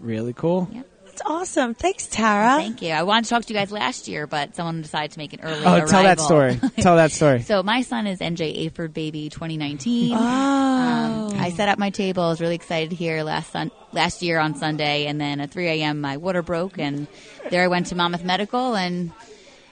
[0.00, 0.68] really cool.
[0.72, 0.86] Yep.
[1.12, 1.74] That's awesome.
[1.74, 2.56] Thanks, Tara.
[2.56, 2.90] Thank you.
[2.92, 5.40] I wanted to talk to you guys last year, but someone decided to make an
[5.42, 5.88] early Oh, arrival.
[5.88, 6.58] tell that story.
[6.78, 7.42] tell that story.
[7.52, 10.14] So my son is NJ AHPERD baby 2019.
[10.14, 10.16] Oh.
[10.18, 12.22] Um, I set up my table.
[12.22, 15.66] I was really excited here last sun- last year on Sunday, and then at 3
[15.68, 16.00] a.m.
[16.00, 17.06] my water broke, and
[17.50, 19.12] there I went to Monmouth Medical, and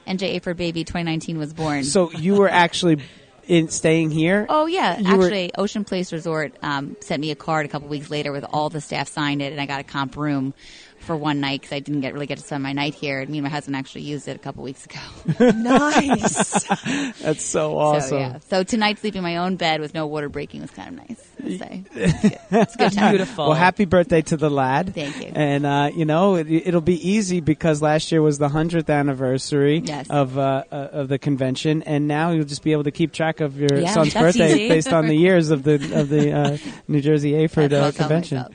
[0.06, 1.84] NJ AHPERD baby 2019 was born.
[1.84, 2.98] So you were actually
[3.46, 4.44] in staying here.
[4.50, 7.88] Oh yeah, You were- actually, Ocean Place Resort um, sent me a card a couple
[7.88, 10.52] weeks later with all the staff signed it, and I got a comp room
[11.00, 13.20] for one night because I didn't get really get to spend my night here.
[13.20, 14.98] And me and my husband actually used it a couple weeks ago.
[15.56, 16.64] nice.
[17.20, 18.08] That's so awesome.
[18.10, 20.88] So yeah, so tonight sleeping in my own bed with no water breaking was kind
[21.00, 21.26] of nice.
[21.44, 22.38] I'd say it's good.
[22.50, 23.10] It's a good time.
[23.12, 23.46] Beautiful.
[23.46, 24.94] Well, happy birthday to the lad.
[24.94, 25.32] Thank you.
[25.34, 29.78] And uh, you know, it, it'll be easy because last year was the hundredth anniversary
[29.84, 30.06] Yes.
[30.10, 33.40] of uh, uh, of the convention, and now you'll just be able to keep track
[33.40, 34.68] of your Yeah, son's birthday easy.
[34.68, 36.58] based on the years of the of the uh,
[36.88, 38.38] New Jersey AHPERD uh, convention.
[38.38, 38.54] myself.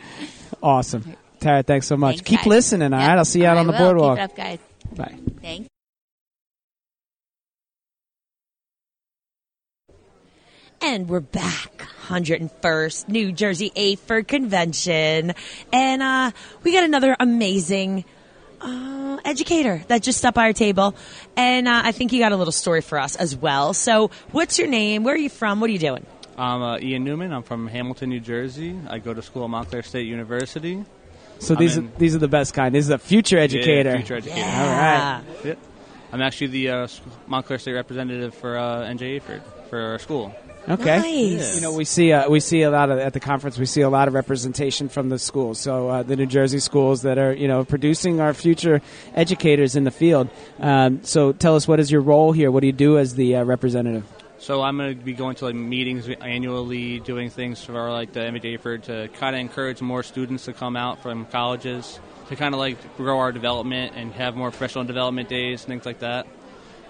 [0.62, 1.16] Awesome.
[1.40, 2.18] Tara, thanks so much.
[2.18, 2.48] Thanks, Keep guys.
[2.48, 3.10] listening, all Yep.
[3.10, 3.18] right?
[3.18, 3.80] I'll see you out I on the will.
[3.80, 4.18] boardwalk.
[4.18, 4.60] Keep it up, guys.
[4.96, 5.16] Bye.
[5.42, 5.70] Thanks.
[10.82, 11.88] And we're back.
[12.08, 15.34] 101st New Jersey AHPERD Convention.
[15.74, 16.32] And uh,
[16.64, 18.06] we got another amazing
[18.62, 20.96] uh, educator that just stopped by our table.
[21.36, 23.74] And uh, I think you got a little story for us as well.
[23.74, 25.04] So, what's your name?
[25.04, 25.60] Where are you from?
[25.60, 26.06] What are you doing?
[26.38, 27.32] I'm uh, Ian Newman.
[27.32, 28.78] I'm from Hamilton, New Jersey.
[28.88, 30.84] I go to school at Montclair State University.
[31.40, 32.74] So I'm these in- are, these are the best kind.
[32.74, 33.90] This is a future educator.
[33.92, 34.42] Yeah, future educator.
[34.42, 35.22] All right.
[35.44, 35.60] Yep.
[36.12, 36.88] I'm actually the uh,
[37.28, 40.34] Montclair State representative for uh, NJ AHPERD for our school.
[40.68, 40.98] Okay.
[41.38, 41.56] Nice.
[41.56, 43.58] You know, we see uh, we see a lot of at the conference.
[43.60, 45.60] We see a lot of representation from the schools.
[45.60, 48.82] So uh, the New Jersey schools that are you know producing our future
[49.14, 50.30] educators in the field.
[50.60, 52.50] Um, so tell us what is your role here?
[52.50, 54.06] What do you do as the uh, representative?
[54.38, 58.20] So I'm going to be going to like meetings annually, doing things for like the
[58.20, 62.54] NJ AHPERD to kind of encourage more students to come out from colleges to kind
[62.54, 66.28] of like grow our development and have more professional development days and things like that.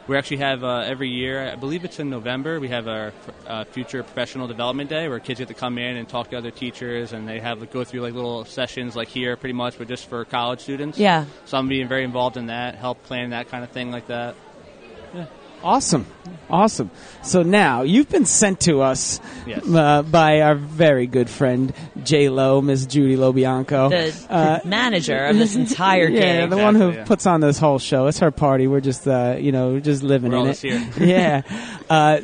[0.07, 3.11] We actually have uh, every year, I believe it's in November, we have our
[3.47, 6.51] uh, future professional development day where kids get to come in and talk to other
[6.51, 9.87] teachers and they have like, go through like little sessions like here pretty much, but
[9.87, 10.99] just for college students.
[10.99, 11.25] Yeah.
[11.45, 14.35] So I'm being very involved in that, help plan that kind of thing like that.
[15.65, 16.05] Awesome,
[16.47, 16.91] awesome.
[17.23, 19.67] So now you've been sent to us Yes.
[19.67, 21.73] uh, by our very good friend
[22.03, 26.17] J Lo, Miss Judy LoBianco, The Uh, manager of this entire game.
[26.21, 26.49] yeah, gig.
[26.51, 27.03] the one who yeah.
[27.05, 28.05] puts on this whole show.
[28.05, 28.67] It's her party.
[28.67, 30.57] We're just, uh, you know, just living We're in it.
[30.59, 30.87] here.
[30.99, 31.41] yeah.
[31.89, 32.19] Uh,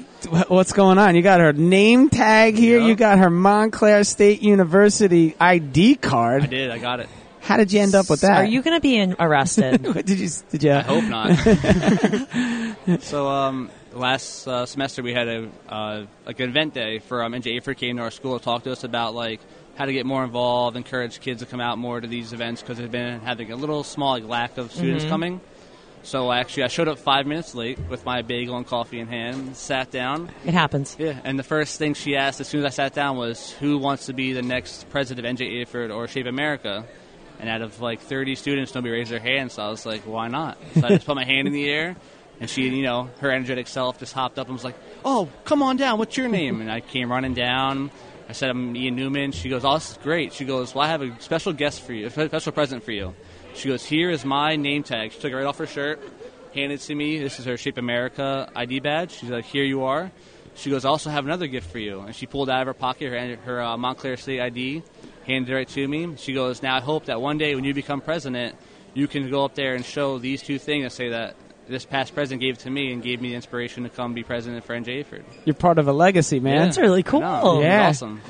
[0.48, 1.16] what's going on?
[1.16, 2.78] You got her name tag here.
[2.78, 2.88] Yep.
[2.90, 6.44] You got her Montclair State University ID card.
[6.44, 7.10] I did, I got it.
[7.52, 8.38] How did you end up with that?
[8.38, 9.82] Are you going to be in- arrested?
[10.06, 10.30] did you?
[10.52, 10.72] Did you?
[10.72, 11.36] I hope not.
[13.02, 17.34] so um, last uh, semester we had a uh, like an event day for um,
[17.34, 19.42] NJ AHPERD came to our school to talk to us about like
[19.76, 22.78] how to get more involved, encourage kids to come out more to these events because
[22.78, 25.10] they've been having a little small like, lack of students Mhm.
[25.10, 25.42] coming.
[26.04, 29.56] So actually, I showed up five minutes late with my bagel and coffee in hand,
[29.56, 30.32] sat down.
[30.46, 30.96] It happens.
[30.98, 33.78] Yeah, and the first thing she asked as soon as I sat down was, "Who
[33.78, 36.86] wants to be the next president of NJ AHPERD or Shape America?"
[37.42, 40.28] And out of like 30 students, nobody raised their hand, so I was like, "Why
[40.28, 41.96] not?" So I just put my hand in the air,
[42.40, 45.64] and she, you know, her energetic self just hopped up and was like, "Oh, come
[45.64, 45.98] on down.
[45.98, 47.90] What's your name?" And I came running down.
[48.30, 50.90] I said, "I'm Ian Newman." She goes, "Oh, this is great." She goes, "Well, I
[50.90, 53.16] have a special guest for you, a special present for you."
[53.56, 56.00] She goes, "Here is my name tag." She took it right off her shirt,
[56.54, 57.18] handed it to me.
[57.18, 59.14] This is her Shape America ID badge.
[59.14, 60.12] She's like, "Here you are."
[60.54, 62.74] She goes, "I also have another gift for you." And she pulled out of her
[62.76, 64.84] pocket her, her uh, Montclair State ID,
[65.32, 66.16] handed it right to me.
[66.18, 68.56] She goes, "Now I hope that one day when you become president,
[68.94, 71.36] you can go up there and show these two things and say that
[71.68, 74.24] this past president gave it to me and gave me the inspiration to come be
[74.24, 76.56] president for NJ AHPERD." You're part of a legacy, man.
[76.56, 76.66] Yeah.
[76.66, 77.22] That's really cool.
[77.22, 77.88] it was Yeah.
[77.90, 78.22] awesome.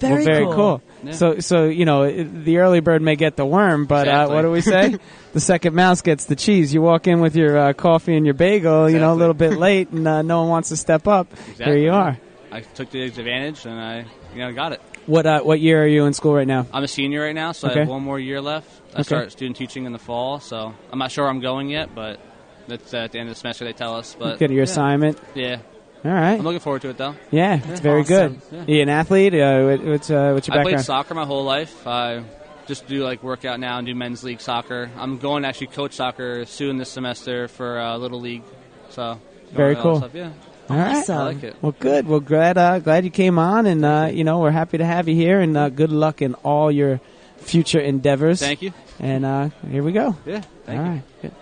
[0.00, 0.54] Very well, very cool.
[0.54, 0.82] cool.
[1.04, 1.12] Yeah.
[1.12, 4.50] So, so you know, the early bird may get the worm, but uh, what do
[4.50, 4.96] we say?
[5.34, 6.72] the second mouse gets the cheese.
[6.72, 9.58] You walk in with your uh, coffee and your bagel, you know, a little bit
[9.58, 11.30] late, and uh, no one wants to step up.
[11.32, 11.64] Exactly.
[11.66, 12.18] Here you are.
[12.50, 14.80] I took the advantage and I, you know, got it.
[15.10, 16.66] What uh, what year are you in school right now?
[16.72, 18.68] I'm a senior right now, so I have one more year left.
[18.94, 19.02] I Okay.
[19.02, 22.20] start student teaching in the fall, so I'm not sure where I'm going yet, but
[22.68, 24.14] that's at the end of the semester they tell us.
[24.16, 24.62] But Get your yeah.
[24.70, 25.18] assignment.
[25.34, 25.56] Yeah,
[26.04, 26.34] All right.
[26.38, 27.16] I'm looking forward to it though.
[27.32, 28.40] Yeah, it's very Awesome.
[28.52, 28.68] good.
[28.68, 29.34] You an athlete?
[29.34, 30.84] Uh, what- what's uh, what's your I played background?
[30.86, 31.86] soccer my whole life.
[31.88, 32.22] I
[32.68, 34.90] just do like workout now and do men's league soccer.
[34.96, 38.44] I'm going to actually coach soccer soon this semester for uh, little league.
[38.90, 39.18] So
[39.50, 40.08] Very going all that cool.
[40.08, 40.14] Stuff.
[40.14, 40.49] Yeah.
[40.70, 40.96] All right.
[40.98, 41.18] Awesome.
[41.18, 41.56] I like it.
[41.60, 42.06] Well, good.
[42.06, 45.08] Well, glad uh, glad you came on, and uh, you know we're happy to have
[45.08, 47.00] you here, and uh, good luck in all your
[47.38, 48.38] future endeavors.
[48.38, 48.72] Thank you.
[49.00, 50.14] And uh, here we go.
[50.24, 50.42] Yeah.
[50.66, 50.92] Thank All you.
[50.92, 51.02] right.
[51.22, 51.32] Good.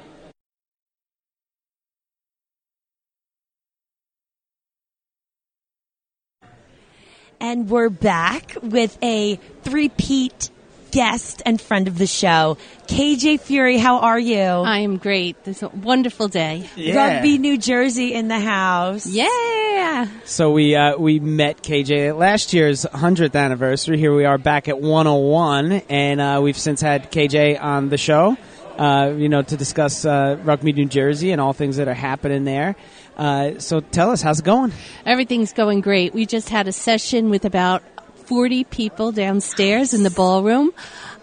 [7.41, 10.51] And we're back with a three-peat
[10.91, 12.57] guest and friend of the show,
[12.87, 13.79] KJ Fury.
[13.79, 14.39] How are you?
[14.39, 15.43] I am great.
[15.45, 16.69] This is a wonderful day.
[16.77, 19.07] Rugby, New Jersey in the house.
[19.07, 20.09] Yeah.
[20.25, 23.99] So we uh, we met KJ at last year's hundredth anniversary.
[23.99, 28.37] Here we are back at 101, and uh, we've since had KJ on the show.
[28.79, 32.45] Uh, you know, to discuss uh, Rugby, New Jersey, and all things that are happening
[32.45, 32.77] there.
[33.17, 34.73] Uh, so tell us, how's it going?
[35.05, 36.15] Everything's going great.
[36.15, 37.83] We just had a session with about
[38.29, 40.71] 40 people downstairs in the ballroom.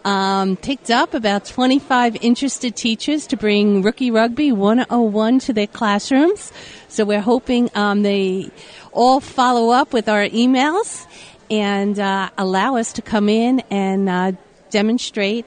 [0.03, 6.51] Um, picked up about 25 interested teachers to bring Rookie Rugby 101 to their classrooms.
[6.87, 8.49] So we're hoping um, they
[8.91, 11.05] all follow up with our emails
[11.51, 14.31] and uh, allow us to come in and uh,
[14.71, 15.45] demonstrate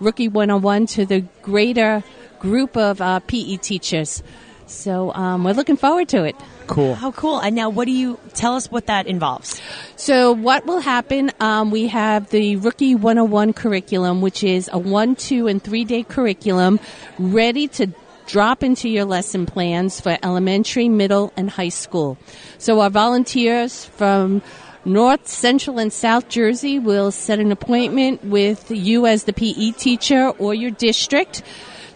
[0.00, 2.02] Rookie 101 to the greater
[2.38, 4.22] group of uh, PE teachers.
[4.66, 6.36] So um, we're looking forward to it.
[6.66, 6.94] Cool.
[6.94, 7.38] How cool.
[7.40, 9.60] And now, what do you tell us what that involves?
[9.96, 11.30] So, what will happen?
[11.40, 16.02] Um, we have the Rookie 101 curriculum, which is a one, two, and three day
[16.02, 16.80] curriculum
[17.18, 17.88] ready to
[18.26, 22.16] drop into your lesson plans for elementary, middle, and high school.
[22.58, 24.42] So, our volunteers from
[24.84, 30.28] North, Central, and South Jersey will set an appointment with you as the PE teacher
[30.38, 31.42] or your district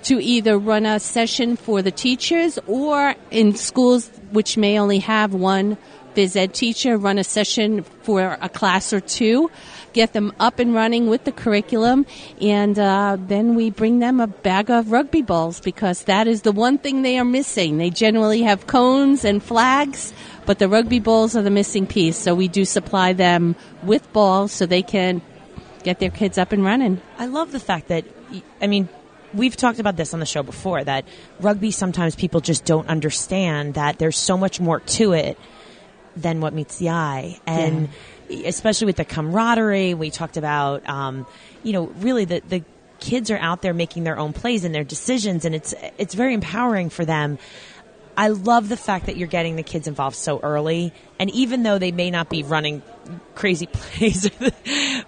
[0.04, 5.34] to either run a session for the teachers or in schools which may only have
[5.34, 5.76] one
[6.14, 9.50] phys ed teacher, run a session for a class or two,
[9.92, 12.06] get them up and running with the curriculum,
[12.40, 16.52] and uh, then we bring them a bag of rugby balls because that is the
[16.52, 17.78] one thing they are missing.
[17.78, 20.12] They generally have cones and flags,
[20.44, 22.16] but the rugby balls are the missing piece.
[22.16, 25.22] So we do supply them with balls so they can
[25.84, 27.00] get their kids up and running.
[27.18, 28.04] I love the fact that,
[28.60, 28.88] I mean,
[29.34, 31.04] we've talked about this on the show before that
[31.40, 35.38] rugby sometimes people just don't understand that there's so much more to it
[36.16, 37.38] than what meets the eye.
[37.46, 37.90] And
[38.44, 41.26] especially with the camaraderie we talked about um,
[41.62, 42.64] you know really the, the
[43.00, 46.34] kids are out there making their own plays and their decisions and it's it's very
[46.34, 47.38] empowering for them.
[48.18, 51.78] I love the fact that you're getting the kids involved so early, and even though
[51.78, 52.82] they may not be running
[53.36, 54.28] crazy plays,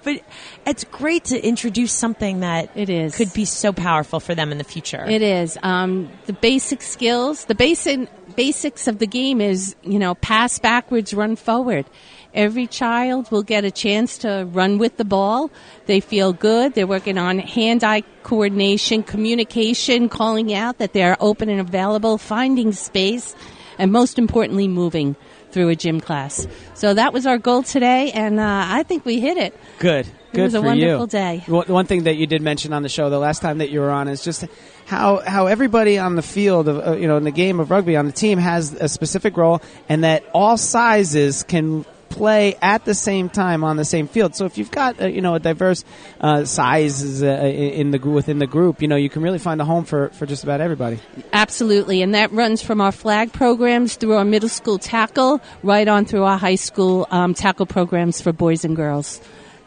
[0.04, 0.22] but
[0.66, 4.58] it's great to introduce something that it is could be so powerful for them in
[4.58, 5.04] the future.
[5.08, 7.46] It is um, the basic skills.
[7.46, 11.86] The basic basics of the game is you know pass backwards, run forward.
[12.32, 15.50] Every child will get a chance to run with the ball.
[15.86, 16.74] They feel good.
[16.74, 23.34] They're working on hand-eye coordination, communication, calling out that they're open and available, finding space,
[23.78, 25.16] and most importantly, moving
[25.50, 26.46] through a gym class.
[26.74, 29.58] So that was our goal today, and uh, I think we hit it.
[29.80, 30.06] Good.
[30.32, 31.06] Good it was for a wonderful you.
[31.06, 31.42] day.
[31.46, 33.80] One one thing that you did mention on the show the last time that you
[33.80, 34.44] were on is just
[34.86, 37.96] how how everybody on the field of uh, you know in the game of rugby
[37.96, 42.94] on the team has a specific role, and that all sizes can play at the
[42.94, 44.34] same time on the same field.
[44.34, 45.84] So if you've got uh, you know a diverse
[46.20, 49.64] uh, sizes uh, in the within the group, you know you can really find a
[49.64, 51.00] home for for just about everybody.
[51.32, 56.04] Absolutely, and that runs from our flag programs through our middle school tackle, right on
[56.04, 59.20] through our high school um, tackle programs for boys and girls.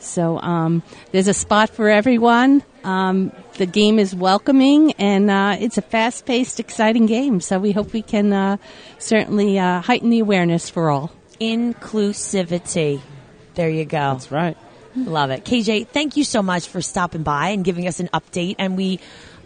[0.04, 2.64] So um, there's a spot for everyone.
[2.84, 7.40] Um, the game is welcoming, and uh, it's a fast-paced, exciting game.
[7.40, 8.58] So we hope we can uh,
[9.00, 11.12] certainly uh, heighten the awareness for all.
[11.40, 13.02] Inclusivity.
[13.56, 14.14] There you go.
[14.14, 14.58] That's right.
[14.96, 15.44] Love it.
[15.44, 18.56] KJ, thank you so much for stopping by and giving us an update.
[18.60, 19.00] And we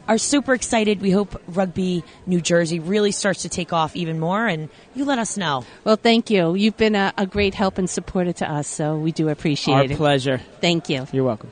[0.08, 1.02] are super excited.
[1.02, 5.20] We hope Rugby New Jersey really starts to take off even more, and you let
[5.20, 5.66] us know.
[5.84, 6.56] Well, thank you.
[6.56, 9.84] You've been a, a great help and supporter to us, so we do appreciate Our
[9.84, 9.92] it.
[9.92, 10.42] Our pleasure.
[10.62, 11.08] Thank you.
[11.12, 11.52] You're welcome.